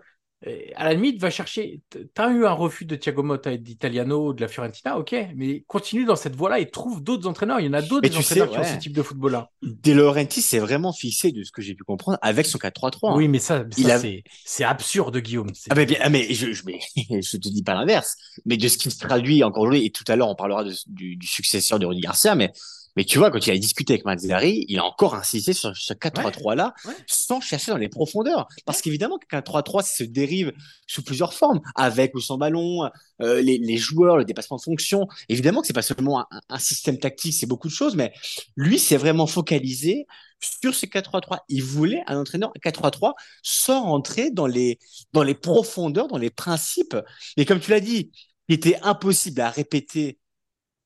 à 0.76 0.84
la 0.84 0.94
limite, 0.94 1.20
va 1.20 1.30
chercher. 1.30 1.80
T'as 2.14 2.30
eu 2.30 2.46
un 2.46 2.52
refus 2.52 2.84
de 2.84 2.94
Thiago 2.94 3.22
Motta 3.24 3.52
et 3.52 3.58
d'Italiano, 3.58 4.32
de 4.32 4.40
la 4.40 4.46
Fiorentina, 4.48 4.96
ok, 4.96 5.14
mais 5.34 5.64
continue 5.66 6.04
dans 6.04 6.14
cette 6.14 6.36
voie-là 6.36 6.60
et 6.60 6.70
trouve 6.70 7.02
d'autres 7.02 7.26
entraîneurs. 7.26 7.58
Il 7.58 7.66
y 7.66 7.68
en 7.68 7.72
a 7.72 7.82
d'autres 7.82 8.08
tu 8.08 8.22
sais, 8.22 8.40
entraîneurs 8.40 8.50
qui 8.50 8.58
ont 8.58 8.74
ce 8.74 8.78
type 8.80 8.92
de 8.92 9.02
football-là. 9.02 9.50
De 9.62 9.92
Laurentiis 9.92 10.40
s'est 10.42 10.60
vraiment 10.60 10.92
fixé, 10.92 11.32
de 11.32 11.42
ce 11.42 11.50
que 11.50 11.60
j'ai 11.60 11.74
pu 11.74 11.82
comprendre, 11.82 12.18
avec 12.22 12.46
son 12.46 12.58
4-3-3. 12.58 13.16
Oui, 13.16 13.24
hein. 13.24 13.28
mais 13.28 13.38
ça, 13.40 13.64
Il 13.76 13.86
ça, 13.86 13.96
a- 13.96 14.00
c'est 14.44 14.64
absurde, 14.64 15.18
Guillaume. 15.18 15.50
Ah, 15.70 15.74
mais, 15.74 15.86
bien- 15.86 15.98
ah, 16.00 16.08
mais 16.08 16.32
je, 16.32 16.52
je, 16.52 16.62
mais 16.66 16.78
je 17.20 17.36
te 17.36 17.48
dis 17.48 17.62
pas 17.64 17.74
l'inverse. 17.74 18.16
Mais 18.46 18.56
de 18.56 18.68
ce 18.68 18.78
qui 18.78 18.90
se 18.92 18.98
traduit 18.98 19.42
encore 19.42 19.62
aujourd'hui, 19.64 19.86
et 19.86 19.90
tout 19.90 20.04
à 20.06 20.14
l'heure, 20.14 20.28
on 20.28 20.36
parlera 20.36 20.62
de- 20.62 20.72
du, 20.86 21.16
du 21.16 21.26
successeur 21.26 21.80
de 21.80 21.86
Rudy 21.86 22.00
Garcia, 22.00 22.36
mais, 22.36 22.52
mais 22.98 23.04
tu 23.04 23.18
vois, 23.18 23.30
quand 23.30 23.46
il 23.46 23.50
a 23.52 23.56
discuté 23.58 23.94
avec 23.94 24.04
Mazzari, 24.04 24.66
il 24.68 24.78
a 24.78 24.84
encore 24.84 25.14
insisté 25.14 25.52
sur 25.52 25.74
ce 25.76 25.94
4-3-3-là, 25.94 26.74
Ouais. 26.84 26.94
sans 27.06 27.40
chercher 27.40 27.70
dans 27.70 27.78
les 27.78 27.88
profondeurs. 27.88 28.48
Parce 28.66 28.82
qu'évidemment, 28.82 29.18
qu'un 29.30 29.40
3-3 29.40 29.82
se 29.82 30.02
dérive 30.04 30.52
sous 30.86 31.02
plusieurs 31.04 31.32
formes, 31.32 31.60
avec 31.76 32.14
ou 32.14 32.20
sans 32.20 32.38
ballon, 32.38 32.90
euh, 33.22 33.40
les, 33.40 33.58
les 33.58 33.76
joueurs, 33.76 34.16
le 34.16 34.24
dépassement 34.24 34.56
de 34.56 34.62
fonction. 34.62 35.06
Évidemment 35.28 35.60
que 35.60 35.68
c'est 35.68 35.72
pas 35.72 35.82
seulement 35.82 36.20
un, 36.20 36.26
un 36.48 36.58
système 36.58 36.98
tactique, 36.98 37.34
c'est 37.34 37.46
beaucoup 37.46 37.68
de 37.68 37.72
choses, 37.72 37.94
mais 37.96 38.12
lui 38.56 38.78
s'est 38.80 38.96
vraiment 38.96 39.26
focalisé 39.28 40.06
sur 40.40 40.74
ce 40.74 40.86
4-3-3. 40.86 41.38
Il 41.48 41.62
voulait 41.62 42.02
un 42.08 42.18
entraîneur 42.18 42.52
4-3-3 42.62 43.14
sans 43.42 43.82
rentrer 43.84 44.30
dans 44.30 44.46
les, 44.46 44.78
dans 45.12 45.22
les 45.22 45.34
profondeurs, 45.34 46.08
dans 46.08 46.18
les 46.18 46.30
principes. 46.30 46.96
Et 47.36 47.44
comme 47.44 47.60
tu 47.60 47.70
l'as 47.70 47.80
dit, 47.80 48.10
il 48.48 48.54
était 48.54 48.78
impossible 48.82 49.40
à 49.40 49.50
répéter 49.50 50.18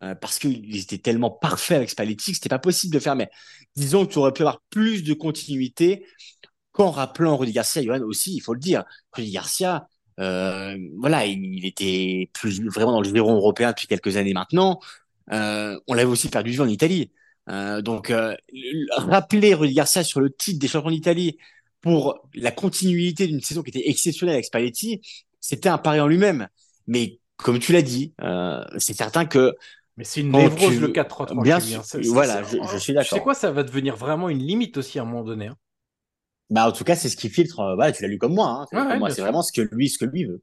euh, 0.03 0.15
parce 0.15 0.38
qu'ils 0.38 0.77
étaient 0.79 0.99
tellement 0.99 1.31
parfaits 1.31 1.77
avec 1.77 1.91
Spalletti 1.91 2.33
que 2.33 2.37
c'était 2.37 2.49
pas 2.49 2.59
possible 2.59 2.95
de 2.95 2.99
faire. 2.99 3.17
Mais 3.17 3.31
disons 3.77 4.07
que 4.07 4.12
tu 4.12 4.19
aurais 4.19 4.33
pu 4.33 4.43
avoir 4.43 4.61
plus 4.71 5.05
de 5.05 5.15
continuité 5.15 6.05
qu'en 6.73 6.91
rappelant 6.91 7.37
Rudy 7.37 7.53
Garcia, 7.53 7.83
Johan 7.83 8.01
aussi, 8.03 8.35
il 8.35 8.41
faut 8.41 8.55
le 8.55 8.61
dire. 8.61 8.85
Rudy 9.12 9.31
Garcia, 9.31 9.88
euh, 10.21 10.77
voilà, 10.99 11.27
il, 11.27 11.65
était 11.65 12.31
plus 12.33 12.67
vraiment 12.69 12.93
dans 12.93 13.01
le 13.01 13.09
giron 13.09 13.35
européen 13.35 13.71
depuis 13.71 13.87
quelques 13.87 14.17
années 14.17 14.33
maintenant. 14.33 14.81
Euh, 15.33 15.79
on 15.87 15.95
l'avait 15.95 16.11
aussi 16.11 16.29
perdu 16.29 16.51
de 16.51 16.57
vue 16.57 16.62
en 16.62 16.69
Italie. 16.69 17.12
Euh, 17.49 17.83
donc, 17.83 18.11
euh, 18.11 18.35
le- 18.53 18.87
rappeler 18.97 19.55
Rudy 19.55 19.75
Garcia 19.75 20.05
sur 20.05 20.21
le 20.21 20.31
titre 20.31 20.59
des 20.59 20.69
champions 20.69 20.91
d'Italie 20.91 21.38
pour 21.81 22.29
la 22.35 22.51
continuité 22.53 23.27
d'une 23.27 23.41
saison 23.41 23.62
qui 23.62 23.71
était 23.71 23.88
exceptionnelle 23.88 24.35
avec 24.35 24.47
Spalletti, 24.47 25.01
c'était 25.41 25.69
un 25.69 25.79
pari 25.79 26.01
en 26.01 26.07
lui-même. 26.07 26.49
Mais 26.87 27.19
comme 27.37 27.59
tu 27.59 27.73
l'as 27.73 27.83
dit, 27.83 28.15
c'est 28.79 28.95
certain 28.95 29.25
que 29.25 29.53
Mais 29.96 30.05
c'est 30.05 30.20
une 30.20 30.33
névrose, 30.33 30.74
tu- 30.74 30.81
le 30.81 30.88
4-3-3. 30.88 31.42
Bien 31.44 31.61
sûr, 31.61 31.83
voilà, 32.11 32.42
je- 32.42 32.59
je 32.72 32.76
suis 32.78 32.92
Tu 32.94 33.09
sais 33.09 33.14
d'accord. 33.14 33.24
quoi, 33.24 33.35
ça 33.35 33.50
va 33.50 33.62
devenir 33.62 33.96
vraiment 33.96 34.28
une 34.28 34.38
limite 34.38 34.76
aussi 34.78 34.98
à 34.98 35.02
un 35.02 35.05
moment 35.05 35.24
donné. 35.24 35.48
hein. 35.48 35.57
Bah, 36.50 36.68
en 36.68 36.72
tout 36.72 36.85
cas, 36.85 36.94
c'est 36.96 37.09
ce 37.09 37.16
qui 37.16 37.28
filtre. 37.31 37.61
euh, 37.61 37.74
voilà, 37.74 37.92
tu 37.92 38.02
l'as 38.02 38.09
lu 38.09 38.18
comme 38.18 38.35
moi. 38.35 38.48
Hein, 38.48 38.66
C'est 38.70 38.76
Ouais, 38.76 38.98
ouais, 38.98 39.11
vraiment 39.22 39.42
ce 39.42 39.52
que 39.52 39.62
lui, 39.72 39.88
ce 39.88 39.98
que 39.98 40.05
lui 40.05 40.24
veut. 40.24 40.42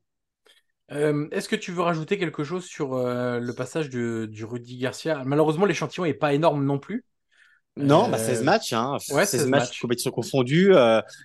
Euh, 0.91 1.27
Est-ce 1.31 1.47
que 1.47 1.55
tu 1.55 1.71
veux 1.71 1.81
rajouter 1.83 2.17
quelque 2.17 2.43
chose 2.43 2.65
sur 2.65 2.93
euh, 2.95 3.39
le 3.39 3.53
passage 3.53 3.89
de, 3.89 4.27
du 4.31 4.43
Rudy 4.43 4.77
Garcia? 4.77 5.23
Malheureusement, 5.25 5.65
l'échantillon 5.65 6.05
est 6.05 6.13
pas 6.15 6.33
énorme 6.33 6.65
non 6.65 6.79
plus. 6.79 7.05
Non, 7.77 8.07
Euh, 8.07 8.11
bah 8.11 8.17
16 8.17 8.43
matchs, 8.43 8.73
hein, 8.73 8.97
ouais, 9.09 9.25
16, 9.25 9.41
16 9.41 9.47
matchs, 9.47 9.69
matchs. 9.69 9.79
compétitions 9.79 10.11
confondues. 10.11 10.73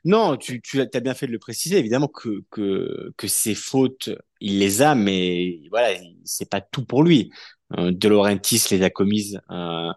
non, 0.05 0.37
tu, 0.37 0.61
tu 0.61 0.81
as 0.81 1.01
bien 1.01 1.15
fait 1.15 1.27
de 1.27 1.33
le 1.33 1.39
préciser. 1.39 1.79
Évidemment 1.79 2.09
que, 2.09 2.45
que, 2.51 3.13
que 3.17 3.27
ses 3.27 3.55
fautes, 3.55 4.11
il 4.41 4.59
les 4.61 4.83
a, 4.83 4.95
mais 4.95 5.61
voilà, 5.71 5.99
c'est 6.25 6.49
pas 6.49 6.61
tout 6.61 6.85
pour 6.85 7.03
lui. 7.03 7.31
Euh, 7.79 7.93
de 7.93 8.09
Laurentiis 8.09 8.63
les 8.71 8.83
a 8.83 8.91
commises. 8.91 9.41
Euh, 9.51 9.93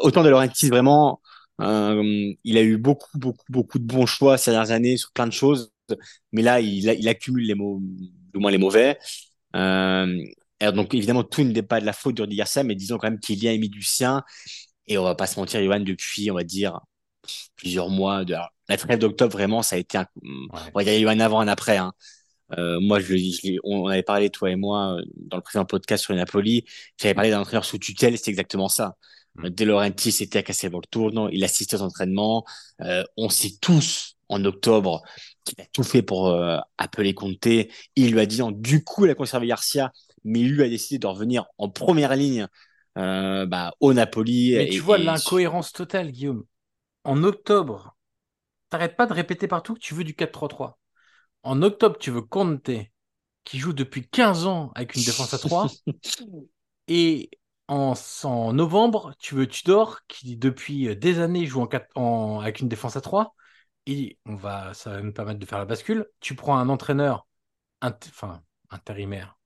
autant 0.00 0.22
de 0.22 0.28
Laurentiis, 0.28 0.68
vraiment, 0.68 1.20
euh, 1.60 2.32
il 2.44 2.58
a 2.58 2.62
eu 2.62 2.76
beaucoup, 2.76 3.18
beaucoup, 3.18 3.44
beaucoup 3.48 3.78
de 3.78 3.84
bons 3.84 4.06
choix 4.06 4.38
ces 4.38 4.50
dernières 4.50 4.72
années 4.72 4.96
sur 4.96 5.12
plein 5.12 5.26
de 5.26 5.32
choses. 5.32 5.72
Mais 6.32 6.42
là, 6.42 6.60
il, 6.60 7.08
accumule 7.08 7.46
les 7.46 7.54
mots, 7.54 7.80
du 7.80 8.40
moins 8.40 8.50
les 8.50 8.58
mauvais. 8.58 8.98
Alors 9.52 10.72
donc, 10.72 10.94
évidemment, 10.94 11.22
tout 11.22 11.44
n'est 11.44 11.62
pas 11.62 11.80
de 11.80 11.86
la 11.86 11.92
faute 11.92 12.16
de 12.16 12.22
Rudy 12.22 12.36
Garcia, 12.36 12.62
mais 12.62 12.74
disons 12.74 12.98
quand 12.98 13.10
même 13.10 13.20
qu'il 13.20 13.42
y 13.42 13.48
a 13.48 13.52
émis 13.52 13.68
du 13.68 13.82
sien. 13.82 14.22
Et 14.86 14.98
on 14.98 15.04
va 15.04 15.14
pas 15.14 15.26
se 15.26 15.38
mentir, 15.38 15.62
Johan, 15.62 15.80
depuis, 15.80 16.30
on 16.30 16.34
va 16.34 16.44
dire, 16.44 16.80
plusieurs 17.56 17.90
mois. 17.90 18.24
De... 18.24 18.34
alors, 18.34 18.50
la 18.68 18.76
trêve 18.76 18.98
d'octobre, 18.98 19.32
vraiment, 19.32 19.62
ça 19.62 19.76
a 19.76 19.78
été 19.78 19.98
un... 19.98 20.06
Ouais. 20.22 20.60
On 20.74 20.78
va 20.78 20.84
dire, 20.84 20.92
il 20.94 21.00
y 21.02 21.04
a 21.04 21.12
eu 21.12 21.14
un 21.14 21.20
avant, 21.20 21.40
un 21.40 21.48
après. 21.48 21.76
Hein. 21.76 21.92
Euh, 22.56 22.78
moi, 22.80 23.00
je, 23.00 23.16
je 23.16 23.42
l'ai- 23.42 23.58
on 23.64 23.86
avait 23.88 24.02
parlé, 24.04 24.30
toi 24.30 24.50
et 24.50 24.56
moi, 24.56 24.96
euh, 24.98 25.02
dans 25.16 25.36
le 25.36 25.42
précédent 25.42 25.64
podcast 25.64 26.04
sur 26.04 26.12
le 26.12 26.18
Napoli. 26.20 26.64
J'avais 27.00 27.14
parlé 27.14 27.30
d'un 27.30 27.40
entraîneur 27.40 27.64
sous 27.64 27.78
tutelle, 27.78 28.16
c'était 28.16 28.30
exactement 28.30 28.68
ça. 28.68 28.96
Mm. 29.36 29.46
Euh, 29.46 29.50
De 29.50 29.64
Laurentiis 29.64 30.16
était 30.22 30.38
à 30.38 30.42
Castelvolturno, 30.42 31.28
il 31.30 31.42
assistait 31.44 31.76
aux 31.76 31.82
entraînements. 31.82 32.44
Euh, 32.82 33.02
on 33.16 33.28
sait 33.28 33.52
tous, 33.60 34.16
en 34.28 34.44
octobre, 34.44 35.02
qu'il 35.44 35.60
a 35.60 35.66
tout 35.72 35.82
fait 35.84 36.02
pour 36.02 36.28
euh, 36.28 36.58
appeler 36.78 37.14
Conte. 37.14 37.46
Il 37.96 38.12
lui 38.12 38.20
a 38.20 38.26
dit, 38.26 38.42
en- 38.42 38.52
du 38.52 38.84
coup, 38.84 39.04
il 39.06 39.10
a 39.10 39.14
conservé 39.14 39.46
Garcia, 39.48 39.92
mais 40.24 40.40
lui 40.40 40.62
a 40.62 40.68
décidé 40.68 40.98
de 40.98 41.06
revenir 41.06 41.46
en 41.58 41.68
première 41.68 42.14
ligne 42.16 42.46
euh, 42.98 43.44
bah, 43.46 43.74
au 43.80 43.92
Napoli. 43.92 44.54
Mais 44.56 44.66
et- 44.66 44.70
tu 44.70 44.80
vois 44.80 44.98
et- 44.98 45.02
l'incohérence 45.02 45.72
totale, 45.72 46.10
Guillaume. 46.12 46.44
En 47.04 47.22
octobre, 47.24 47.96
t'arrêtes 48.70 48.96
pas 48.96 49.06
de 49.06 49.12
répéter 49.12 49.48
partout 49.48 49.74
que 49.74 49.80
tu 49.80 49.94
veux 49.94 50.04
du 50.04 50.14
4-3-3. 50.14 50.78
En 51.46 51.62
octobre, 51.62 51.96
tu 51.98 52.10
veux 52.10 52.22
Conte, 52.22 52.70
qui 53.44 53.58
joue 53.58 53.72
depuis 53.72 54.08
15 54.08 54.46
ans 54.46 54.72
avec 54.74 54.96
une 54.96 55.04
défense 55.04 55.34
à 55.34 55.38
3. 55.38 55.68
Et 56.88 57.30
en, 57.68 57.94
en 58.24 58.52
novembre, 58.52 59.14
tu 59.18 59.34
veux 59.34 59.46
Tudor, 59.46 60.00
qui 60.08 60.36
depuis 60.36 60.94
des 60.96 61.18
années 61.20 61.46
joue 61.46 61.60
en 61.62 61.66
quatre- 61.66 61.90
en- 61.96 62.40
avec 62.40 62.60
une 62.60 62.68
défense 62.68 62.96
à 62.96 63.00
3. 63.00 63.34
Et 63.86 64.18
on 64.26 64.34
va, 64.36 64.74
ça 64.74 64.90
va 64.90 65.02
nous 65.02 65.12
permettre 65.12 65.38
de 65.40 65.46
faire 65.46 65.58
la 65.58 65.64
bascule. 65.64 66.06
Tu 66.20 66.34
prends 66.34 66.58
un 66.58 66.68
entraîneur, 66.68 67.26
int- 67.82 67.98
enfin, 68.10 68.42
intérimaire, 68.70 69.38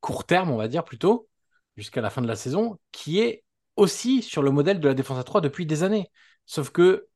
court 0.00 0.26
terme, 0.26 0.50
on 0.50 0.56
va 0.56 0.68
dire 0.68 0.84
plutôt, 0.84 1.28
jusqu'à 1.76 2.00
la 2.00 2.10
fin 2.10 2.22
de 2.22 2.28
la 2.28 2.36
saison, 2.36 2.78
qui 2.92 3.20
est 3.20 3.44
aussi 3.76 4.22
sur 4.22 4.42
le 4.42 4.50
modèle 4.50 4.80
de 4.80 4.88
la 4.88 4.94
défense 4.94 5.18
à 5.18 5.24
3 5.24 5.40
depuis 5.40 5.66
des 5.66 5.82
années. 5.82 6.10
Sauf 6.46 6.70
que 6.70 7.08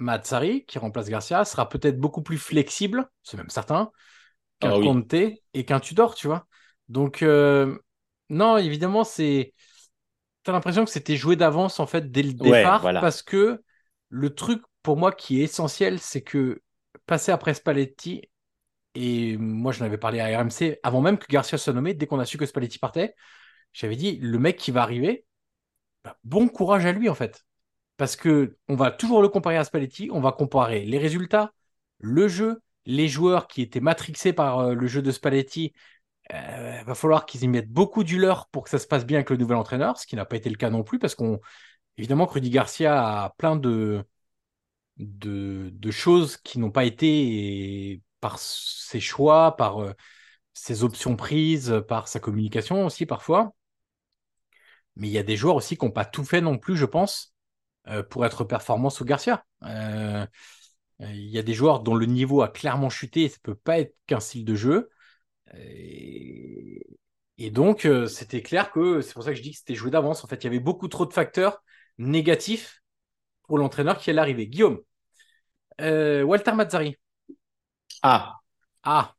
Matsari, 0.00 0.64
qui 0.66 0.78
remplace 0.78 1.08
Garcia, 1.08 1.44
sera 1.44 1.68
peut-être 1.68 1.98
beaucoup 2.00 2.22
plus 2.22 2.38
flexible, 2.38 3.08
c'est 3.22 3.36
même 3.36 3.50
certain, 3.50 3.92
qu'un 4.60 4.72
Ah 4.72 4.78
oui. 4.78 4.96
Conte 4.96 5.14
et 5.14 5.64
qu'un 5.66 5.80
Tudor, 5.80 6.14
tu 6.14 6.28
vois. 6.28 6.46
Donc, 6.88 7.22
euh, 7.22 7.78
non, 8.30 8.58
évidemment, 8.58 9.04
c'est. 9.04 9.54
T'as 10.42 10.52
l'impression 10.52 10.84
que 10.84 10.90
c'était 10.90 11.16
joué 11.16 11.36
d'avance, 11.36 11.80
en 11.80 11.86
fait, 11.86 12.10
dès 12.10 12.22
le 12.22 12.32
Ouais, 12.40 12.74
départ, 12.74 12.80
voilà. 12.80 13.00
parce 13.00 13.22
que 13.22 13.62
le 14.08 14.34
truc, 14.34 14.62
pour 14.82 14.96
moi, 14.96 15.12
qui 15.12 15.40
est 15.40 15.44
essentiel, 15.44 15.98
c'est 16.00 16.22
que 16.22 16.62
passer 17.06 17.30
après 17.32 17.54
Spalletti, 17.54 18.22
et 18.96 19.36
moi, 19.38 19.72
je 19.72 19.80
n'avais 19.80 19.98
parlé 19.98 20.20
à 20.20 20.26
RMC 20.38 20.78
avant 20.82 21.00
même 21.02 21.18
que 21.18 21.26
Garcia 21.28 21.58
soit 21.58 21.72
nommé, 21.74 21.94
dès 21.94 22.06
qu'on 22.06 22.20
a 22.20 22.26
su 22.26 22.38
que 22.38 22.46
Spalletti 22.46 22.78
partait, 22.78 23.14
j'avais 23.72 23.96
dit, 23.96 24.18
le 24.18 24.38
mec 24.38 24.58
qui 24.58 24.70
va 24.72 24.82
arriver, 24.82 25.26
bah, 26.04 26.18
bon 26.24 26.48
courage 26.48 26.86
à 26.86 26.92
lui, 26.92 27.08
en 27.08 27.14
fait. 27.16 27.44
Parce 28.00 28.16
que 28.16 28.56
on 28.68 28.76
va 28.76 28.90
toujours 28.90 29.20
le 29.20 29.28
comparer 29.28 29.58
à 29.58 29.64
Spalletti, 29.64 30.08
on 30.10 30.22
va 30.22 30.32
comparer 30.32 30.86
les 30.86 30.96
résultats, 30.96 31.52
le 31.98 32.28
jeu, 32.28 32.62
les 32.86 33.08
joueurs 33.08 33.46
qui 33.46 33.60
étaient 33.60 33.80
matrixés 33.80 34.32
par 34.32 34.60
euh, 34.60 34.74
le 34.74 34.86
jeu 34.86 35.02
de 35.02 35.10
Spalletti. 35.10 35.74
Euh, 36.32 36.82
va 36.84 36.94
falloir 36.94 37.26
qu'ils 37.26 37.44
y 37.44 37.48
mettent 37.48 37.70
beaucoup 37.70 38.02
du 38.02 38.18
pour 38.52 38.64
que 38.64 38.70
ça 38.70 38.78
se 38.78 38.86
passe 38.86 39.04
bien 39.04 39.18
avec 39.18 39.28
le 39.30 39.36
nouvel 39.36 39.58
entraîneur, 39.58 39.98
ce 39.98 40.06
qui 40.06 40.16
n'a 40.16 40.24
pas 40.24 40.36
été 40.36 40.48
le 40.48 40.56
cas 40.56 40.70
non 40.70 40.82
plus, 40.82 40.98
parce 40.98 41.14
qu'on 41.14 41.40
évidemment 41.98 42.26
que 42.26 42.38
Garcia 42.38 43.24
a 43.24 43.30
plein 43.36 43.56
de, 43.56 44.02
de, 44.98 45.90
choses 45.90 46.38
qui 46.38 46.58
n'ont 46.58 46.70
pas 46.70 46.84
été 46.84 48.02
par 48.20 48.38
ses 48.38 49.00
choix, 49.00 49.56
par 49.56 49.82
euh, 49.82 49.92
ses 50.54 50.84
options 50.84 51.16
prises, 51.16 51.82
par 51.88 52.08
sa 52.08 52.20
communication 52.20 52.86
aussi 52.86 53.06
parfois. 53.06 53.52
Mais 54.96 55.08
il 55.08 55.12
y 55.12 55.18
a 55.18 55.22
des 55.22 55.36
joueurs 55.36 55.56
aussi 55.56 55.76
qui 55.76 55.84
n'ont 55.84 55.90
pas 55.90 56.04
tout 56.04 56.24
fait 56.24 56.40
non 56.40 56.58
plus, 56.58 56.76
je 56.76 56.86
pense, 56.86 57.29
pour 58.10 58.24
être 58.24 58.44
performants 58.44 58.90
sous 58.90 59.04
Garcia. 59.04 59.44
Euh, 59.64 60.26
il 61.00 61.28
y 61.30 61.38
a 61.38 61.42
des 61.42 61.54
joueurs 61.54 61.80
dont 61.80 61.94
le 61.94 62.06
niveau 62.06 62.42
a 62.42 62.48
clairement 62.48 62.90
chuté 62.90 63.22
et 63.24 63.28
ça 63.28 63.38
peut 63.42 63.54
pas 63.54 63.78
être 63.78 63.96
qu'un 64.06 64.20
style 64.20 64.44
de 64.44 64.54
jeu. 64.54 64.90
Et, 65.54 67.50
donc, 67.50 67.86
euh, 67.86 68.06
c'était 68.06 68.42
clair 68.42 68.70
que 68.70 69.00
c'est 69.00 69.14
pour 69.14 69.22
ça 69.22 69.30
que 69.30 69.36
je 69.36 69.42
dis 69.42 69.52
que 69.52 69.58
c'était 69.58 69.74
joué 69.74 69.90
d'avance. 69.90 70.24
En 70.24 70.28
fait, 70.28 70.36
il 70.36 70.44
y 70.44 70.46
avait 70.48 70.60
beaucoup 70.60 70.88
trop 70.88 71.06
de 71.06 71.12
facteurs 71.12 71.62
négatifs 71.98 72.82
pour 73.44 73.58
l'entraîneur 73.58 73.98
qui 73.98 74.10
allait 74.10 74.20
arriver. 74.20 74.46
Guillaume, 74.46 74.80
euh, 75.80 76.22
Walter 76.22 76.52
Mazzari. 76.52 76.96
Ah, 78.02 78.36
Ah, 78.82 79.14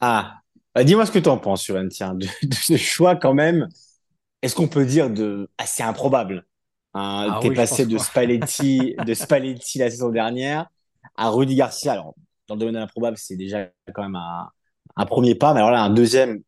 ah. 0.00 0.40
Bah, 0.74 0.84
dis-moi 0.84 1.06
ce 1.06 1.12
que 1.12 1.18
tu 1.18 1.28
en 1.28 1.38
penses, 1.38 1.66
Johan, 1.66 1.88
tiens, 1.88 2.14
de, 2.14 2.26
de 2.42 2.54
ce 2.54 2.76
choix 2.76 3.16
quand 3.16 3.34
même. 3.34 3.68
Est-ce 4.42 4.54
qu'on 4.54 4.68
peut 4.68 4.86
dire 4.86 5.10
de 5.10 5.50
assez 5.58 5.82
improbable? 5.82 6.46
Hein, 6.96 7.30
ah 7.30 7.40
t'es 7.40 7.50
oui, 7.50 7.56
passé 7.56 7.86
de. 7.86 7.98
Spalletti, 7.98 8.96
de 9.04 9.14
Spalletti 9.14 9.78
la 9.78 9.90
saison 9.90 10.10
dernière 10.10 10.68
à 11.16 11.30
Rudy 11.30 11.56
Garcia. 11.56 11.92
Alors, 11.92 12.14
dans 12.48 12.54
le 12.56 12.60
domaine 12.60 12.74
de 12.76 12.80
l'improbable, 12.80 13.18
c'est 13.18 13.36
déjà 13.36 13.68
quand 13.94 14.02
même 14.04 14.16
un, 14.16 14.50
un 14.96 15.06
premier 15.06 15.34
pas, 15.34 15.54
mais 15.54 15.60
alors 15.60 15.72
là, 15.72 15.82
un 15.82 15.90
deuxième, 15.90 16.42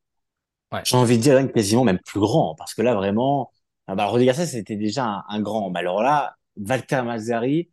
Ouais. 0.73 0.85
j'ai 0.85 0.97
envie 0.97 1.19
de 1.19 1.23
dire 1.23 1.53
quasiment 1.53 1.85
même 1.85 1.99
plus 2.01 2.21
grand, 2.21 2.55
parce 2.57 2.75
que 2.75 2.83
là, 2.83 2.95
vraiment, 2.95 3.53
ah 3.89 3.95
bah, 3.95 4.07
Rudy 4.09 4.27
Garcia, 4.27 4.47
c'était 4.47 4.77
déjà 4.77 5.05
un, 5.07 5.25
un 5.29 5.41
grand. 5.41 5.71
Mais 5.71 5.81
alors 5.81 6.03
là, 6.03 6.37
Walter 6.57 7.03
Mazzari, 7.03 7.71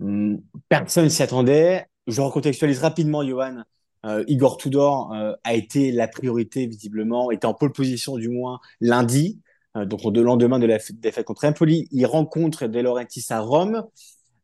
hum, 0.00 0.40
personne 0.68 1.10
s'y 1.10 1.22
attendait. 1.22 1.86
Je 2.06 2.20
recontextualise 2.20 2.80
rapidement, 2.80 3.22
Johan. 3.26 3.62
Euh, 4.06 4.24
Igor 4.28 4.58
Tudor 4.58 5.12
euh, 5.14 5.34
a 5.44 5.54
été 5.54 5.92
la 5.92 6.08
priorité, 6.08 6.66
visiblement, 6.66 7.30
était 7.30 7.46
en 7.46 7.54
pole 7.54 7.72
position 7.72 8.16
du 8.16 8.28
moins 8.28 8.60
lundi. 8.80 9.40
Euh, 9.76 9.84
donc, 9.84 10.04
au 10.04 10.10
lendemain 10.10 10.58
de 10.58 10.66
la 10.66 10.78
défaite 10.92 11.26
contre 11.26 11.44
Empoli, 11.44 11.88
il 11.90 12.06
rencontre 12.06 12.66
De 12.66 12.80
Laurentiis 12.80 13.24
à 13.30 13.40
Rome. 13.40 13.84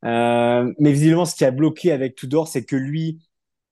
Euh, 0.04 0.72
mais 0.78 0.92
visiblement, 0.92 1.24
ce 1.24 1.34
qui 1.34 1.44
a 1.44 1.50
bloqué 1.50 1.92
avec 1.92 2.14
Tudor, 2.14 2.48
c'est 2.48 2.64
que 2.64 2.76
lui, 2.76 3.20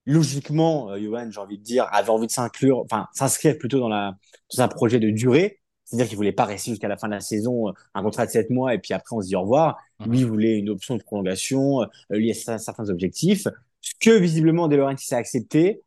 logiquement, 0.06 0.90
euh, 0.90 0.98
Johan, 0.98 1.30
j'ai 1.30 1.40
envie 1.40 1.58
de 1.58 1.62
dire, 1.62 1.86
avait 1.92 2.10
envie 2.10 2.26
de 2.26 2.32
s'inclure, 2.32 2.78
enfin, 2.80 3.08
s'inscrire 3.12 3.56
plutôt 3.58 3.80
dans 3.80 3.88
la, 3.88 4.16
dans 4.54 4.62
un 4.62 4.68
projet 4.68 4.98
de 5.00 5.10
durée. 5.10 5.60
C'est-à-dire 5.84 6.08
qu'il 6.08 6.16
voulait 6.16 6.32
pas 6.32 6.44
rester 6.44 6.72
jusqu'à 6.72 6.88
la 6.88 6.98
fin 6.98 7.08
de 7.08 7.14
la 7.14 7.20
saison, 7.20 7.68
euh, 7.68 7.72
un 7.94 8.02
contrat 8.02 8.26
de 8.26 8.30
sept 8.30 8.50
mois, 8.50 8.74
et 8.74 8.78
puis 8.78 8.92
après, 8.92 9.16
on 9.16 9.22
se 9.22 9.28
dit 9.28 9.36
au 9.36 9.42
revoir. 9.42 9.78
Mhm. 10.00 10.10
Lui, 10.10 10.18
il 10.20 10.26
voulait 10.26 10.58
une 10.58 10.68
option 10.68 10.96
de 10.96 11.02
prolongation, 11.02 11.82
euh, 11.82 11.86
liée 12.10 12.32
à 12.32 12.34
certains 12.34 12.58
certains 12.58 12.90
objectifs, 12.90 13.48
ce 13.80 13.92
que 13.98 14.10
visiblement 14.10 14.68
De 14.68 14.76
Laurentiis 14.76 15.14
a 15.14 15.18
accepté. 15.18 15.82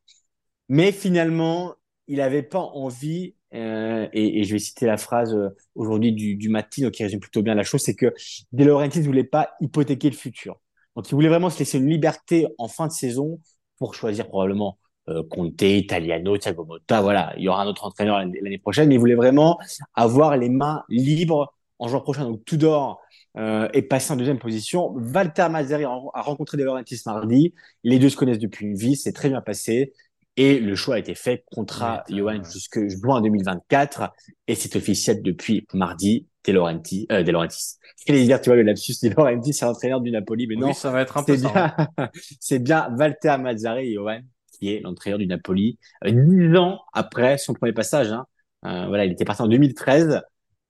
Mais 0.69 0.91
finalement, 0.91 1.76
il 2.07 2.17
n'avait 2.17 2.43
pas 2.43 2.59
envie, 2.59 3.36
euh, 3.54 4.08
et, 4.14 4.39
et 4.39 4.43
je 4.43 4.54
vais 4.54 4.60
citer 4.60 4.86
la 4.86 4.97
phrase 4.97 5.34
euh, 5.34 5.49
aujourd'hui 5.76 6.14
du, 6.14 6.36
du 6.36 6.49
Mattino 6.49 6.89
qui 6.89 7.04
résume 7.04 7.20
plutôt 7.20 7.41
bien 7.41 7.56
la 7.56 7.64
chose, 7.64 7.82
c'est 7.82 7.95
que 7.95 8.14
De 8.52 8.64
Laurentiis 8.64 8.99
ne 8.99 9.06
voulait 9.06 9.24
pas 9.24 9.52
hypothéquer 9.60 10.10
le 10.10 10.16
futur. 10.16 10.60
Donc, 10.95 11.10
il 11.10 11.16
voulait 11.16 11.30
vraiment 11.30 11.49
se 11.49 11.60
laisser 11.60 11.78
une 11.78 11.89
liberté 11.89 12.47
en 12.58 12.68
fin 12.68 12.88
de 12.88 12.91
saison 12.91 13.39
pour 13.78 13.95
choisir 13.95 14.28
probablement 14.28 14.78
euh, 15.10 15.24
Conte, 15.30 15.62
Italiano, 15.62 16.38
Thiago 16.38 16.66
Motta. 16.66 17.02
Voilà, 17.02 17.34
il 17.38 17.43
y 17.43 17.49
aura 17.49 17.64
un 17.64 17.68
autre 17.68 17.86
entraîneur 17.86 18.20
l'année 18.20 18.58
prochaine, 18.58 18.89
mais 18.89 18.95
il 18.95 18.99
voulait 18.99 19.16
vraiment 19.16 19.58
avoir 19.95 20.38
les 20.38 20.49
mains 20.49 20.84
libres 20.89 21.54
en 21.80 21.88
juin 21.88 22.02
prochain. 22.02 22.26
Donc, 22.26 22.45
Tudor 22.45 23.02
euh, 23.38 23.68
est 23.74 23.82
passé 23.84 24.14
en 24.14 24.18
deuxième 24.18 24.39
position. 24.39 24.93
Walter 24.93 25.47
Mazzari 25.49 25.86
a 25.86 26.22
rencontré 26.22 26.58
De 26.58 26.64
Laurentiis 26.64 27.02
mardi. 27.06 27.54
Les 27.84 27.97
deux 27.97 28.10
se 28.10 28.18
connaissent 28.18 28.39
depuis 28.39 28.66
une 28.66 28.76
vie, 28.76 28.95
c'est 28.95 29.14
très 29.14 29.30
bien 29.30 29.41
passé. 29.41 29.93
Et 30.38 30.59
le 30.59 30.75
choix 30.75 30.95
a 30.95 30.99
été 30.99 31.13
fait, 31.13 31.43
contrat 31.51 32.03
Ouais, 32.09 32.17
Johan 32.17 32.43
jusque 32.43 32.79
juin 32.88 33.21
2024. 33.21 34.11
Et 34.47 34.55
c'est 34.55 34.75
officiel 34.75 35.21
depuis 35.21 35.67
mardi, 35.73 36.27
De. 36.45 36.51
Euh, 36.53 37.23
De 37.23 37.32
Laurentiis. 37.32 37.77
Je 38.07 38.13
dire, 38.13 38.41
tu 38.41 38.49
vois, 38.49 38.55
le 38.55 38.63
lapsus, 38.63 38.95
De 39.03 39.09
Laurentiis, 39.09 39.53
c'est 39.53 39.65
l'entraîneur 39.65 40.01
du 40.01 40.11
Napoli, 40.11 40.47
mais 40.47 40.55
non, 40.55 40.67
oui, 40.67 40.73
ça 40.73 40.91
va 40.91 41.01
être 41.01 41.17
un 41.17 41.23
peu 41.23 41.36
bien, 41.36 41.75
c'est 42.39 42.59
bien 42.59 42.89
Walter 42.97 43.38
Mazzari, 43.39 43.93
Johan, 43.93 44.21
qui 44.57 44.73
est 44.73 44.79
l'entraîneur 44.79 45.19
du 45.19 45.27
Napoli, 45.27 45.77
euh, 46.05 46.11
dix 46.11 46.57
ans 46.57 46.82
après 46.93 47.38
son 47.38 47.53
premier 47.53 47.73
passage. 47.73 48.11
Hein. 48.11 48.25
Euh, 48.65 48.88
voilà, 48.88 49.05
il 49.05 49.11
était 49.11 49.25
parti 49.25 49.41
en 49.41 49.47
2013 49.47 50.21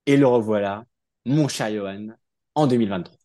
et 0.07 0.17
le 0.17 0.25
revoilà, 0.25 0.85
mon 1.25 1.47
cher 1.47 1.71
Johan, 1.71 2.07
en 2.55 2.67
2023. 2.67 3.20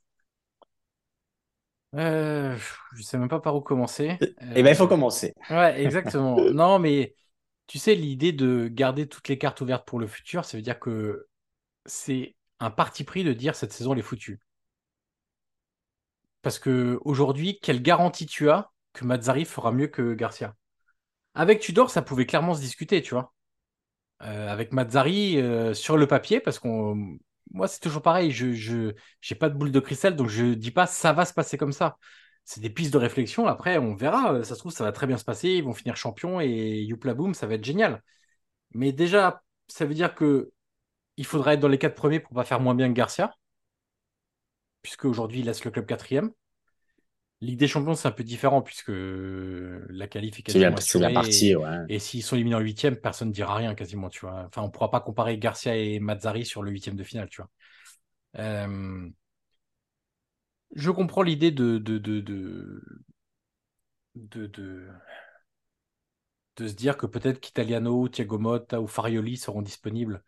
Euh, 1.97 2.57
je 2.95 3.03
sais 3.03 3.19
même 3.19 3.29
pas 3.29 3.41
par 3.41 3.57
où 3.57 3.61
commencer. 3.61 4.23
Et 4.55 4.63
ben, 4.63 4.71
il 4.71 4.77
faut 4.77 4.87
Euh, 4.87 4.89
commencer. 4.89 5.33
Ouais, 5.51 5.81
exactement. 5.83 6.47
Non, 6.51 6.79
mais 6.79 7.15
tu 7.67 7.79
sais, 7.79 7.95
l'idée 7.95 8.33
de 8.33 8.69
garder 8.69 9.09
toutes 9.09 9.29
les 9.29 9.39
cartes 9.39 9.61
ouvertes 9.61 9.87
pour 9.87 9.99
le 10.01 10.07
futur, 10.07 10.45
ça 10.45 10.57
veut 10.59 10.63
dire 10.63 10.81
que 10.81 11.29
c'est 11.87 12.37
un 12.61 12.71
parti 12.71 13.05
pris 13.05 13.25
de 13.25 13.33
dire 13.35 13.57
cette 13.57 13.73
saison 13.73 13.93
elle 13.95 14.01
est 14.01 14.03
foutue. 14.03 14.41
Parce 16.43 16.59
que 16.59 16.99
aujourd'hui, 17.05 17.59
quelle 17.61 17.83
garantie 17.83 18.27
tu 18.27 18.49
as 18.51 18.71
que 18.93 19.05
Mazzari 19.05 19.45
fera 19.45 19.73
mieux 19.73 19.89
que 19.89 20.15
Garcia? 20.15 20.55
Avec 21.35 21.61
Tudor, 21.61 21.91
ça 21.91 22.03
pouvait 22.03 22.27
clairement 22.27 22.55
se 22.55 22.61
discuter, 22.61 23.03
tu 23.03 23.15
vois. 23.15 23.35
Euh, 24.23 24.49
avec 24.51 24.73
Mazzari, 24.73 25.39
euh, 25.41 25.75
sur 25.75 25.97
le 25.99 26.07
papier, 26.07 26.41
parce 26.41 26.59
qu'on, 26.59 27.19
moi, 27.57 27.69
c'est 27.69 27.81
toujours 27.81 28.03
pareil, 28.03 28.31
je, 28.33 28.53
j'ai 29.21 29.35
pas 29.35 29.49
de 29.51 29.57
boule 29.57 29.73
de 29.73 29.81
cristal, 29.81 30.17
donc 30.17 30.29
je 30.29 30.55
dis 30.55 30.71
pas 30.71 30.87
ça 30.87 31.13
va 31.13 31.25
se 31.25 31.35
passer 31.35 31.57
comme 31.59 31.73
ça. 31.73 31.99
C'est 32.45 32.61
des 32.61 32.71
pistes 32.71 32.93
de 32.93 32.99
réflexion. 32.99 33.47
Après, 33.47 33.79
on 33.79 33.95
verra. 33.97 34.35
Euh, 34.35 34.45
Ça 34.45 34.55
se 34.55 34.61
trouve, 34.61 34.73
ça 34.73 34.85
va 34.85 34.93
très 34.93 35.07
bien 35.09 35.19
se 35.19 35.25
passer. 35.25 35.49
Ils 35.51 35.65
vont 35.65 35.73
finir 35.75 35.97
champions 35.97 36.41
et 36.41 36.83
youpla 36.83 37.15
boum, 37.15 37.35
ça 37.35 37.47
va 37.47 37.55
être 37.55 37.65
génial. 37.65 38.03
Mais 38.75 38.93
déjà, 38.93 39.43
ça 39.69 39.87
veut 39.87 39.95
dire 39.95 40.15
que 40.15 40.53
il 41.19 41.27
faudra 41.27 41.55
être 41.55 41.61
dans 41.61 41.69
les 41.69 41.79
quatre 41.79 41.97
premiers 41.97 42.21
pour 42.21 42.35
pas 42.35 42.45
faire 42.45 42.61
moins 42.61 42.75
bien 42.77 42.89
que 42.89 42.95
Garcia, 42.95 43.35
puisque 44.81 45.05
aujourd'hui 45.05 45.41
il 45.41 45.45
laisse 45.47 45.65
le 45.67 45.71
club 45.71 45.85
quatrième. 45.85 46.33
Ligue 47.43 47.59
des 47.59 47.69
Champions, 47.69 47.95
c'est 47.95 48.09
un 48.09 48.13
peu 48.13 48.25
différent 48.25 48.63
puisque 48.63 48.91
la 48.91 50.07
qualif 50.09 50.39
est 50.39 50.43
C'est 50.49 50.59
bien, 50.59 50.75
c'est 50.81 50.99
bien 50.99 51.11
parti, 51.11 51.55
ouais. 51.55 51.79
Et 51.89 51.99
s'ils 51.99 52.23
sont 52.23 52.37
éliminés 52.37 52.57
en 52.57 52.61
huitième, 52.61 52.97
personne 52.97 53.29
ne 53.29 53.33
dira 53.33 53.55
rien 53.55 53.75
quasiment, 53.75 54.09
tu 54.09 54.21
vois. 54.21 54.45
Enfin, 54.47 54.63
on 54.63 54.71
pourra 54.71 54.91
pas 54.91 55.01
comparer 55.01 55.39
Garcia 55.39 55.77
et 55.77 56.01
Mazzari 56.01 56.45
sur 56.45 56.63
le 56.63 56.71
huitième 56.73 56.97
de 56.97 57.05
finale, 57.05 57.29
tu 57.29 57.43
vois. 57.43 57.51
Euh, 58.39 59.09
Je 60.77 60.93
comprends 60.93 61.23
l'idée 61.23 61.51
de 61.51 61.79
de, 61.79 61.99
de, 61.99 62.21
de, 62.21 62.81
de, 64.15 64.47
de, 64.47 64.89
de 66.59 66.69
se 66.69 66.75
dire 66.75 66.97
que 66.99 67.07
peut-être 67.07 67.41
qu'Italiano, 67.41 68.09
Thiago 68.09 68.39
Motta 68.39 68.81
ou 68.83 68.87
Farioli 68.87 69.37
seront 69.39 69.63
disponibles 69.63 70.23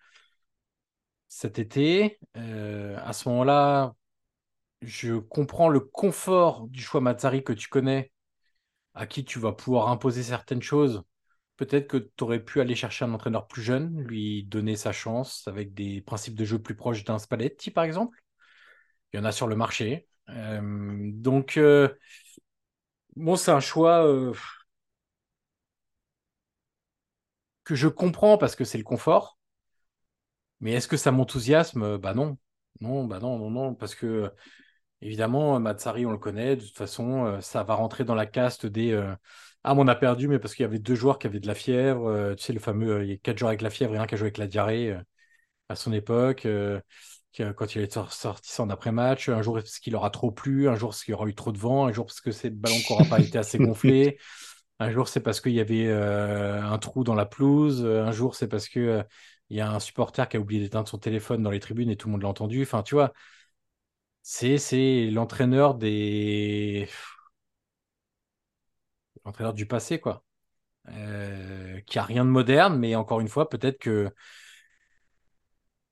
cet 1.29 1.59
été. 1.59 2.19
Euh, 2.37 2.97
à 3.05 3.13
ce 3.13 3.29
moment-là, 3.29 3.95
je 4.83 5.15
comprends 5.19 5.69
le 5.69 5.81
confort 5.81 6.69
du 6.69 6.81
choix 6.83 7.01
Mazzari 7.01 7.43
que 7.45 7.53
tu 7.53 7.69
connais, 7.69 8.13
à 8.95 9.07
qui 9.07 9.25
tu 9.25 9.39
vas 9.39 9.53
pouvoir 9.53 9.89
imposer 9.89 10.23
certaines 10.25 10.63
choses. 10.63 11.03
Peut-être 11.57 11.89
que 11.89 11.99
tu 11.99 12.25
aurais 12.25 12.45
pu 12.45 12.61
aller 12.61 12.75
chercher 12.77 13.05
un 13.07 13.15
entraîneur 13.15 13.49
plus 13.49 13.63
jeune, 13.63 14.01
lui 14.03 14.45
donner 14.45 14.77
sa 14.77 14.93
chance 14.93 15.47
avec 15.49 15.75
des 15.75 16.03
principes 16.03 16.37
de 16.37 16.45
jeu 16.45 16.59
plus 16.61 16.77
proches 16.77 17.05
d'un 17.05 17.19
Spalletti, 17.19 17.71
par 17.71 17.85
exemple. 17.85 18.21
Il 19.13 19.19
y 19.19 19.21
en 19.21 19.25
a 19.25 19.33
sur 19.33 19.47
le 19.49 19.57
marché. 19.57 20.09
Euh, 20.31 21.11
donc, 21.15 21.57
euh, 21.57 21.89
bon, 23.17 23.37
c'est 23.37 23.51
un 23.51 23.61
choix 23.61 24.05
euh, 24.07 24.33
que 27.63 27.77
je 27.77 27.87
comprends 27.87 28.37
parce 28.37 28.57
que 28.57 28.65
c'est 28.65 28.79
le 28.79 28.83
confort. 28.85 29.39
Mais 30.61 30.73
est-ce 30.73 30.89
que 30.89 30.97
ça 30.97 31.13
m'enthousiasme? 31.13 31.99
Bah 31.99 32.15
non. 32.15 32.37
Non, 32.81 33.05
bah 33.05 33.19
non, 33.21 33.39
non, 33.39 33.51
non, 33.51 33.75
parce 33.75 33.95
que 33.95 34.33
évidemment, 35.03 35.59
Matsari, 35.61 36.07
on 36.07 36.11
le 36.13 36.19
connaît, 36.19 36.57
de 36.57 36.63
toute 36.65 36.77
façon, 36.77 37.27
euh, 37.27 37.41
ça 37.41 37.63
va 37.63 37.75
rentrer 37.75 38.05
dans 38.05 38.15
la 38.15 38.27
caste 38.27 38.67
des 38.67 38.93
euh, 38.93 39.15
Ah, 39.65 39.75
mais 39.75 39.81
on 39.83 39.89
a 39.89 39.95
perdu, 39.95 40.29
mais 40.29 40.39
parce 40.39 40.55
qu'il 40.55 40.63
y 40.65 40.67
avait 40.67 40.79
deux 40.79 40.95
joueurs 40.95 41.19
qui 41.19 41.27
avaient 41.27 41.41
de 41.41 41.47
la 41.47 41.55
fièvre, 41.55 42.07
euh, 42.09 42.35
tu 42.35 42.45
sais, 42.45 42.53
le 42.53 42.61
fameux, 42.61 42.91
euh, 42.99 43.05
il 43.05 43.11
y 43.11 43.13
a 43.15 43.17
quatre 43.19 43.39
joueurs 43.39 43.51
avec 43.51 43.63
la 43.63 43.71
fièvre 43.71 43.95
et 43.95 43.99
un 43.99 44.07
qui 44.07 44.15
a 44.15 44.19
joué 44.19 44.27
avec 44.27 44.39
la 44.39 44.47
diarrhée 44.47 44.93
euh, 44.93 45.01
à 45.69 45.77
son 45.77 45.93
époque, 45.93 46.47
euh, 46.47 46.81
qui, 47.33 47.43
euh, 47.45 47.53
quand 47.55 47.75
il 47.77 47.83
est 47.83 47.93
sor- 47.93 48.13
sorti 48.13 48.51
ça 48.53 48.63
en 48.65 48.71
après-match, 48.71 49.29
un 49.31 49.43
jour 49.43 49.55
parce 49.57 49.79
qu'il 49.81 49.97
aura 49.97 50.11
trop 50.11 50.31
plu, 50.33 50.69
un 50.69 50.77
jour 50.77 50.91
parce 50.91 51.05
qu'il 51.05 51.13
y 51.13 51.15
aura 51.17 51.27
eu 51.29 51.35
trop 51.35 51.53
de 51.53 51.59
vent, 51.59 51.87
un 51.87 51.93
jour 51.93 52.07
parce 52.07 52.21
que 52.21 52.33
c'est 52.33 52.51
le 52.51 52.57
ballon 52.57 52.83
qui 52.83 52.93
n'aura 52.93 53.09
pas 53.09 53.23
été 53.23 53.39
assez 53.39 53.61
gonflé, 53.61 54.19
un 54.81 54.91
jour 54.91 55.09
c'est 55.09 55.21
parce 55.21 55.41
qu'il 55.41 55.53
y 55.53 55.61
avait 55.61 55.87
euh, 55.89 56.63
un 56.63 56.79
trou 56.79 57.05
dans 57.05 57.15
la 57.15 57.27
pelouse, 57.27 57.83
euh, 57.85 58.05
un 58.05 58.13
jour 58.13 58.35
c'est 58.37 58.49
parce 58.49 58.69
que 58.69 58.81
euh, 58.81 59.03
il 59.51 59.57
y 59.57 59.61
a 59.61 59.71
un 59.71 59.81
supporter 59.81 60.29
qui 60.29 60.37
a 60.37 60.41
oublié 60.41 60.61
d'éteindre 60.63 60.89
son 60.89 60.99
téléphone 60.99 61.43
dans 61.43 61.51
les 61.51 61.61
tribunes 61.61 61.91
et 61.91 61.97
tout 61.97 62.09
le 62.09 62.13
monde 62.13 62.23
l'a 62.23 62.29
entendu. 62.29 62.63
Enfin, 62.63 62.83
tu 62.83 62.95
vois, 62.95 63.13
c'est 64.31 65.11
l'entraîneur 65.11 65.75
des 65.75 66.87
l'entraîneur 69.25 69.55
du 69.55 69.67
passé, 69.67 69.99
quoi. 70.01 70.25
Euh, 70.91 71.81
qui 71.87 71.99
a 71.99 72.03
rien 72.03 72.25
de 72.25 72.31
moderne, 72.31 72.79
mais 72.79 72.97
encore 72.97 73.21
une 73.21 73.29
fois, 73.29 73.49
peut-être 73.49 73.79
que 73.79 74.11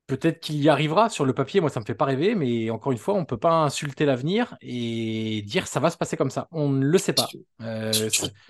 Peut-être 0.07 0.39
qu'il 0.39 0.63
y 0.63 0.69
arrivera 0.69 1.09
sur 1.09 1.25
le 1.25 1.33
papier, 1.33 1.61
moi 1.61 1.69
ça 1.69 1.81
me 1.81 1.85
fait 1.85 1.97
pas 1.97 2.05
rêver, 2.05 2.37
mais 2.37 2.71
encore 2.71 2.93
une 2.93 2.99
fois, 2.99 3.15
on 3.15 3.25
peut 3.25 3.39
pas 3.39 3.65
insulter 3.65 4.05
l'avenir 4.05 4.57
et 4.61 5.43
dire 5.45 5.67
ça 5.67 5.81
va 5.81 5.91
se 5.91 5.97
passer 5.97 6.17
comme 6.17 6.31
ça. 6.31 6.47
On 6.53 6.69
ne 6.69 6.87
le 6.87 6.97
sait 6.97 7.13
pas. 7.13 7.27
Euh, 7.63 7.91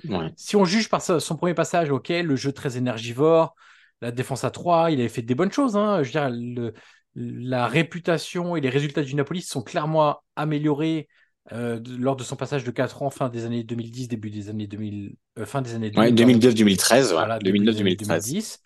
Ouais. 0.07 0.30
si 0.37 0.55
on 0.57 0.66
juge 0.66 0.91
par 0.91 1.01
son 1.01 1.37
premier 1.37 1.55
passage, 1.55 1.89
ok, 1.91 2.11
le 2.11 2.37
jeu 2.37 2.53
très 2.53 2.76
énergivore, 2.76 3.55
la 4.03 4.11
défense 4.11 4.45
à 4.45 4.51
3, 4.51 4.91
il 4.91 5.01
avait 5.01 5.09
fait 5.09 5.22
des 5.22 5.34
bonnes 5.34 5.51
choses. 5.51 5.78
Hein. 5.78 6.03
Je 6.03 6.09
veux 6.09 6.12
dire, 6.12 6.28
le- 6.28 6.74
la 7.16 7.66
réputation 7.66 8.56
et 8.56 8.60
les 8.60 8.68
résultats 8.68 9.02
du 9.02 9.14
Napoli 9.14 9.40
sont 9.40 9.62
clairement 9.62 10.18
améliorés 10.36 11.08
euh, 11.52 11.80
lors 11.98 12.14
de 12.16 12.22
son 12.22 12.36
passage 12.36 12.62
de 12.62 12.70
4 12.70 13.02
ans, 13.02 13.10
fin 13.10 13.30
des 13.30 13.46
années 13.46 13.64
2010, 13.64 14.08
début 14.08 14.30
des 14.30 14.50
années 14.50 14.66
2000, 14.66 15.16
euh, 15.38 15.46
fin 15.46 15.62
des 15.62 15.74
années 15.74 15.90
2000. 15.90 16.14
Ouais, 16.14 16.14
pardon. 16.14 16.38
2009-2013, 16.38 17.12
ouais. 17.12 17.12
Voilà, 17.12 17.38
début 17.38 17.58
des 17.60 17.80
années 17.80 17.96
2009-2013. 17.96 17.96
2010, 17.96 18.62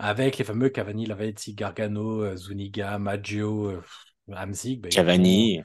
avec 0.00 0.38
les 0.38 0.44
fameux 0.44 0.68
Cavani, 0.68 1.06
Lavezzi, 1.06 1.54
Gargano, 1.54 2.22
euh, 2.24 2.36
Zuniga, 2.36 2.98
Maggio, 2.98 3.68
euh, 3.70 3.82
Hamsik, 4.32 4.80
bah, 4.80 4.88
Cavani. 4.88 5.62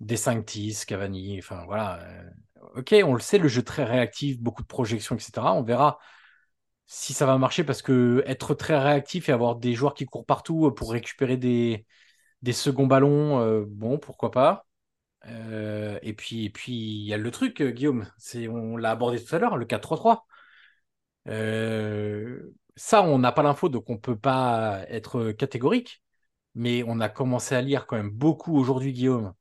De 0.00 0.14
Sanctis, 0.14 0.84
Cavani, 0.86 1.38
enfin 1.38 1.64
voilà. 1.66 1.98
euh, 2.02 2.30
ok, 2.76 2.94
on 3.04 3.14
le 3.14 3.20
sait, 3.20 3.38
le 3.38 3.48
jeu 3.48 3.62
très 3.62 3.84
réactif, 3.84 4.38
beaucoup 4.38 4.62
de 4.62 4.68
projections, 4.68 5.16
etc. 5.16 5.32
On 5.54 5.62
verra 5.62 5.98
si 6.88 7.12
ça 7.14 7.26
va 7.26 7.38
marcher 7.38 7.64
parce 7.64 7.82
que 7.82 8.24
être 8.26 8.54
très 8.54 8.78
réactif 8.78 9.28
et 9.28 9.32
avoir 9.32 9.56
des 9.56 9.74
joueurs 9.74 9.94
qui 9.94 10.06
courent 10.06 10.26
partout 10.26 10.66
euh, 10.66 10.74
pour 10.74 10.92
récupérer 10.92 11.36
des, 11.36 11.86
seconds 12.52 12.86
ballons, 12.86 13.40
euh, 13.40 13.64
bon, 13.68 13.98
pourquoi 13.98 14.30
pas. 14.30 14.66
Euh, 15.26 15.98
et 16.02 16.14
puis, 16.14 16.46
et 16.46 16.50
puis, 16.50 16.72
il 16.72 17.06
y 17.06 17.14
a 17.14 17.18
le 17.18 17.30
truc, 17.30 17.62
Guillaume, 17.62 18.06
on 18.50 18.76
l'a 18.76 18.92
abordé 18.92 19.22
tout 19.22 19.34
à 19.34 19.38
l'heure, 19.38 19.56
le 19.56 19.66
4-3-3. 19.66 20.26
Euh, 21.28 22.54
ça, 22.76 23.02
on 23.02 23.18
n'a 23.18 23.32
pas 23.32 23.42
l'info, 23.42 23.68
donc 23.68 23.90
on 23.90 23.98
peut 23.98 24.18
pas 24.18 24.84
être 24.88 25.32
catégorique. 25.32 26.02
Mais 26.54 26.82
on 26.86 27.00
a 27.00 27.08
commencé 27.08 27.54
à 27.54 27.62
lire 27.62 27.86
quand 27.86 27.96
même 27.96 28.10
beaucoup 28.10 28.56
aujourd'hui, 28.58 28.92
Guillaume, 28.92 29.34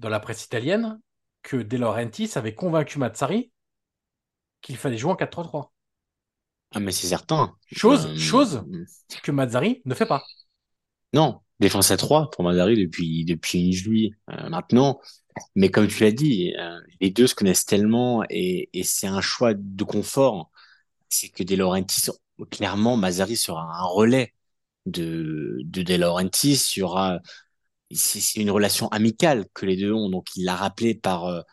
dans 0.00 0.08
la 0.08 0.20
presse 0.20 0.44
italienne, 0.44 1.00
que 1.42 1.56
De 1.56 1.76
Laurentiis 1.76 2.30
avait 2.36 2.54
convaincu 2.54 2.98
Mazzari 2.98 3.52
qu'il 4.62 4.76
fallait 4.76 4.98
jouer 4.98 5.12
en 5.12 5.16
4-3-3. 5.16 5.71
Ah, 6.74 6.80
mais 6.80 6.92
c'est 6.92 7.06
certain. 7.06 7.54
Chose, 7.72 8.06
Euh, 8.06 8.16
chose 8.16 8.64
que 9.22 9.30
Mazzari 9.30 9.82
ne 9.84 9.94
fait 9.94 10.06
pas. 10.06 10.24
Non, 11.12 11.40
défense 11.60 11.90
à 11.90 11.96
3 11.96 12.30
pour 12.30 12.44
Mazzari 12.44 12.76
depuis, 12.76 13.24
depuis 13.24 13.66
une 13.66 13.72
juillet 13.72 14.10
euh, 14.30 14.48
maintenant. 14.48 15.00
Mais 15.56 15.70
comme 15.70 15.88
tu 15.88 16.02
l'as 16.04 16.12
dit, 16.12 16.54
euh, 16.58 16.80
les 17.00 17.10
deux 17.10 17.26
se 17.26 17.34
connaissent 17.34 17.64
tellement 17.66 18.22
et, 18.30 18.68
et 18.72 18.82
c'est 18.84 19.06
un 19.06 19.20
choix 19.20 19.54
de 19.54 19.84
confort. 19.84 20.50
C'est 21.08 21.30
que 21.30 21.42
De 21.44 21.56
Laurentiis, 21.56 22.10
clairement, 22.50 22.96
Mazzari 22.96 23.36
sera 23.36 23.62
un 23.62 23.84
relais 23.84 24.34
de, 24.86 25.58
de 25.64 25.82
De 25.82 25.96
Laurentiis. 25.96 26.80
Aura, 26.82 27.20
c'est 27.92 28.40
une 28.40 28.50
relation 28.50 28.88
amicale 28.88 29.46
que 29.54 29.66
les 29.66 29.76
deux 29.76 29.92
ont. 29.92 30.10
Donc, 30.10 30.28
il 30.36 30.44
l'a 30.44 30.56
rappelé 30.56 30.94
par, 30.94 31.44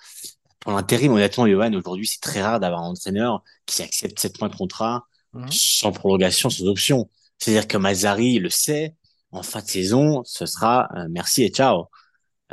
pour 0.60 0.72
l'intérim. 0.74 1.12
Honnêtement, 1.14 1.48
Johan, 1.48 1.74
aujourd'hui, 1.74 2.08
c'est 2.08 2.22
très 2.22 2.42
rare 2.42 2.60
d'avoir 2.60 2.82
un 2.84 2.90
entraîneur 2.90 3.44
qui 3.66 3.82
accepte 3.82 4.20
7 4.20 4.38
points 4.38 4.50
de 4.50 4.56
contrat 4.56 5.06
Mhm. 5.34 5.52
sans 5.52 5.92
prolongation, 5.92 6.50
sans 6.50 6.66
option. 6.66 7.10
C'est-à-dire 7.38 7.68
que 7.68 7.78
Mazzari 7.78 8.40
le 8.40 8.50
sait, 8.50 8.96
en 9.32 9.44
fin 9.44 9.62
de 9.62 9.68
saison, 9.68 10.24
ce 10.26 10.46
sera 10.48 10.90
euh, 10.96 11.06
merci 11.10 11.44
et 11.44 11.50
ciao. 11.50 11.86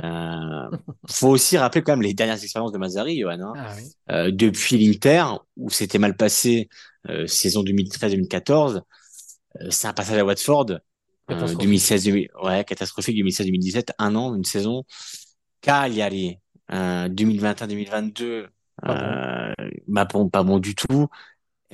Euh, 0.05 0.69
faut 1.09 1.29
aussi 1.29 1.57
rappeler 1.57 1.81
quand 1.83 1.93
même 1.93 2.03
les 2.03 2.13
dernières 2.13 2.43
expériences 2.43 2.73
de 2.73 2.77
Mazzari, 2.79 3.19
Johan. 3.19 3.41
hein. 3.41 3.53
Ah 3.57 3.73
oui. 3.79 3.93
Euh, 4.11 4.31
depuis 4.31 4.77
l'Inter, 4.77 5.25
où 5.57 5.71
c'était 5.71 5.99
mal 5.99 6.17
passé, 6.19 6.69
euh, 7.09 7.27
saison 7.27 7.63
2013-2014, 7.63 8.83
euh, 9.63 9.71
c'est 9.71 9.87
un 9.89 9.95
passage 9.95 10.19
à 10.19 10.25
Watford, 10.27 10.67
euh, 10.73 10.79
Catastrophique. 11.29 11.61
2016, 11.61 12.05
2000 12.05 12.29
ouais, 12.43 12.65
catastrophique, 12.65 13.17
2016-2017, 13.17 13.93
un 13.99 14.15
an, 14.17 14.35
une 14.35 14.45
saison. 14.45 14.85
Cagliari, 15.63 16.29
euh, 16.29 16.35
2021-2022, 16.71 18.49
Pas 18.85 18.95
bon. 18.95 19.01
euh, 19.03 19.53
bah 19.89 20.05
bon, 20.05 20.29
pas 20.29 20.43
bon 20.43 20.59
du 20.59 20.75
tout. 20.75 21.09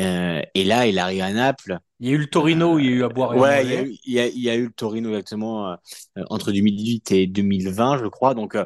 Euh, 0.01 0.43
et 0.55 0.65
là, 0.65 0.87
il 0.87 0.99
arrive 0.99 1.23
à 1.23 1.33
Naples. 1.33 1.79
Il 2.01 2.09
y 2.09 2.11
a 2.11 2.15
eu 2.15 2.19
le 2.19 2.27
Torino, 2.27 2.79
il 2.79 2.87
y 2.87 2.89
a 2.89 2.93
eu 2.93 3.05
à 3.05 3.09
boire 3.09 3.35
et 3.35 3.39
Ouais, 3.39 3.65
il 3.65 3.71
y, 3.71 3.75
a 3.77 3.83
eu, 3.83 3.97
il, 4.05 4.13
y 4.15 4.21
a, 4.21 4.27
il 4.27 4.39
y 4.41 4.51
a 4.51 4.57
eu 4.57 4.67
le 4.67 4.73
Torino 4.73 5.11
exactement 5.11 5.71
euh, 5.71 5.77
euh, 6.19 6.25
entre 6.31 6.53
2018 6.53 7.13
et 7.13 7.27
2020, 7.27 7.99
je 7.99 8.07
crois. 8.07 8.35
Donc 8.35 8.55
euh, 8.55 8.65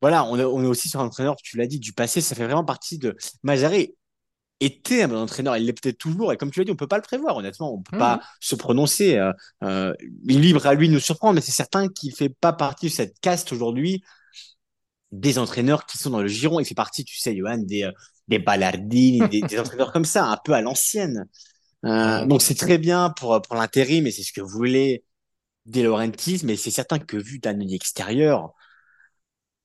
voilà, 0.00 0.24
on 0.24 0.38
est, 0.38 0.44
on 0.44 0.62
est 0.62 0.66
aussi 0.66 0.88
sur 0.88 1.00
un 1.00 1.06
entraîneur, 1.06 1.36
tu 1.36 1.56
l'as 1.56 1.66
dit, 1.66 1.78
du 1.80 1.92
passé. 1.92 2.20
Ça 2.20 2.34
fait 2.34 2.44
vraiment 2.44 2.64
partie 2.64 2.98
de. 2.98 3.16
Mazzari 3.42 3.94
était 4.60 5.02
un 5.04 5.08
bon 5.08 5.18
entraîneur, 5.18 5.56
il 5.56 5.66
l'est 5.66 5.74
peut-être 5.74 5.98
toujours. 5.98 6.32
Et 6.32 6.38
comme 6.38 6.50
tu 6.50 6.60
l'as 6.60 6.64
dit, 6.66 6.72
on 6.72 6.76
peut 6.76 6.86
pas 6.88 6.96
le 6.98 7.02
prévoir. 7.02 7.36
Honnêtement, 7.36 7.74
on 7.74 7.82
peut 7.82 7.96
Mhm. 7.96 7.98
pas 8.00 8.20
se 8.40 8.56
prononcer. 8.56 9.16
Euh, 9.18 9.32
euh, 9.64 9.94
libre 10.24 10.66
à 10.66 10.74
lui 10.74 10.88
de 10.88 10.94
nous 10.94 11.00
surprendre, 11.00 11.34
mais 11.34 11.40
c'est 11.42 11.52
certain 11.52 11.88
qu'il 11.88 12.14
fait 12.14 12.30
pas 12.30 12.52
partie 12.52 12.86
de 12.88 12.92
cette 12.92 13.20
caste 13.20 13.52
aujourd'hui 13.52 14.02
des 15.12 15.38
entraîneurs 15.38 15.86
qui 15.86 15.98
sont 15.98 16.10
dans 16.10 16.20
le 16.22 16.28
giron. 16.28 16.60
Il 16.60 16.66
fait 16.66 16.74
partie, 16.74 17.04
tu 17.04 17.18
sais, 17.18 17.36
Johan, 17.36 17.58
des, 17.58 17.84
euh, 17.84 17.92
des 18.28 18.38
Ballardini, 18.38 19.28
des, 19.28 19.42
des 19.42 19.58
entraîneurs 19.60 19.92
comme 19.92 20.04
ça, 20.04 20.26
un 20.26 20.38
peu 20.44 20.52
à 20.54 20.60
l'ancienne. 20.60 21.26
Euh, 21.86 22.26
donc 22.26 22.42
c'est 22.42 22.56
très 22.56 22.78
bien 22.78 23.10
pour, 23.10 23.40
pour 23.42 23.56
l'intérim, 23.56 24.06
et 24.06 24.10
c'est 24.12 24.24
ce 24.24 24.32
que 24.32 24.40
voulait 24.42 25.04
De 25.66 25.82
Laurentiis, 25.82 26.42
mais 26.44 26.56
c'est 26.56 26.72
certain 26.72 26.98
que 27.00 27.16
vu 27.16 27.38
d'un 27.40 27.60
œil 27.60 27.74
extérieur, 27.74 28.54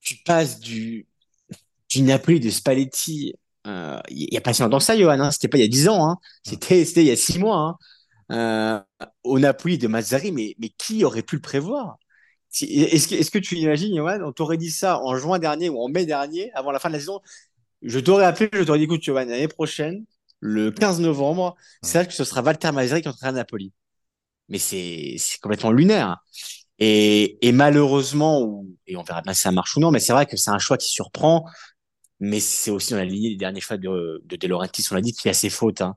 tu 0.01 0.15
passes 0.25 0.59
du, 0.59 1.07
du 1.89 2.01
Napoli 2.03 2.39
de 2.39 2.49
Spalletti, 2.49 3.35
euh, 3.67 3.99
il 4.09 4.33
y 4.33 4.37
a 4.37 4.41
pas 4.41 4.53
si 4.53 4.61
longtemps 4.61 4.79
que 4.79 4.83
ça, 4.85 4.97
Johan, 4.99 5.19
hein, 5.19 5.31
c'était 5.31 5.49
pas 5.49 5.57
il 5.59 5.61
y 5.61 5.65
a 5.65 5.67
10 5.69 5.89
ans, 5.89 6.09
hein, 6.09 6.17
c'était, 6.43 6.85
c'était 6.85 7.03
il 7.03 7.07
y 7.07 7.11
a 7.11 7.15
6 7.17 7.39
mois, 7.39 7.77
hein, 8.31 8.83
euh, 8.97 9.07
au 9.23 9.39
Napoli 9.39 9.77
de 9.77 9.87
Mazzari, 9.87 10.31
mais, 10.31 10.55
mais 10.59 10.69
qui 10.69 11.03
aurait 11.05 11.23
pu 11.23 11.35
le 11.37 11.41
prévoir? 11.41 11.97
Est-ce 12.61 13.31
que, 13.31 13.39
tu 13.39 13.55
imagines, 13.55 13.95
Johan, 13.95 14.19
on 14.23 14.31
t'aurait 14.31 14.57
dit 14.57 14.69
ça 14.69 14.99
en 15.01 15.17
juin 15.17 15.39
dernier 15.39 15.69
ou 15.69 15.79
en 15.81 15.89
mai 15.89 16.05
dernier, 16.05 16.51
avant 16.53 16.71
la 16.71 16.79
fin 16.79 16.89
de 16.89 16.93
la 16.93 16.99
saison, 16.99 17.19
je 17.81 17.99
t'aurais 17.99 18.25
appelé, 18.25 18.49
je 18.53 18.63
t'aurais 18.63 18.79
dit, 18.79 18.85
écoute, 18.85 19.01
Johan, 19.01 19.25
l'année 19.25 19.47
prochaine, 19.47 20.05
le 20.39 20.71
15 20.71 20.99
novembre, 20.99 21.55
sache 21.81 22.07
que 22.07 22.13
ce 22.13 22.23
sera 22.23 22.41
Walter 22.41 22.71
Mazzari 22.71 23.01
qui 23.01 23.09
entraînera 23.09 23.31
Napoli. 23.37 23.73
Mais 24.49 24.59
c'est, 24.59 25.15
c'est 25.17 25.39
complètement 25.39 25.71
lunaire. 25.71 26.17
Et, 26.79 27.37
et 27.47 27.51
malheureusement, 27.51 28.65
et 28.87 28.97
on 28.97 29.03
verra 29.03 29.21
bien 29.21 29.33
si 29.33 29.41
ça 29.41 29.51
marche 29.51 29.77
ou 29.77 29.79
non, 29.79 29.91
mais 29.91 29.99
c'est 29.99 30.13
vrai 30.13 30.25
que 30.25 30.37
c'est 30.37 30.51
un 30.51 30.59
choix 30.59 30.77
qui 30.77 30.89
surprend. 30.89 31.45
Mais 32.19 32.39
c'est 32.39 32.71
aussi 32.71 32.91
dans 32.91 32.99
la 32.99 33.05
lignée 33.05 33.29
des 33.31 33.35
derniers 33.37 33.61
choix 33.61 33.77
de, 33.77 34.21
de 34.25 34.35
De 34.35 34.47
Laurentiis, 34.47 34.85
on 34.91 34.95
l'a 34.95 35.01
dit, 35.01 35.13
qu'il 35.13 35.29
a 35.29 35.33
ses 35.33 35.49
fautes. 35.49 35.81
Hein. 35.81 35.95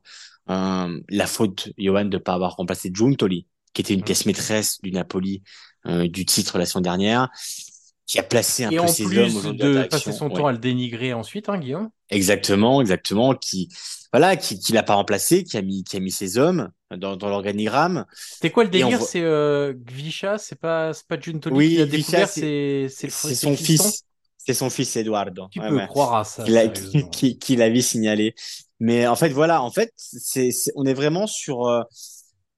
Euh, 0.51 1.01
la 1.09 1.27
faute, 1.27 1.71
Johan, 1.79 2.05
de 2.05 2.17
ne 2.17 2.19
pas 2.19 2.35
avoir 2.35 2.57
remplacé 2.57 2.91
Giuntoli, 2.93 3.47
qui 3.73 3.83
était 3.83 3.95
une 3.95 4.03
pièce 4.03 4.27
maîtresse 4.27 4.81
du 4.83 4.93
Napoli, 4.93 5.43
euh, 5.87 6.09
du 6.09 6.25
titre 6.25 6.59
la 6.59 6.67
saison 6.67 6.81
dernière, 6.81 7.29
qui 8.07 8.19
a 8.19 8.23
placé 8.23 8.65
un 8.65 8.71
Et 8.73 8.77
peu 8.79 8.83
en 8.83 8.87
ses 8.87 9.05
hommes 9.05 9.09
plus 9.09 9.53
de 9.55 9.83
passer 9.85 10.13
son 10.13 10.29
Ouais. 10.29 10.35
temps 10.37 10.47
à 10.47 10.53
le 10.53 10.59
dénigrer 10.59 11.13
ensuite, 11.13 11.49
hein, 11.49 11.59
Guillaume. 11.59 11.91
Exactement, 12.11 12.81
exactement, 12.81 13.35
qui 13.35 13.69
voilà, 14.13 14.37
qui, 14.37 14.59
qui 14.61 14.73
l'a 14.73 14.83
pas 14.85 14.95
remplacé, 14.95 15.43
qui 15.45 15.57
a 15.57 15.63
mis, 15.63 15.83
qui 15.85 15.97
a 15.97 16.01
mis 16.01 16.13
ses 16.13 16.39
hommes 16.39 16.71
dans, 16.97 17.17
dans 17.17 17.29
l'organigramme. 17.29 18.07
C'était 18.15 18.51
quoi 18.51 18.65
le 18.65 18.71
délire? 18.71 18.99
voit- 18.99 19.07
C'est 19.07 19.21
euh, 19.23 19.75
Gvisha, 19.75 20.39
c'est 20.39 20.55
pas, 20.59 20.93
c'est 20.95 21.07
pas 21.07 21.19
Giuntoli 21.21 21.57
Oui, 21.57 21.69
qui 21.71 21.77
l'a 21.79 21.87
Gvisha, 21.87 21.97
découvert, 21.99 22.29
c'est- 22.29 22.89
c'est 22.89 23.11
son 23.35 23.57
fils, 23.57 24.05
c'est 24.39 24.55
son 24.55 24.71
fils 24.71 24.95
Eduardo. 24.97 25.49
Tu 25.51 25.59
Ouais, 25.61 25.69
peux 25.69 25.77
ouais. 25.77 25.87
croire 25.89 26.15
à 26.15 26.25
ça, 26.25 26.45
Qui 26.45 26.51
l'a- 26.53 26.69
qui, 26.69 27.11
qui, 27.11 27.39
qui 27.39 27.57
l'avait 27.57 27.81
signalé. 27.83 28.35
Mais 28.79 29.07
en 29.07 29.17
fait, 29.17 29.31
voilà, 29.31 29.63
en 29.63 29.71
fait, 29.71 29.91
c'est, 29.97 30.51
c'est- 30.53 30.73
on 30.77 30.85
est 30.87 30.95
vraiment 30.95 31.27
sur, 31.27 31.67
euh, 31.67 31.83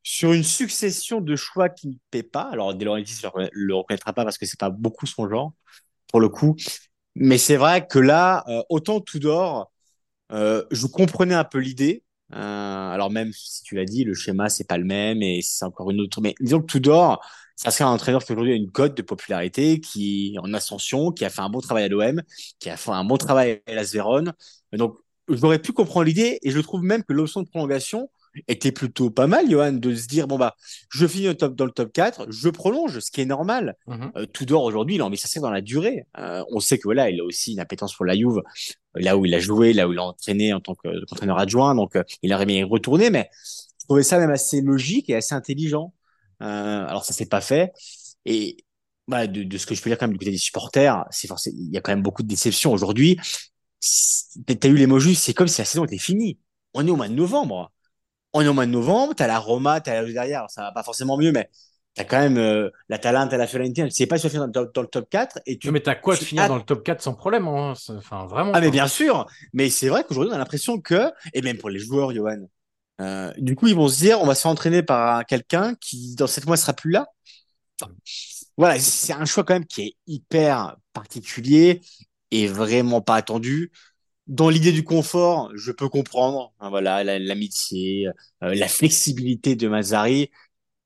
sur 0.02 0.32
une 0.32 0.44
succession 0.44 1.20
de 1.20 1.36
choix 1.36 1.68
qui 1.68 1.88
ne 1.88 1.94
paient 2.10 2.22
pas. 2.22 2.48
Alors, 2.52 2.74
De 2.74 2.84
Laurentiis 2.84 3.20
le, 3.22 3.28
reconna- 3.28 3.50
le 3.52 3.74
reconnaîtra 3.74 4.12
pas 4.12 4.24
parce 4.24 4.38
que 4.38 4.46
c'est 4.46 4.58
pas 4.58 4.70
beaucoup 4.70 5.06
son 5.06 5.28
genre, 5.28 5.52
pour 6.08 6.20
le 6.20 6.28
coup. 6.28 6.56
Mais 7.16 7.38
c'est 7.38 7.56
vrai 7.56 7.86
que 7.86 7.98
là, 7.98 8.44
euh, 8.48 8.62
autant 8.70 9.00
Tudor, 9.00 9.72
euh, 10.32 10.64
je 10.70 10.86
comprenais 10.86 11.34
un 11.34 11.44
peu 11.44 11.58
l'idée. 11.58 12.04
Euh, 12.34 12.36
alors 12.90 13.10
même 13.10 13.32
si 13.32 13.62
tu 13.62 13.74
l'as 13.76 13.86
dit, 13.86 14.04
le 14.04 14.12
schéma 14.14 14.50
c'est 14.50 14.68
pas 14.68 14.76
le 14.76 14.84
même 14.84 15.22
et 15.22 15.40
c'est 15.42 15.64
encore 15.64 15.90
une 15.90 16.00
autre. 16.00 16.20
Mais 16.20 16.34
disons 16.40 16.60
que 16.60 16.66
Tudor, 16.66 17.24
ça 17.56 17.70
serait 17.70 17.84
un 17.84 17.88
entraîneur 17.92 18.22
qui 18.24 18.32
aujourd'hui 18.32 18.52
a 18.52 18.56
une 18.56 18.70
cote 18.70 18.96
de 18.96 19.02
popularité, 19.02 19.80
qui 19.80 20.34
est 20.34 20.38
en 20.38 20.52
ascension, 20.54 21.10
qui 21.12 21.24
a 21.24 21.30
fait 21.30 21.40
un 21.40 21.48
bon 21.50 21.60
travail 21.60 21.84
à 21.84 21.88
l'OM, 21.88 22.22
qui 22.60 22.68
a 22.70 22.76
fait 22.76 22.90
un 22.90 23.04
bon 23.04 23.16
travail 23.16 23.62
à 23.66 23.74
Las 23.74 23.92
Vérone. 23.92 24.32
Donc 24.72 24.98
j'aurais 25.28 25.58
pu 25.58 25.72
comprendre 25.72 26.04
l'idée 26.04 26.38
et 26.42 26.50
je 26.50 26.60
trouve 26.60 26.82
même 26.82 27.02
que 27.04 27.12
l'option 27.14 27.42
de 27.42 27.48
prolongation 27.48 28.10
était 28.46 28.72
plutôt 28.72 29.10
pas 29.10 29.26
mal, 29.26 29.50
Johan, 29.50 29.72
de 29.72 29.94
se 29.94 30.06
dire 30.06 30.28
bon 30.28 30.38
bah 30.38 30.54
je 30.90 31.06
finis 31.06 31.34
top, 31.36 31.54
dans 31.54 31.64
le 31.64 31.70
top 31.70 31.92
4, 31.92 32.26
je 32.30 32.48
prolonge, 32.48 33.00
ce 33.00 33.10
qui 33.10 33.20
est 33.20 33.26
normal. 33.26 33.74
Mhm. 33.86 34.12
Euh, 34.16 34.26
Tudor 34.32 34.62
aujourd'hui, 34.64 34.94
il 34.96 35.00
a 35.00 35.04
envie 35.06 35.16
de 35.16 35.20
s'inscrire 35.20 35.42
dans 35.42 35.50
la 35.50 35.60
durée. 35.60 36.04
Euh, 36.18 36.44
on 36.50 36.60
sait 36.60 36.78
que 36.78 36.84
voilà, 36.84 37.10
il 37.10 37.20
a 37.20 37.24
aussi 37.24 37.52
une 37.52 37.60
appétence 37.60 37.94
pour 37.94 38.04
la 38.04 38.14
Juve, 38.14 38.38
euh, 38.38 38.42
là 39.00 39.16
où 39.16 39.26
il 39.26 39.34
a 39.34 39.40
joué, 39.40 39.72
là 39.72 39.88
où 39.88 39.92
il 39.92 39.98
a 39.98 40.04
entraîné 40.04 40.52
en 40.52 40.60
tant 40.60 40.74
que- 40.74 41.04
qu'entraîneur 41.06 41.38
adjoint, 41.38 41.74
donc 41.74 41.96
euh, 41.96 42.04
il 42.22 42.32
aurait 42.32 42.46
bien 42.46 42.58
y 42.58 42.64
retourner, 42.64 43.10
mais 43.10 43.28
je 43.80 43.86
trouvais 43.86 44.02
ça 44.02 44.18
même 44.18 44.30
assez 44.30 44.60
logique 44.60 45.08
et 45.10 45.16
assez 45.16 45.34
intelligent. 45.34 45.92
Alors 46.40 47.04
ça 47.04 47.12
s'est 47.12 47.26
pas 47.26 47.40
fait 47.40 47.72
et 48.24 48.58
bah, 49.08 49.26
de, 49.26 49.42
de 49.42 49.58
ce 49.58 49.66
que 49.66 49.74
je 49.74 49.82
peux 49.82 49.90
dire 49.90 49.98
quand 49.98 50.06
même 50.06 50.12
du 50.12 50.18
côté 50.18 50.30
des 50.30 50.36
supporters, 50.38 51.04
c'est 51.10 51.28
il 51.46 51.72
y 51.72 51.76
a 51.78 51.80
quand 51.80 51.90
même 51.92 52.02
beaucoup 52.02 52.22
de 52.22 52.28
déceptions 52.28 52.72
aujourd'hui. 52.72 53.18
T'as 54.46 54.68
eu 54.68 54.74
les 54.76 54.86
mots 54.86 54.98
justes, 54.98 55.22
c'est 55.24 55.34
comme 55.34 55.48
si 55.48 55.60
la 55.60 55.64
saison 55.64 55.84
était 55.84 55.98
finie. 55.98 56.38
On 56.74 56.86
est 56.86 56.90
au 56.90 56.96
mois 56.96 57.08
de 57.08 57.14
novembre. 57.14 57.72
On 58.32 58.42
est 58.42 58.48
au 58.48 58.54
mois 58.54 58.66
de 58.66 58.70
novembre, 58.70 59.14
t'as 59.14 59.26
la 59.26 59.38
Roma, 59.38 59.80
t'as 59.80 60.02
la 60.02 60.12
derrière, 60.12 60.40
alors 60.40 60.50
ça 60.50 60.62
va 60.62 60.72
pas 60.72 60.82
forcément 60.82 61.16
mieux, 61.16 61.32
mais 61.32 61.48
T'as 61.98 62.04
quand 62.04 62.20
même 62.20 62.38
euh, 62.38 62.70
la 62.88 62.98
Talente 62.98 63.32
la 63.32 63.48
Fiorentina. 63.48 63.88
Tu 63.88 63.94
sais 63.94 64.06
pas 64.06 64.18
si 64.18 64.22
tu 64.22 64.28
vas 64.28 64.30
finir 64.30 64.48
dans, 64.48 64.70
dans 64.72 64.82
le 64.82 64.86
top 64.86 65.10
4. 65.10 65.40
Et 65.46 65.58
tu, 65.58 65.72
mais 65.72 65.80
t'as 65.80 65.96
quoi 65.96 66.14
de 66.14 66.20
tu 66.20 66.26
finir 66.26 66.46
dans 66.46 66.54
le 66.54 66.62
top 66.62 66.84
4 66.84 67.02
sans 67.02 67.12
problème 67.12 67.48
hein 67.48 67.74
Enfin, 67.88 68.24
vraiment. 68.26 68.52
Ah, 68.54 68.60
mais 68.60 68.70
bien 68.70 68.86
sûr. 68.86 69.26
Mais 69.52 69.68
c'est 69.68 69.88
vrai 69.88 70.04
qu'aujourd'hui, 70.04 70.30
on 70.30 70.36
a 70.36 70.38
l'impression 70.38 70.80
que, 70.80 71.10
et 71.34 71.42
même 71.42 71.58
pour 71.58 71.70
les 71.70 71.80
joueurs, 71.80 72.14
Johan, 72.14 72.46
euh, 73.00 73.32
du 73.38 73.56
coup, 73.56 73.66
ils 73.66 73.74
vont 73.74 73.88
se 73.88 73.98
dire, 73.98 74.20
on 74.22 74.26
va 74.26 74.36
se 74.36 74.42
faire 74.42 74.52
entraîner 74.52 74.84
par 74.84 75.26
quelqu'un 75.26 75.74
qui, 75.80 76.14
dans 76.14 76.28
sept 76.28 76.46
mois, 76.46 76.56
sera 76.56 76.72
plus 76.72 76.92
là. 76.92 77.08
Voilà, 78.56 78.78
c'est 78.78 79.12
un 79.12 79.24
choix 79.24 79.42
quand 79.42 79.54
même 79.54 79.66
qui 79.66 79.82
est 79.82 79.96
hyper 80.06 80.76
particulier 80.92 81.80
et 82.30 82.46
vraiment 82.46 83.00
pas 83.00 83.16
attendu. 83.16 83.72
Dans 84.28 84.50
l'idée 84.50 84.72
du 84.72 84.84
confort, 84.84 85.50
je 85.56 85.72
peux 85.72 85.88
comprendre, 85.88 86.52
hein, 86.60 86.68
voilà, 86.68 87.02
la- 87.02 87.18
l'amitié, 87.18 88.08
euh, 88.42 88.54
la 88.54 88.68
flexibilité 88.68 89.56
de 89.56 89.68
Mazzari, 89.68 90.30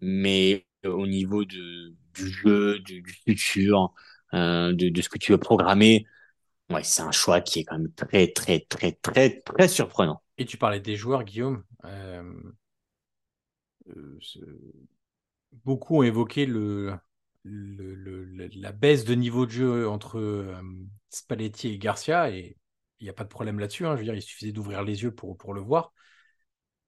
mais 0.01 0.66
au 0.84 1.07
niveau 1.07 1.45
de, 1.45 1.95
du 2.14 2.28
jeu, 2.28 2.78
du, 2.80 3.05
futur, 3.24 3.95
euh, 4.34 4.72
de, 4.74 5.03
ce 5.03 5.09
que 5.09 5.18
tu 5.18 5.32
veux 5.32 5.38
programmer, 5.38 6.07
ouais, 6.70 6.84
c'est 6.84 7.03
un 7.03 7.12
choix 7.12 7.40
qui 7.40 7.61
est 7.61 7.64
quand 7.64 7.78
même 7.78 7.93
très, 7.95 8.28
très, 8.28 8.61
très, 8.61 8.93
très, 8.93 9.40
très 9.43 9.68
surprenant. 9.68 10.22
Et 10.38 10.47
tu 10.47 10.59
parlais 10.59 10.80
des 10.80 10.97
joueurs, 10.97 11.24
Guillaume. 11.24 11.64
Euh, 11.84 12.22
euh, 13.88 14.18
beaucoup 15.64 15.99
ont 15.99 16.03
évoqué 16.03 16.47
la 16.47 17.01
baisse 18.72 19.05
de 19.05 19.14
niveau 19.14 19.47
de 19.47 19.51
jeu 19.51 19.88
entre 19.88 20.18
euh, 20.18 20.55
Spalletti 21.11 21.68
et 21.68 21.78
Garcia, 21.78 22.30
et 22.30 22.57
il 23.03 23.07
n'y 23.07 23.11
a 23.11 23.12
pas 23.14 23.24
de 23.24 23.28
problème 23.28 23.59
là-dessus. 23.59 23.84
hein. 23.86 23.94
Je 23.96 23.98
veux 24.00 24.05
dire, 24.05 24.14
il 24.14 24.22
suffisait 24.22 24.53
d'ouvrir 24.53 24.82
les 24.84 25.03
yeux 25.03 25.12
pour, 25.14 25.36
pour 25.36 25.55
le 25.55 25.61
voir. 25.61 25.92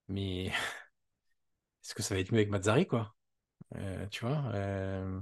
Mais 0.08 0.46
est-ce 1.82 1.94
que 1.94 2.02
ça 2.02 2.14
va 2.14 2.20
être 2.20 2.32
mieux 2.32 2.38
avec 2.38 2.50
Mazzari, 2.50 2.86
quoi? 2.86 3.14
Euh, 3.76 4.06
Tu 4.10 4.24
vois 4.26 4.44
euh, 4.54 5.20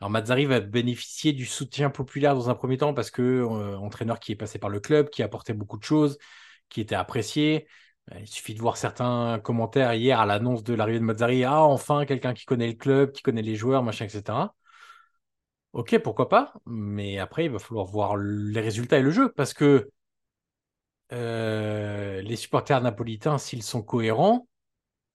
Alors 0.00 0.10
Mazzari 0.10 0.46
va 0.46 0.60
bénéficier 0.60 1.32
du 1.34 1.46
soutien 1.46 1.90
populaire 1.90 2.34
dans 2.34 2.50
un 2.50 2.54
premier 2.54 2.78
temps 2.78 2.94
parce 2.94 3.10
que 3.10 3.22
euh, 3.22 3.78
entraîneur 3.78 4.20
qui 4.20 4.32
est 4.32 4.36
passé 4.36 4.58
par 4.58 4.70
le 4.70 4.80
club, 4.80 5.10
qui 5.10 5.22
apportait 5.22 5.54
beaucoup 5.54 5.78
de 5.78 5.84
choses, 5.84 6.18
qui 6.68 6.80
était 6.80 6.94
apprécié. 6.96 7.68
Il 8.20 8.26
suffit 8.28 8.54
de 8.54 8.60
voir 8.60 8.76
certains 8.78 9.40
commentaires 9.40 9.94
hier 9.94 10.20
à 10.20 10.26
l'annonce 10.26 10.64
de 10.64 10.74
l'arrivée 10.74 11.00
de 11.00 11.04
Mazzari. 11.04 11.44
Ah, 11.44 11.62
enfin, 11.62 12.06
quelqu'un 12.06 12.34
qui 12.34 12.46
connaît 12.46 12.68
le 12.68 12.74
club, 12.74 13.12
qui 13.12 13.22
connaît 13.22 13.42
les 13.42 13.56
joueurs, 13.56 13.82
machin, 13.84 14.06
etc. 14.06 14.56
Ok, 15.72 15.98
pourquoi 16.02 16.28
pas, 16.28 16.54
mais 16.66 17.18
après, 17.18 17.44
il 17.44 17.50
va 17.50 17.58
falloir 17.58 17.86
voir 17.86 18.16
les 18.16 18.60
résultats 18.60 18.98
et 18.98 19.02
le 19.02 19.10
jeu 19.10 19.32
parce 19.32 19.52
que 19.54 19.90
euh, 21.12 22.20
les 22.22 22.36
supporters 22.36 22.80
napolitains, 22.82 23.38
s'ils 23.38 23.62
sont 23.62 23.82
cohérents, 23.82 24.48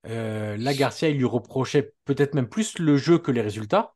euh, 0.08 0.58
là, 0.58 0.74
Garcia, 0.74 1.10
il 1.10 1.18
lui 1.18 1.26
reprochait 1.26 1.94
peut-être 2.06 2.36
même 2.36 2.50
plus 2.50 2.80
le 2.80 2.98
jeu 2.98 3.20
que 3.20 3.32
les 3.32 3.42
résultats. 3.42 3.96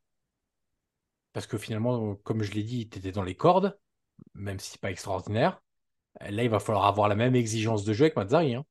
Parce 1.33 1.47
que 1.47 1.57
finalement, 1.57 2.15
comme 2.15 2.43
je 2.43 2.51
l'ai 2.53 2.63
dit, 2.63 2.89
tu 2.89 2.97
étais 2.99 3.11
dans 3.11 3.23
les 3.23 3.35
cordes, 3.35 3.77
même 4.35 4.59
si 4.59 4.71
c'est 4.71 4.81
pas 4.81 4.91
extraordinaire. 4.91 5.61
Là, 6.21 6.43
il 6.43 6.49
va 6.49 6.59
falloir 6.59 6.85
avoir 6.87 7.09
la 7.09 7.15
même 7.15 7.35
exigence 7.35 7.85
de 7.85 7.93
jeu 7.93 8.05
avec 8.05 8.15
Mazzari. 8.17 8.55
hein. 8.55 8.65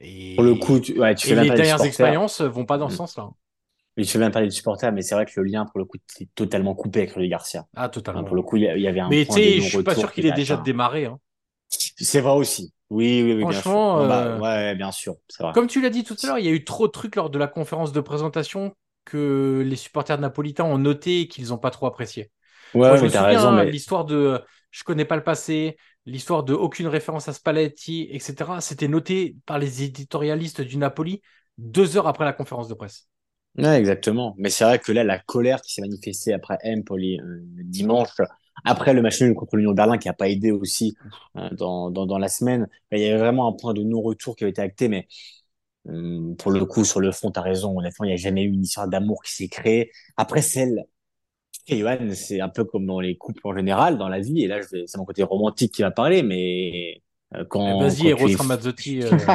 Et, 0.00 0.36
Pour 0.36 0.44
le 0.44 0.54
coup, 0.54 0.80
tu, 0.80 0.98
ouais, 0.98 1.14
tu 1.14 1.26
et 1.26 1.28
fais 1.28 1.34
bien 1.34 1.42
les 1.44 1.50
dernières 1.50 1.84
expériences 1.84 2.40
vont 2.40 2.64
pas 2.64 2.78
dans 2.78 2.88
ce 2.88 2.94
Mm. 2.94 2.98
sens-là. 2.98 3.30
Mais 3.96 4.04
tu 4.04 4.10
fais 4.12 4.18
bien 4.18 4.30
parler 4.30 4.48
des 4.48 4.54
supporters, 4.54 4.92
mais 4.92 5.02
c'est 5.02 5.14
vrai 5.14 5.26
que 5.26 5.32
le 5.40 5.44
lien, 5.46 5.66
pour 5.66 5.78
le 5.78 5.84
coup, 5.84 5.98
c'est 6.06 6.28
totalement 6.34 6.74
coupé 6.74 7.00
avec 7.00 7.12
Rudy 7.12 7.28
Garcia. 7.28 7.66
Ah, 7.74 7.88
totalement. 7.88 8.24
pour 8.24 8.36
le 8.36 8.42
coup, 8.42 8.56
il 8.56 8.62
y 8.64 8.86
avait 8.88 9.00
un 9.00 9.10
Mais 9.10 9.24
tu 9.26 9.32
sais, 9.32 9.60
je 9.60 9.68
suis 9.68 9.82
pas 9.82 9.94
sûr 9.94 10.08
qui 10.12 10.20
qu'il 10.20 10.26
ait 10.26 10.32
déjà 10.32 10.56
démarré. 10.56 11.06
hein. 11.06 11.18
C'est 12.00 12.20
vrai 12.20 12.32
aussi. 12.32 12.72
Oui, 12.90 13.22
oui, 13.22 13.34
oui, 13.34 13.46
bien 13.46 13.62
sûr. 13.62 13.80
Franchement, 13.92 14.00
bah, 14.06 14.34
euh, 14.38 14.40
ouais, 14.40 14.74
bien 14.74 14.90
sûr, 14.92 15.16
vrai. 15.38 15.52
Comme 15.52 15.66
tu 15.66 15.80
l'as 15.80 15.90
dit 15.90 16.04
tout 16.04 16.16
à 16.22 16.26
l'heure, 16.26 16.38
il 16.38 16.44
y 16.44 16.48
a 16.48 16.52
eu 16.52 16.64
trop 16.64 16.86
de 16.86 16.92
trucs 16.92 17.16
lors 17.16 17.30
de 17.30 17.38
la 17.38 17.48
conférence 17.48 17.92
de 17.92 18.00
présentation 18.00 18.74
que 19.04 19.62
les 19.66 19.76
supporters 19.76 20.18
napolitains 20.20 20.64
ont 20.64 20.78
noté 20.78 21.20
et 21.22 21.28
qu'ils 21.28 21.48
n'ont 21.48 21.58
pas 21.58 21.70
trop 21.70 21.86
apprécié. 21.86 22.30
Ouais, 22.74 22.88
Moi, 22.88 22.96
je 22.96 23.04
mais 23.04 23.08
me 23.08 23.10
t'as 23.10 23.24
souviens, 23.24 23.52
raison, 23.52 23.52
mais 23.52 23.64
l'histoire 23.64 24.04
de 24.04 24.42
je 24.70 24.84
connais 24.84 25.04
pas 25.06 25.16
le 25.16 25.24
passé, 25.24 25.76
l'histoire 26.06 26.44
de 26.44 26.54
aucune 26.54 26.88
référence 26.88 27.28
à 27.28 27.32
Spalletti, 27.34 28.08
etc. 28.10 28.60
C'était 28.60 28.88
noté 28.88 29.36
par 29.46 29.58
les 29.58 29.82
éditorialistes 29.84 30.60
du 30.62 30.76
Napoli 30.78 31.22
deux 31.58 31.96
heures 31.96 32.08
après 32.08 32.24
la 32.24 32.32
conférence 32.34 32.68
de 32.68 32.74
presse. 32.74 33.08
Ouais, 33.56 33.78
exactement. 33.78 34.34
Mais 34.38 34.48
c'est 34.50 34.64
vrai 34.64 34.78
que 34.78 34.92
là, 34.92 35.04
la 35.04 35.18
colère 35.18 35.60
qui 35.60 35.72
s'est 35.74 35.80
manifestée 35.82 36.32
après 36.32 36.56
Empoli 36.64 37.20
euh, 37.20 37.40
dimanche, 37.64 38.08
après 38.64 38.94
le 38.94 39.02
match 39.02 39.20
nul 39.22 39.34
contre 39.34 39.56
l'Union 39.56 39.70
de 39.72 39.76
Berlin, 39.76 39.98
qui 39.98 40.08
a 40.08 40.12
pas 40.12 40.28
aidé 40.28 40.50
aussi 40.52 40.96
euh, 41.36 41.50
dans, 41.52 41.90
dans, 41.90 42.06
dans 42.06 42.18
la 42.18 42.28
semaine, 42.28 42.68
bah, 42.90 42.96
il 42.98 43.02
y 43.02 43.06
avait 43.06 43.18
vraiment 43.18 43.48
un 43.48 43.52
point 43.52 43.74
de 43.74 43.82
non-retour 43.82 44.36
qui 44.36 44.44
avait 44.44 44.50
été 44.50 44.62
acté. 44.62 44.88
Mais 44.88 45.06
euh, 45.88 46.34
pour 46.36 46.52
le 46.52 46.64
coup, 46.66 46.84
sur 46.84 47.00
le 47.00 47.12
fond, 47.12 47.30
t'as 47.30 47.42
raison. 47.42 47.78
Honnêtement, 47.78 48.04
il 48.06 48.08
n'y 48.08 48.14
a 48.14 48.16
jamais 48.16 48.42
eu 48.44 48.50
une 48.52 48.62
histoire 48.64 48.88
d'amour 48.88 49.22
qui 49.22 49.32
s'est 49.34 49.48
créée. 49.48 49.90
Après, 50.16 50.42
celle, 50.42 50.84
et 51.68 51.78
Johan, 51.80 51.98
c'est 52.14 52.40
un 52.40 52.48
peu 52.48 52.64
comme 52.64 52.86
dans 52.86 53.00
les 53.00 53.16
couples 53.16 53.40
en 53.44 53.54
général, 53.56 53.98
dans 53.98 54.08
la 54.08 54.20
vie. 54.20 54.42
Et 54.44 54.48
là, 54.48 54.60
vais- 54.72 54.86
c'est 54.86 54.98
mon 54.98 55.04
côté 55.04 55.22
romantique 55.22 55.72
qui 55.74 55.82
va 55.82 55.90
parler, 55.90 56.22
mais 56.22 57.02
euh, 57.34 57.44
quand, 57.48 57.64
Vas-y, 57.78 58.02
quand 58.02 58.12
tu 58.12 58.28
Eros 58.28 58.28
es 58.32 58.36
Ramazzotti, 58.36 59.02
euh, 59.02 59.32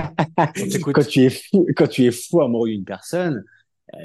quand 0.94 1.06
tu 1.08 1.24
es 1.26 1.30
fou, 1.30 1.68
quand 1.76 1.88
tu 1.88 2.06
es 2.06 2.12
fou 2.12 2.42
amoureux 2.42 2.70
d'une 2.70 2.86
personne, 2.86 3.44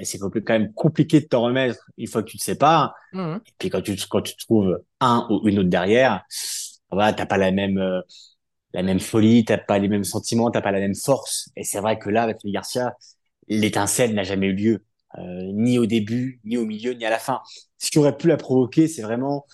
c'est 0.03 0.19
compli- 0.19 0.43
quand 0.43 0.53
même 0.59 0.73
compliqué 0.73 1.21
de 1.21 1.27
t'en 1.27 1.43
remettre 1.43 1.91
une 1.99 2.07
fois 2.07 2.23
que 2.23 2.31
tu 2.31 2.39
te 2.39 2.43
sépares. 2.43 2.95
Mhm. 3.13 3.41
Et 3.47 3.53
puis 3.59 3.71
quand 3.71 3.81
tu, 3.83 3.97
quand 4.09 4.23
tu 4.23 4.37
trouves 4.37 4.81
un 5.01 5.27
ou 5.31 5.49
une 5.49 5.59
autre 5.61 5.69
derrière, 5.69 6.25
voilà, 6.91 7.13
t'as 7.13 7.27
pas 7.27 7.39
la 7.39 7.51
même, 7.51 7.79
euh, 7.79 8.01
la 8.73 8.83
même 8.83 9.01
folie, 9.01 9.45
t'as 9.45 9.59
pas 9.59 9.79
les 9.79 9.89
mêmes 9.89 10.05
sentiments, 10.05 10.51
t'as 10.51 10.61
pas 10.63 10.73
la 10.73 10.81
même 10.81 10.95
force. 10.95 11.51
Et 11.57 11.65
c'est 11.65 11.81
vrai 11.81 11.99
que 11.99 12.09
là, 12.11 12.23
avec 12.23 12.39
Lee 12.45 12.53
Garcia, 12.53 12.95
l'étincelle 13.49 14.15
n'a 14.15 14.23
jamais 14.23 14.49
eu 14.49 14.55
lieu, 14.55 14.85
euh, 15.19 15.23
ni 15.53 15.79
au 15.79 15.87
début, 15.87 16.41
ni 16.45 16.57
au 16.57 16.65
milieu, 16.67 16.93
ni 16.93 17.05
à 17.05 17.11
la 17.11 17.19
fin. 17.19 17.41
Ce 17.79 17.91
qui 17.91 17.99
aurait 17.99 18.17
pu 18.17 18.29
la 18.29 18.37
provoquer, 18.37 18.87
c'est 18.89 19.03
vraiment 19.03 19.47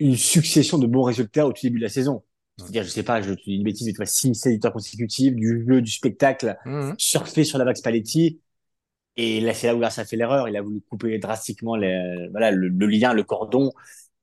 une 0.00 0.16
succession 0.16 0.78
de 0.78 0.86
bons 0.86 1.02
résultats 1.02 1.46
au 1.46 1.52
tout 1.52 1.60
début 1.62 1.78
de 1.78 1.84
la 1.84 1.88
saison. 1.90 2.22
C'est-à-dire, 2.58 2.84
je 2.84 2.88
sais 2.88 3.02
pas, 3.02 3.20
je 3.20 3.32
te 3.34 3.42
dis 3.44 3.54
une 3.56 3.64
bêtise, 3.64 3.86
mais 3.86 3.92
tu 3.92 3.96
vois, 3.96 4.06
6 4.06 4.32
7 4.34 4.52
victoires 4.52 4.72
consécutives, 4.72 5.34
du 5.34 5.64
jeu, 5.68 5.82
du 5.82 5.90
spectacle, 5.90 6.56
Mhm. 6.64 6.94
surfer 6.98 7.44
sur 7.44 7.58
la 7.58 7.64
vague 7.64 7.76
Spalletti. 7.76 8.40
Et 9.16 9.40
là, 9.40 9.54
c'est 9.54 9.68
là 9.68 9.74
où 9.76 9.78
Garcia 9.80 10.02
a 10.02 10.06
fait 10.06 10.16
l'erreur. 10.16 10.48
Il 10.48 10.56
a 10.56 10.62
voulu 10.62 10.80
couper 10.80 11.18
drastiquement 11.18 11.76
les, 11.76 12.28
voilà, 12.30 12.50
le, 12.50 12.68
le 12.68 12.86
lien, 12.86 13.12
le 13.14 13.22
cordon. 13.24 13.72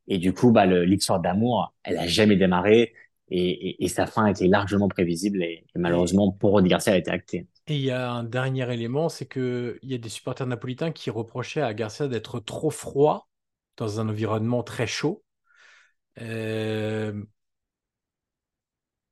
Et 0.08 0.18
du 0.18 0.34
coup, 0.34 0.52
bah, 0.52 0.66
l'histoire 0.66 1.20
d'amour, 1.22 1.74
elle 1.84 1.98
a 1.98 2.08
jamais 2.08 2.36
démarré. 2.36 2.94
Et, 3.30 3.70
et, 3.70 3.86
et 3.86 3.88
sa 3.88 4.08
fin 4.08 4.26
était 4.28 4.48
largement 4.48 4.90
prévisible. 4.90 5.42
Et, 5.44 5.66
et 5.76 5.80
malheureusement, 5.80 6.32
pour 6.32 6.62
Garcia, 6.62 6.92
elle 6.94 6.98
a 6.98 7.00
été 7.00 7.12
actée. 7.12 7.48
Et 7.68 7.76
il 7.78 7.82
y 7.82 7.92
a 7.92 8.12
un 8.12 8.24
dernier 8.24 8.72
élément, 8.74 9.10
c'est 9.10 9.26
que 9.26 9.80
il 9.82 9.90
y 9.92 9.94
a 9.96 9.98
des 9.98 10.10
supporters 10.10 10.48
napolitains 10.48 10.92
qui 10.92 11.10
reprochaient 11.10 11.62
à 11.62 11.74
Garcia 11.74 12.08
d'être 12.08 12.40
trop 12.40 12.70
froid 12.72 13.30
dans 13.78 14.00
un 14.00 14.10
environnement 14.10 14.64
très 14.64 14.88
chaud. 14.88 15.24
Euh, 16.22 17.24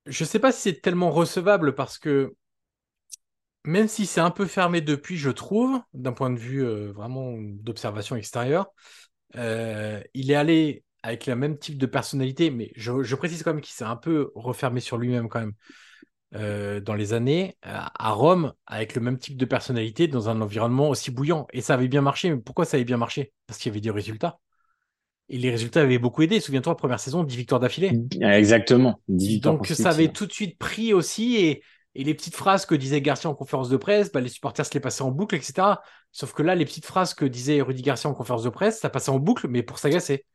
Je 0.05 0.23
sais 0.25 0.39
pas 0.39 0.51
si 0.51 0.61
c'est 0.61 0.81
tellement 0.81 1.11
recevable 1.11 1.75
parce 1.75 1.97
que 1.97 2.35
même 3.65 3.87
si 3.87 4.05
c'est 4.05 4.21
un 4.21 4.31
peu 4.31 4.45
fermé 4.45 4.81
depuis, 4.81 5.17
je 5.17 5.29
trouve, 5.29 5.81
d'un 5.93 6.13
point 6.13 6.29
de 6.29 6.39
vue 6.39 6.63
euh, 6.63 6.91
vraiment 6.91 7.35
d'observation 7.37 8.15
extérieure, 8.15 8.67
euh, 9.35 10.01
il 10.13 10.31
est 10.31 10.35
allé 10.35 10.83
avec 11.03 11.25
le 11.25 11.35
même 11.35 11.57
type 11.57 11.77
de 11.77 11.85
personnalité, 11.85 12.51
mais 12.51 12.71
je, 12.75 13.03
je 13.03 13.15
précise 13.15 13.43
quand 13.43 13.53
même 13.53 13.61
qu'il 13.61 13.73
s'est 13.73 13.83
un 13.85 13.95
peu 13.95 14.31
refermé 14.35 14.79
sur 14.79 14.97
lui-même 14.97 15.29
quand 15.29 15.39
même 15.39 15.53
euh, 16.35 16.79
dans 16.79 16.93
les 16.93 17.13
années 17.13 17.57
à 17.63 18.11
Rome 18.11 18.53
avec 18.67 18.93
le 18.93 19.01
même 19.01 19.17
type 19.17 19.35
de 19.35 19.45
personnalité 19.45 20.07
dans 20.07 20.29
un 20.29 20.41
environnement 20.41 20.89
aussi 20.89 21.09
bouillant. 21.09 21.47
Et 21.53 21.61
ça 21.61 21.73
avait 21.73 21.87
bien 21.87 22.01
marché. 22.01 22.29
Mais 22.29 22.37
pourquoi 22.37 22.65
ça 22.65 22.77
avait 22.77 22.83
bien 22.83 22.97
marché? 22.97 23.33
Parce 23.47 23.59
qu'il 23.59 23.71
y 23.71 23.73
avait 23.73 23.81
des 23.81 23.89
résultats. 23.89 24.39
Et 25.29 25.37
les 25.37 25.49
résultats 25.49 25.81
avaient 25.81 25.97
beaucoup 25.97 26.21
aidé. 26.21 26.39
Souviens-toi, 26.39 26.77
première 26.77 26.99
saison, 26.99 27.23
10 27.23 27.35
victoires 27.35 27.59
d'affilée. 27.59 27.99
Exactement. 28.21 29.01
10 29.07 29.27
victoires 29.27 29.55
Donc 29.55 29.67
ça 29.67 29.89
avait 29.89 30.09
tout 30.09 30.27
de 30.27 30.31
suite 30.31 30.57
pris 30.59 30.93
aussi. 30.93 31.37
Et, 31.37 31.63
et 31.95 32.03
les 32.03 32.13
petites 32.13 32.35
phrases 32.35 32.65
que 32.65 32.75
disait 32.75 33.01
Garcia 33.01 33.29
en 33.29 33.35
conférence 33.35 33.69
de 33.69 33.77
presse, 33.77 34.11
bah, 34.11 34.21
les 34.21 34.29
supporters 34.29 34.65
se 34.65 34.73
les 34.73 34.79
passaient 34.79 35.01
en 35.03 35.11
boucle, 35.11 35.35
etc. 35.35 35.81
Sauf 36.11 36.33
que 36.33 36.43
là, 36.43 36.55
les 36.55 36.65
petites 36.65 36.85
phrases 36.85 37.13
que 37.13 37.25
disait 37.25 37.61
Rudy 37.61 37.81
Garcia 37.81 38.09
en 38.09 38.13
conférence 38.13 38.43
de 38.43 38.49
presse, 38.49 38.79
ça 38.79 38.89
passait 38.89 39.11
en 39.11 39.19
boucle, 39.19 39.47
mais 39.47 39.63
pour 39.63 39.79
s'agacer. 39.79 40.25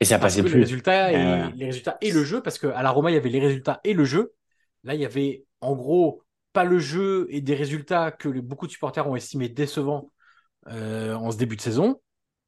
Et 0.00 0.04
ça 0.04 0.18
Parce 0.18 0.34
passait 0.34 0.42
que 0.42 0.48
les 0.48 0.50
plus. 0.50 0.60
résultats, 0.60 1.12
et, 1.12 1.52
les 1.56 1.66
résultats 1.66 1.98
et 2.00 2.10
le 2.12 2.24
jeu, 2.24 2.42
parce 2.42 2.58
qu'à 2.58 2.82
la 2.82 2.90
Roma, 2.90 3.10
il 3.10 3.14
y 3.14 3.16
avait 3.16 3.28
les 3.30 3.40
résultats 3.40 3.80
et 3.84 3.94
le 3.94 4.04
jeu. 4.04 4.34
Là, 4.84 4.94
il 4.94 5.00
y 5.00 5.04
avait 5.04 5.44
en 5.60 5.74
gros 5.74 6.22
pas 6.52 6.64
le 6.64 6.78
jeu 6.78 7.26
et 7.30 7.40
des 7.40 7.54
résultats 7.54 8.10
que 8.10 8.28
les- 8.28 8.42
beaucoup 8.42 8.66
de 8.66 8.72
supporters 8.72 9.08
ont 9.08 9.16
estimé 9.16 9.48
décevants 9.48 10.10
euh, 10.68 11.14
en 11.14 11.30
ce 11.30 11.36
début 11.38 11.56
de 11.56 11.62
saison. 11.62 12.00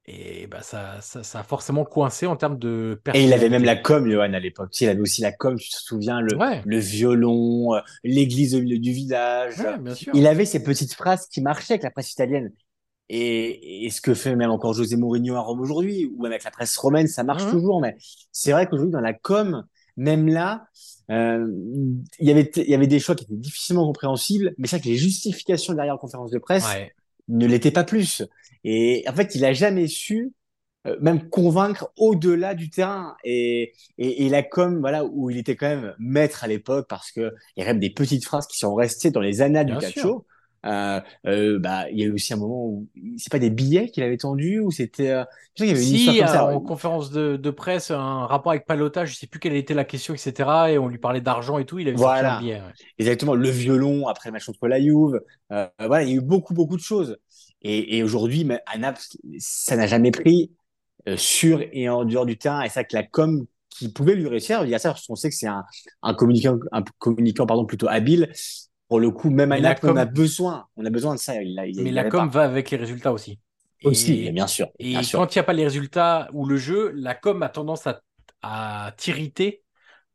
Et 0.06 0.46
bah, 0.46 0.60
ça, 0.60 1.00
ça, 1.00 1.22
ça 1.22 1.40
a 1.40 1.42
forcément 1.42 1.84
coincé 1.84 2.26
en 2.26 2.36
termes 2.36 2.58
de 2.58 3.00
Et 3.14 3.24
il 3.24 3.32
avait 3.32 3.48
même 3.48 3.64
la 3.64 3.76
com, 3.76 4.06
Johan, 4.10 4.34
à 4.34 4.38
l'époque. 4.38 4.70
Tu 4.70 4.78
sais, 4.80 4.84
il 4.84 4.88
avait 4.88 5.00
aussi 5.00 5.22
la 5.22 5.32
com, 5.32 5.56
tu 5.58 5.70
te 5.70 5.76
souviens, 5.76 6.20
le, 6.20 6.36
Ouais. 6.36 6.62
le 6.66 6.78
violon, 6.78 7.74
euh, 7.74 7.80
l'église 8.02 8.54
au 8.54 8.60
milieu 8.60 8.78
du 8.78 8.92
village. 8.92 9.58
Ouais, 9.60 9.78
bien 9.78 9.94
sûr. 9.94 10.12
Il 10.14 10.26
avait 10.26 10.44
ces 10.44 10.62
petites 10.62 10.92
phrases 10.92 11.26
qui 11.26 11.40
marchaient 11.40 11.74
avec 11.74 11.84
la 11.84 11.90
presse 11.90 12.12
italienne. 12.12 12.52
Et, 13.08 13.84
et 13.86 13.90
ce 13.90 14.00
que 14.00 14.12
fait 14.14 14.34
même 14.36 14.50
encore 14.50 14.74
José 14.74 14.96
Mourinho 14.96 15.36
à 15.36 15.40
Rome 15.40 15.60
aujourd'hui, 15.60 16.06
ou 16.14 16.22
même 16.22 16.32
avec 16.32 16.44
la 16.44 16.50
presse 16.50 16.76
romaine, 16.76 17.06
ça 17.06 17.22
marche 17.24 17.44
Mhm. 17.44 17.50
toujours. 17.50 17.80
Mais 17.80 17.96
c'est 18.30 18.52
vrai 18.52 18.66
qu'aujourd'hui, 18.66 18.92
dans 18.92 19.00
la 19.00 19.14
com, 19.14 19.64
même 19.96 20.28
là, 20.28 20.66
euh, 21.10 21.46
il 22.18 22.28
y 22.28 22.30
avait, 22.30 22.50
il 22.56 22.68
y 22.68 22.74
avait 22.74 22.86
des 22.86 22.98
choix 22.98 23.14
qui 23.14 23.24
étaient 23.24 23.36
difficilement 23.36 23.86
compréhensibles. 23.86 24.54
Mais 24.58 24.68
c'est 24.68 24.76
vrai 24.76 24.84
que 24.84 24.88
les 24.88 24.96
justifications 24.96 25.72
derrière 25.74 25.94
la 25.94 25.98
conférence 25.98 26.30
de 26.30 26.38
presse, 26.38 26.66
Ouais. 26.66 26.92
Ne 27.28 27.46
l'était 27.46 27.70
pas 27.70 27.84
plus. 27.84 28.22
Et 28.64 29.04
en 29.08 29.14
fait, 29.14 29.34
il 29.34 29.44
a 29.44 29.52
jamais 29.52 29.86
su 29.88 30.32
euh, 30.86 30.96
même 31.00 31.28
convaincre 31.30 31.90
au-delà 31.96 32.54
du 32.54 32.70
terrain. 32.70 33.16
Et, 33.24 33.72
et, 33.98 34.26
et 34.26 34.28
la 34.28 34.42
com, 34.42 34.80
voilà, 34.80 35.04
où 35.04 35.30
il 35.30 35.38
était 35.38 35.56
quand 35.56 35.68
même 35.68 35.94
maître 35.98 36.44
à 36.44 36.46
l'époque, 36.48 36.86
parce 36.88 37.10
que 37.12 37.32
il 37.56 37.60
y 37.60 37.62
a 37.62 37.66
quand 37.66 37.72
même 37.72 37.80
des 37.80 37.90
petites 37.90 38.24
phrases 38.24 38.46
qui 38.46 38.58
sont 38.58 38.74
restées 38.74 39.10
dans 39.10 39.20
les 39.20 39.42
annales 39.42 39.66
Bien 39.66 39.78
du 39.78 39.86
sûr. 39.86 40.24
Euh, 40.64 41.00
euh, 41.26 41.58
bah, 41.58 41.90
il 41.90 41.98
y 41.98 42.02
a 42.02 42.06
eu 42.06 42.12
aussi 42.12 42.32
un 42.32 42.36
moment 42.36 42.66
où 42.66 42.88
c'est 43.18 43.30
pas 43.30 43.38
des 43.38 43.50
billets 43.50 43.90
qu'il 43.90 44.02
avait 44.02 44.16
tendus 44.16 44.60
ou 44.60 44.70
c'était, 44.70 45.10
euh, 45.10 45.24
je 45.54 45.64
sais 45.64 45.66
qu'il 45.66 45.68
y 45.68 45.70
avait 45.72 45.84
une 45.84 45.92
Si, 45.92 45.94
histoire 45.94 46.16
comme 46.16 46.26
ça. 46.28 46.46
euh, 46.48 46.54
en 46.54 46.60
conférence 46.60 47.10
de, 47.10 47.36
de 47.36 47.50
presse, 47.50 47.90
un 47.90 48.26
rapport 48.26 48.52
avec 48.52 48.66
Palota, 48.66 49.04
je 49.04 49.14
sais 49.14 49.26
plus 49.26 49.40
quelle 49.40 49.54
était 49.54 49.74
la 49.74 49.84
question, 49.84 50.14
etc. 50.14 50.70
Et 50.70 50.78
on 50.78 50.88
lui 50.88 50.98
parlait 50.98 51.20
d'argent 51.20 51.58
et 51.58 51.66
tout, 51.66 51.78
il 51.78 51.88
avait 51.88 51.96
Voilà. 51.96 52.36
un 52.36 52.40
billet. 52.40 52.54
ouais. 52.60 52.72
Exactement, 52.98 53.34
le 53.34 53.48
violon 53.50 54.08
après 54.08 54.30
le 54.30 54.32
match 54.32 54.46
contre 54.46 54.66
la 54.68 54.80
Juve. 54.80 55.20
Euh, 55.52 55.68
voilà, 55.80 56.02
il 56.04 56.08
y 56.10 56.12
a 56.12 56.16
eu 56.16 56.20
beaucoup, 56.20 56.54
beaucoup 56.54 56.76
de 56.76 56.82
choses. 56.82 57.16
Et, 57.62 57.98
et 57.98 58.02
aujourd'hui, 58.02 58.46
à 58.66 58.78
Naples, 58.78 59.00
ça 59.38 59.76
n'a 59.76 59.86
jamais 59.86 60.10
pris 60.10 60.50
euh, 61.08 61.16
sur 61.16 61.60
et 61.72 61.88
en 61.88 62.04
dehors 62.04 62.26
du 62.26 62.38
terrain. 62.38 62.62
Et 62.62 62.68
ça 62.68 62.84
que 62.84 62.96
la 62.96 63.02
com 63.04 63.46
qui 63.70 63.92
pouvait 63.92 64.14
lui 64.14 64.28
réussir, 64.28 64.64
il 64.64 64.70
y 64.70 64.74
a 64.74 64.78
ça, 64.78 64.90
parce 64.90 65.06
qu'on 65.06 65.16
sait 65.16 65.30
que 65.30 65.36
c'est 65.36 65.46
un, 65.48 65.64
un 66.02 66.14
communicant, 66.14 66.58
un 66.72 66.82
communicant 66.98 67.46
pardon, 67.46 67.66
plutôt 67.66 67.88
habile. 67.88 68.32
Pour 68.94 69.00
le 69.00 69.10
coup, 69.10 69.30
même 69.30 69.50
à 69.52 69.56
la 69.56 69.70
Naples, 69.70 69.86
on 69.86 69.88
com- 69.90 69.98
a 69.98 70.04
besoin. 70.04 70.66
On 70.76 70.84
a 70.84 70.90
besoin 70.90 71.14
de 71.14 71.20
ça. 71.20 71.40
Il, 71.42 71.48
il, 71.68 71.82
Mais 71.82 71.88
il 71.90 71.94
la 71.94 72.04
com 72.04 72.30
pas. 72.30 72.38
va 72.40 72.44
avec 72.44 72.70
les 72.70 72.76
résultats 72.76 73.12
aussi. 73.12 73.40
Aussi, 73.84 74.26
Et- 74.26 74.30
bien 74.32 74.46
sûr. 74.46 74.68
Et 74.78 74.90
bien 74.90 75.02
sûr. 75.02 75.18
quand 75.18 75.34
il 75.34 75.38
n'y 75.38 75.40
a 75.40 75.44
pas 75.44 75.52
les 75.52 75.64
résultats 75.64 76.28
ou 76.32 76.46
le 76.46 76.56
jeu, 76.56 76.92
la 76.94 77.14
com 77.14 77.42
a 77.42 77.48
tendance 77.48 77.86
à, 77.86 78.00
à 78.42 78.92
t'irriter, 78.96 79.62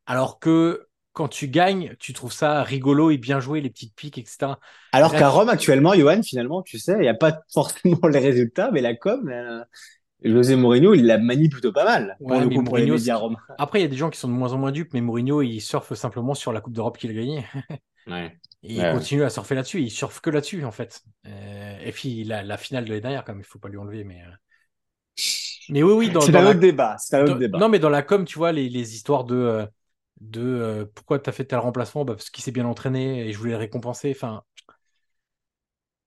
alors 0.06 0.38
que 0.40 0.86
quand 1.12 1.28
tu 1.28 1.48
gagnes, 1.48 1.94
tu 1.98 2.12
trouves 2.12 2.32
ça 2.32 2.62
rigolo 2.62 3.10
et 3.10 3.18
bien 3.18 3.40
joué, 3.40 3.60
les 3.60 3.70
petites 3.70 3.94
piques, 3.94 4.18
etc. 4.18 4.58
Alors 4.92 5.12
qu'à 5.12 5.28
Rome, 5.28 5.48
actuellement, 5.48 5.92
Johan, 5.94 6.22
finalement, 6.22 6.62
tu 6.62 6.78
sais, 6.78 6.94
il 6.94 7.00
n'y 7.00 7.08
a 7.08 7.14
pas 7.14 7.40
forcément 7.52 8.06
les 8.08 8.18
résultats, 8.18 8.70
mais 8.72 8.80
la 8.80 8.94
com, 8.94 9.28
euh, 9.28 9.62
José 10.22 10.54
Mourinho, 10.56 10.94
il 10.94 11.06
la 11.06 11.18
manie 11.18 11.48
plutôt 11.48 11.72
pas 11.72 11.84
mal. 11.84 12.16
Pour 12.18 12.30
Ouais, 12.30 12.40
le 12.44 12.62
pour 12.62 12.76
les. 12.76 13.10
Après, 13.58 13.80
il 13.80 13.82
y 13.82 13.84
a 13.84 13.88
des 13.88 13.96
gens 13.96 14.10
qui 14.10 14.18
sont 14.18 14.28
de 14.28 14.32
moins 14.34 14.52
en 14.52 14.58
moins 14.58 14.72
dupes, 14.72 14.92
mais 14.94 15.00
Mourinho, 15.00 15.42
il 15.42 15.60
surfe 15.60 15.94
simplement 15.94 16.34
sur 16.34 16.52
la 16.52 16.60
Coupe 16.60 16.74
d'Europe 16.74 16.98
qu'il 16.98 17.10
a 17.10 17.14
gagnée. 17.14 17.44
Ouais. 18.06 18.38
Et 18.62 18.74
il 18.74 18.88
continue 18.88 19.22
à 19.24 19.30
surfer 19.30 19.54
là-dessus. 19.54 19.80
Il 19.82 19.90
surfe 19.90 20.20
que 20.20 20.30
là-dessus, 20.30 20.64
en 20.64 20.70
fait. 20.72 21.02
Euh, 21.26 21.78
et 21.80 21.92
puis, 21.92 22.24
la, 22.24 22.42
la 22.42 22.56
finale 22.58 22.84
de 22.84 22.90
l'année 22.90 23.00
dernière, 23.00 23.24
quand 23.24 23.32
même, 23.32 23.40
il 23.40 23.44
faut 23.44 23.58
pas 23.58 23.68
lui 23.68 23.78
enlever. 23.78 24.04
Mais, 24.04 24.20
euh. 24.22 24.30
mais 25.68 25.82
oui, 25.82 25.92
oui, 25.92 26.10
dans, 26.10 26.20
C'est 26.20 26.32
dans 26.32 26.40
un 26.40 26.44
la... 26.44 26.50
autre 26.50 26.60
débat. 26.60 26.96
C'est 26.98 27.16
un 27.16 27.22
autre 27.24 27.34
dans- 27.34 27.38
débat. 27.38 27.58
Non, 27.58 27.68
mais 27.68 27.78
dans 27.78 27.90
la 27.90 28.02
com, 28.02 28.24
tu 28.24 28.38
vois, 28.38 28.52
les, 28.52 28.68
les 28.68 28.94
histoires 28.94 29.24
de, 29.24 29.34
euh, 29.36 29.66
de 30.20 30.40
euh, 30.42 30.86
pourquoi 30.94 31.18
tu 31.18 31.30
as 31.30 31.32
fait 31.32 31.44
tel 31.44 31.58
remplacement 31.58 32.04
bah, 32.04 32.14
Parce 32.14 32.30
qu'il 32.30 32.42
s'est 32.44 32.52
bien 32.52 32.66
entraîné 32.66 33.28
et 33.28 33.32
je 33.32 33.38
voulais 33.38 33.52
le 33.52 33.56
récompenser. 33.58 34.12
Enfin, 34.14 34.42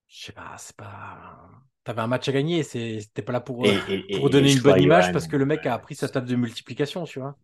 je 0.08 0.26
sais 0.26 0.32
pas, 0.32 0.56
c'est 0.58 0.76
pas. 0.76 1.50
T'avais 1.84 2.02
un 2.02 2.08
match 2.08 2.28
à 2.30 2.32
gagner, 2.32 2.64
c'est- 2.64 3.02
c'était 3.02 3.22
pas 3.22 3.34
là 3.34 3.42
pour, 3.42 3.66
Et- 3.66 3.76
et- 3.88 4.06
pour 4.12 4.30
et- 4.30 4.30
donner 4.30 4.52
et 4.52 4.54
une 4.54 4.62
bonne 4.62 4.80
image 4.80 5.12
parce 5.12 5.28
que 5.28 5.36
le 5.38 5.46
mec 5.46 5.66
a 5.66 5.74
appris 5.74 5.96
sa 5.96 6.08
table 6.10 6.28
de 6.28 6.36
multiplication, 6.36 7.04
tu 7.06 7.20
vois. 7.20 7.38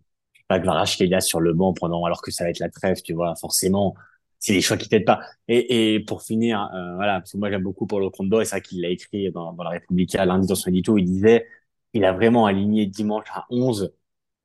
Pas 0.48 0.60
Kvaratskhelia 0.60 1.22
sur 1.22 1.40
le 1.40 1.54
banc 1.54 1.74
pendant, 1.74 2.04
alors 2.06 2.22
que 2.22 2.32
ça 2.32 2.44
va 2.44 2.50
être 2.50 2.60
la 2.60 2.70
trêve, 2.70 3.02
tu 3.04 3.14
vois. 3.14 3.36
Forcément, 3.36 3.96
c'est 4.40 4.54
des 4.54 4.62
choix 4.62 4.78
qui 4.78 4.90
t'aident 4.90 5.06
pas. 5.06 5.22
Et, 5.48 5.96
et 5.96 6.00
pour 6.00 6.22
finir, 6.24 6.70
euh, 6.74 6.96
voilà, 6.96 7.20
parce 7.20 7.32
que 7.34 7.38
moi 7.38 7.50
j'aime 7.50 7.64
beaucoup 7.64 7.88
pour 7.88 8.00
le 8.00 8.10
compte 8.10 8.30
d'or, 8.30 8.42
et 8.42 8.46
c'est 8.46 8.52
vrai 8.56 8.62
qu'il 8.62 8.82
l'a 8.82 8.90
écrit 8.90 9.32
dans, 9.32 9.54
dans 9.54 9.64
la 9.64 9.72
Repubblica 9.72 10.26
lundi 10.26 10.48
dans 10.48 10.56
son 10.56 10.70
édito, 10.70 10.98
il 10.98 11.06
disait, 11.06 11.48
il 11.94 12.06
a 12.06 12.14
vraiment 12.14 12.46
aligné 12.46 12.86
dimanche 12.86 13.28
à 13.34 13.46
11 13.50 13.94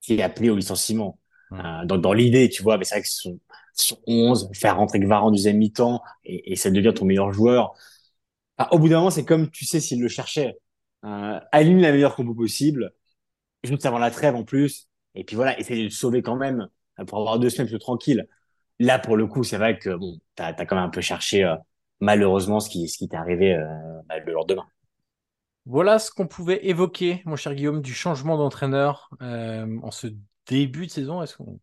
qui 0.01 0.15
est 0.15 0.23
appelé 0.23 0.51
au 0.51 0.57
licenciement. 0.57 1.19
Mm. 1.51 1.61
Euh, 1.61 1.85
dans 1.87 1.99
dans 1.99 2.13
l'idée, 2.13 2.49
tu 2.49 2.63
vois, 2.63 2.79
mais 2.79 2.85
c'est 2.85 2.97
vrai 2.97 3.03
que 3.03 3.09
ce 3.09 3.23
sont 3.85 4.01
11, 4.07 4.51
faire 4.55 4.77
rentrer 4.77 5.01
Gvarant 5.01 5.29
en 5.29 5.31
deuxième 5.31 5.59
mi-temps, 5.59 6.03
et, 6.25 6.53
et 6.53 6.57
ça 6.57 6.71
devient 6.71 6.93
ton 6.95 7.05
meilleur 7.05 7.33
joueur. 7.33 7.75
Enfin, 8.59 8.69
au 8.73 8.79
bout 8.79 8.89
d'un 8.89 8.99
moment, 8.99 9.11
c'est 9.11 9.25
comme, 9.25 9.51
tu 9.51 9.65
sais, 9.65 9.81
s'il 9.81 10.01
le 10.01 10.09
cherchait. 10.09 10.57
Euh, 11.05 11.41
aligne 11.53 11.81
la 11.81 11.93
meilleure 11.93 12.17
combo 12.17 12.35
possible, 12.35 12.93
juste 13.65 13.87
avant 13.87 13.99
la 13.99 14.11
trêve 14.11 14.35
en 14.37 14.45
plus, 14.45 14.89
et 15.15 15.25
puis 15.25 15.37
voilà, 15.37 15.59
essayer 15.59 15.81
de 15.81 15.85
le 15.85 15.91
sauver 15.91 16.23
quand 16.23 16.37
même, 16.37 16.69
euh, 17.01 17.05
pour 17.05 17.19
avoir 17.19 17.39
deux 17.39 17.51
semaines 17.51 17.69
plus 17.69 17.79
tranquilles. 17.79 18.27
Là, 18.79 18.99
pour 18.99 19.17
le 19.17 19.27
coup, 19.27 19.45
c'est 19.45 19.57
vrai 19.57 19.79
que 19.79 19.91
bon, 19.91 20.19
t'as 20.35 20.49
as 20.49 20.67
quand 20.67 20.77
même 20.77 20.85
un 20.85 20.91
peu 20.91 21.01
cherché, 21.01 21.45
euh, 21.45 21.55
malheureusement, 22.01 22.61
ce 22.61 22.69
qui, 22.69 22.89
ce 22.89 23.05
t'est 23.05 23.17
arrivé 23.17 23.55
euh, 23.55 23.65
bah, 24.07 24.19
le 24.19 24.33
lendemain. 24.33 24.67
Voilà 25.67 25.99
ce 25.99 26.11
qu'on 26.11 26.27
pouvait 26.27 26.67
évoquer, 26.67 27.23
mon 27.25 27.37
cher 27.37 27.55
Guillaume, 27.55 27.81
du 27.81 27.95
changement 27.95 28.37
d'entraîneur 28.37 29.09
euh, 29.23 29.79
en 29.83 29.91
ce 29.91 30.09
début 30.47 30.87
de 30.87 30.91
saison. 30.91 31.23
Est-ce 31.23 31.37
qu'on, 31.37 31.59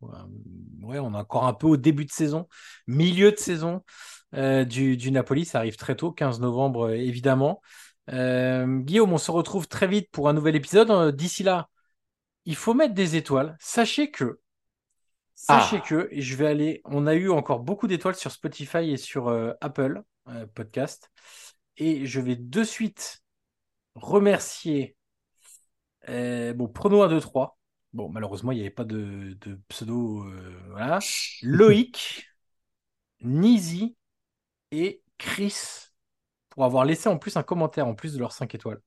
ouais, 0.82 0.98
on 0.98 1.12
est 1.14 1.16
encore 1.16 1.46
un 1.46 1.52
peu 1.52 1.68
au 1.68 1.76
début 1.76 2.04
de 2.04 2.10
saison, 2.10 2.48
milieu 2.86 3.30
de 3.30 3.36
saison 3.36 3.84
du, 4.32 4.96
du 4.96 5.10
Napoli. 5.12 5.44
Ça 5.44 5.58
arrive 5.58 5.76
très 5.76 5.94
tôt, 5.94 6.10
15 6.10 6.40
novembre, 6.40 6.90
évidemment. 6.90 7.60
Guillaume, 8.08 9.12
on 9.12 9.18
se 9.18 9.30
retrouve 9.30 9.68
très 9.68 9.86
vite 9.86 10.10
pour 10.10 10.28
un 10.28 10.32
nouvel 10.32 10.56
épisode. 10.56 11.14
D'ici 11.14 11.44
là, 11.44 11.68
il 12.44 12.56
faut 12.56 12.74
mettre 12.74 12.94
des 12.94 13.14
étoiles. 13.14 13.56
Sachez 13.60 14.10
que, 14.10 14.40
sachez 15.34 15.76
Ah. 15.76 15.80
que, 15.80 16.08
je 16.12 16.36
vais 16.36 16.46
aller. 16.46 16.80
On 16.84 17.06
a 17.06 17.14
eu 17.14 17.30
encore 17.30 17.60
beaucoup 17.60 17.86
d'étoiles 17.86 18.14
sur 18.14 18.30
Spotify 18.30 18.90
et 18.90 18.96
sur 18.96 19.28
euh, 19.28 19.52
Apple 19.60 20.02
euh, 20.28 20.46
Podcast, 20.54 21.10
et 21.76 22.06
je 22.06 22.20
vais 22.20 22.36
de 22.36 22.64
suite 22.64 23.22
remercier 23.94 24.96
euh, 26.08 26.52
bon, 26.54 26.68
Prono 26.68 27.02
1, 27.02 27.08
2, 27.08 27.20
3. 27.20 27.58
Bon, 27.92 28.08
malheureusement, 28.08 28.52
il 28.52 28.56
n'y 28.56 28.60
avait 28.62 28.70
pas 28.70 28.84
de, 28.84 29.36
de 29.40 29.60
pseudo. 29.68 30.24
voilà. 30.70 30.98
Loïc, 31.42 32.26
Nizi 33.20 33.96
et 34.70 35.02
Chris 35.18 35.90
pour 36.48 36.64
avoir 36.64 36.84
laissé 36.84 37.08
en 37.08 37.18
plus 37.18 37.36
un 37.36 37.42
commentaire 37.42 37.86
en 37.86 37.94
plus 37.94 38.14
de 38.14 38.18
leurs 38.18 38.32
5 38.32 38.54
étoiles. 38.54 38.80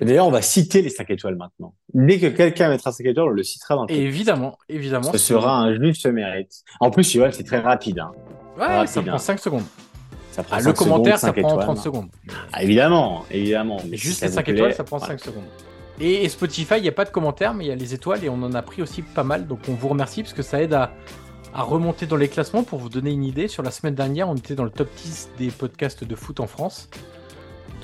D'ailleurs, 0.00 0.26
on 0.26 0.30
va 0.30 0.42
citer 0.42 0.82
les 0.82 0.90
5 0.90 1.08
étoiles 1.10 1.36
maintenant. 1.36 1.74
Dès 1.94 2.18
que 2.18 2.26
quelqu'un 2.26 2.68
mettra 2.68 2.92
5 2.92 3.04
étoiles, 3.06 3.26
on 3.28 3.30
le 3.30 3.42
citera 3.42 3.76
dans 3.76 3.84
le 3.86 3.92
évidemment, 3.92 4.58
évidemment. 4.68 5.10
Ce 5.12 5.18
sera 5.18 5.58
un 5.58 5.74
juste 5.82 6.06
mérite. 6.06 6.62
En 6.80 6.90
plus, 6.90 7.08
tu 7.08 7.18
vois, 7.18 7.32
c'est 7.32 7.44
très 7.44 7.60
rapide. 7.60 7.98
Hein. 8.00 8.12
Ouais, 8.58 8.66
rapide, 8.66 8.88
ça 8.88 9.00
hein. 9.00 9.04
prend 9.04 9.18
5 9.18 9.38
secondes. 9.38 9.64
Ça 10.32 10.42
prend 10.42 10.56
Ah, 10.56 10.58
le 10.60 10.64
5 10.64 10.76
commentaire, 10.76 11.18
secondes, 11.18 11.34
ça 11.34 11.34
5 11.34 11.40
prend 11.40 11.48
étoiles. 11.50 11.64
30 11.64 11.78
secondes. 11.78 12.08
Ah, 12.52 12.62
évidemment, 12.62 13.24
évidemment. 13.30 13.78
Mais 13.88 13.94
Et 13.94 13.98
si 13.98 14.06
juste 14.08 14.20
les 14.22 14.28
vous 14.28 14.34
5 14.34 14.44
plaît, 14.44 14.54
étoiles, 14.54 14.74
ça 14.74 14.84
prend 14.84 14.98
voilà. 14.98 15.16
5 15.18 15.24
secondes. 15.24 15.44
Et, 15.98 16.24
et 16.24 16.28
Spotify, 16.28 16.74
il 16.76 16.82
n'y 16.82 16.88
a 16.88 16.92
pas 16.92 17.06
de 17.06 17.10
commentaires, 17.10 17.54
mais 17.54 17.64
il 17.64 17.68
y 17.68 17.72
a 17.72 17.74
les 17.74 17.94
étoiles 17.94 18.22
et 18.22 18.28
on 18.28 18.42
en 18.42 18.52
a 18.52 18.60
pris 18.60 18.82
aussi 18.82 19.00
pas 19.00 19.24
mal. 19.24 19.46
Donc 19.46 19.60
on 19.68 19.72
vous 19.72 19.88
remercie 19.88 20.22
parce 20.22 20.34
que 20.34 20.42
ça 20.42 20.62
aide 20.62 20.74
à, 20.74 20.92
à 21.54 21.62
remonter 21.62 22.04
dans 22.04 22.16
les 22.16 22.28
classements. 22.28 22.64
Pour 22.64 22.78
vous 22.80 22.90
donner 22.90 23.12
une 23.12 23.24
idée, 23.24 23.48
sur 23.48 23.62
la 23.62 23.70
semaine 23.70 23.94
dernière, 23.94 24.28
on 24.28 24.34
était 24.36 24.54
dans 24.54 24.64
le 24.64 24.70
top 24.70 24.90
10 24.94 25.30
des 25.38 25.48
podcasts 25.50 26.04
de 26.04 26.14
foot 26.14 26.38
en 26.40 26.46
France. 26.46 26.90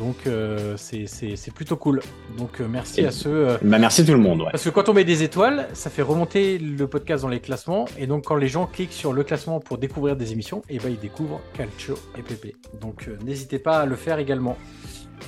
Donc 0.03 0.17
euh, 0.27 0.77
c'est- 0.77 1.51
plutôt 1.55 1.77
cool. 1.77 2.01
Donc 2.37 2.61
euh, 2.61 2.67
merci 2.69 3.03
Et- 3.03 3.07
à 3.07 3.11
ceux. 3.13 3.31
euh, 3.51 3.57
Bah, 3.63 3.79
merci 3.79 4.05
tout 4.05 4.13
le 4.13 4.19
monde. 4.19 4.41
Ouais. 4.41 4.49
parce 4.51 4.65
que 4.65 4.71
quand 4.71 4.89
on 4.89 4.95
met 4.95 5.05
des 5.05 5.23
étoiles, 5.23 5.69
ça 5.75 5.91
fait 5.91 6.03
remonter 6.03 6.59
le 6.59 6.87
podcast 6.89 7.23
dans 7.23 7.29
les 7.29 7.39
classements. 7.41 7.85
Et 7.99 8.07
donc, 8.09 8.25
quand 8.25 8.35
les 8.37 8.49
gens 8.49 8.67
cliquent 8.67 8.93
sur 8.93 9.13
le 9.13 9.23
classement 9.23 9.61
pour 9.61 9.79
découvrir 9.79 10.17
des 10.17 10.33
émissions, 10.33 10.63
et 10.69 10.79
ben, 10.79 10.89
ils 10.91 10.99
découvrent 10.99 11.41
Calcio 11.55 11.95
et 12.19 12.23
Pépé. 12.23 12.57
Donc, 12.81 13.07
euh, 13.07 13.17
n'hésitez 13.25 13.59
pas 13.61 13.79
à 13.79 13.87
le 13.87 13.95
faire 13.97 14.19
également. 14.19 14.57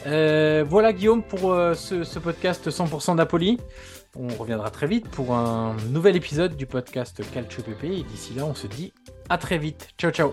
Euh, 0.07 0.65
voilà, 0.69 0.93
Guillaume, 0.93 1.23
pour 1.23 1.53
euh, 1.53 1.75
ce, 1.75 2.03
ce 2.03 2.19
podcast 2.19 2.69
100% 2.69 3.15
Napoli. 3.15 3.59
On 4.17 4.29
reviendra 4.29 4.71
très 4.71 4.87
vite 4.89 5.09
pour 5.09 5.35
un 5.35 5.77
nouvel 5.91 6.17
épisode 6.17 6.57
du 6.57 6.67
podcast 6.67 7.23
Calcio 7.33 7.63
Pépé. 7.63 7.99
Et 7.99 8.03
d'ici 8.03 8.33
là, 8.37 8.45
on 8.45 8.55
se 8.55 8.67
dit 8.67 8.93
à 9.29 9.39
très 9.39 9.59
vite. 9.59 9.89
Ciao, 9.99 10.11
ciao. 10.11 10.33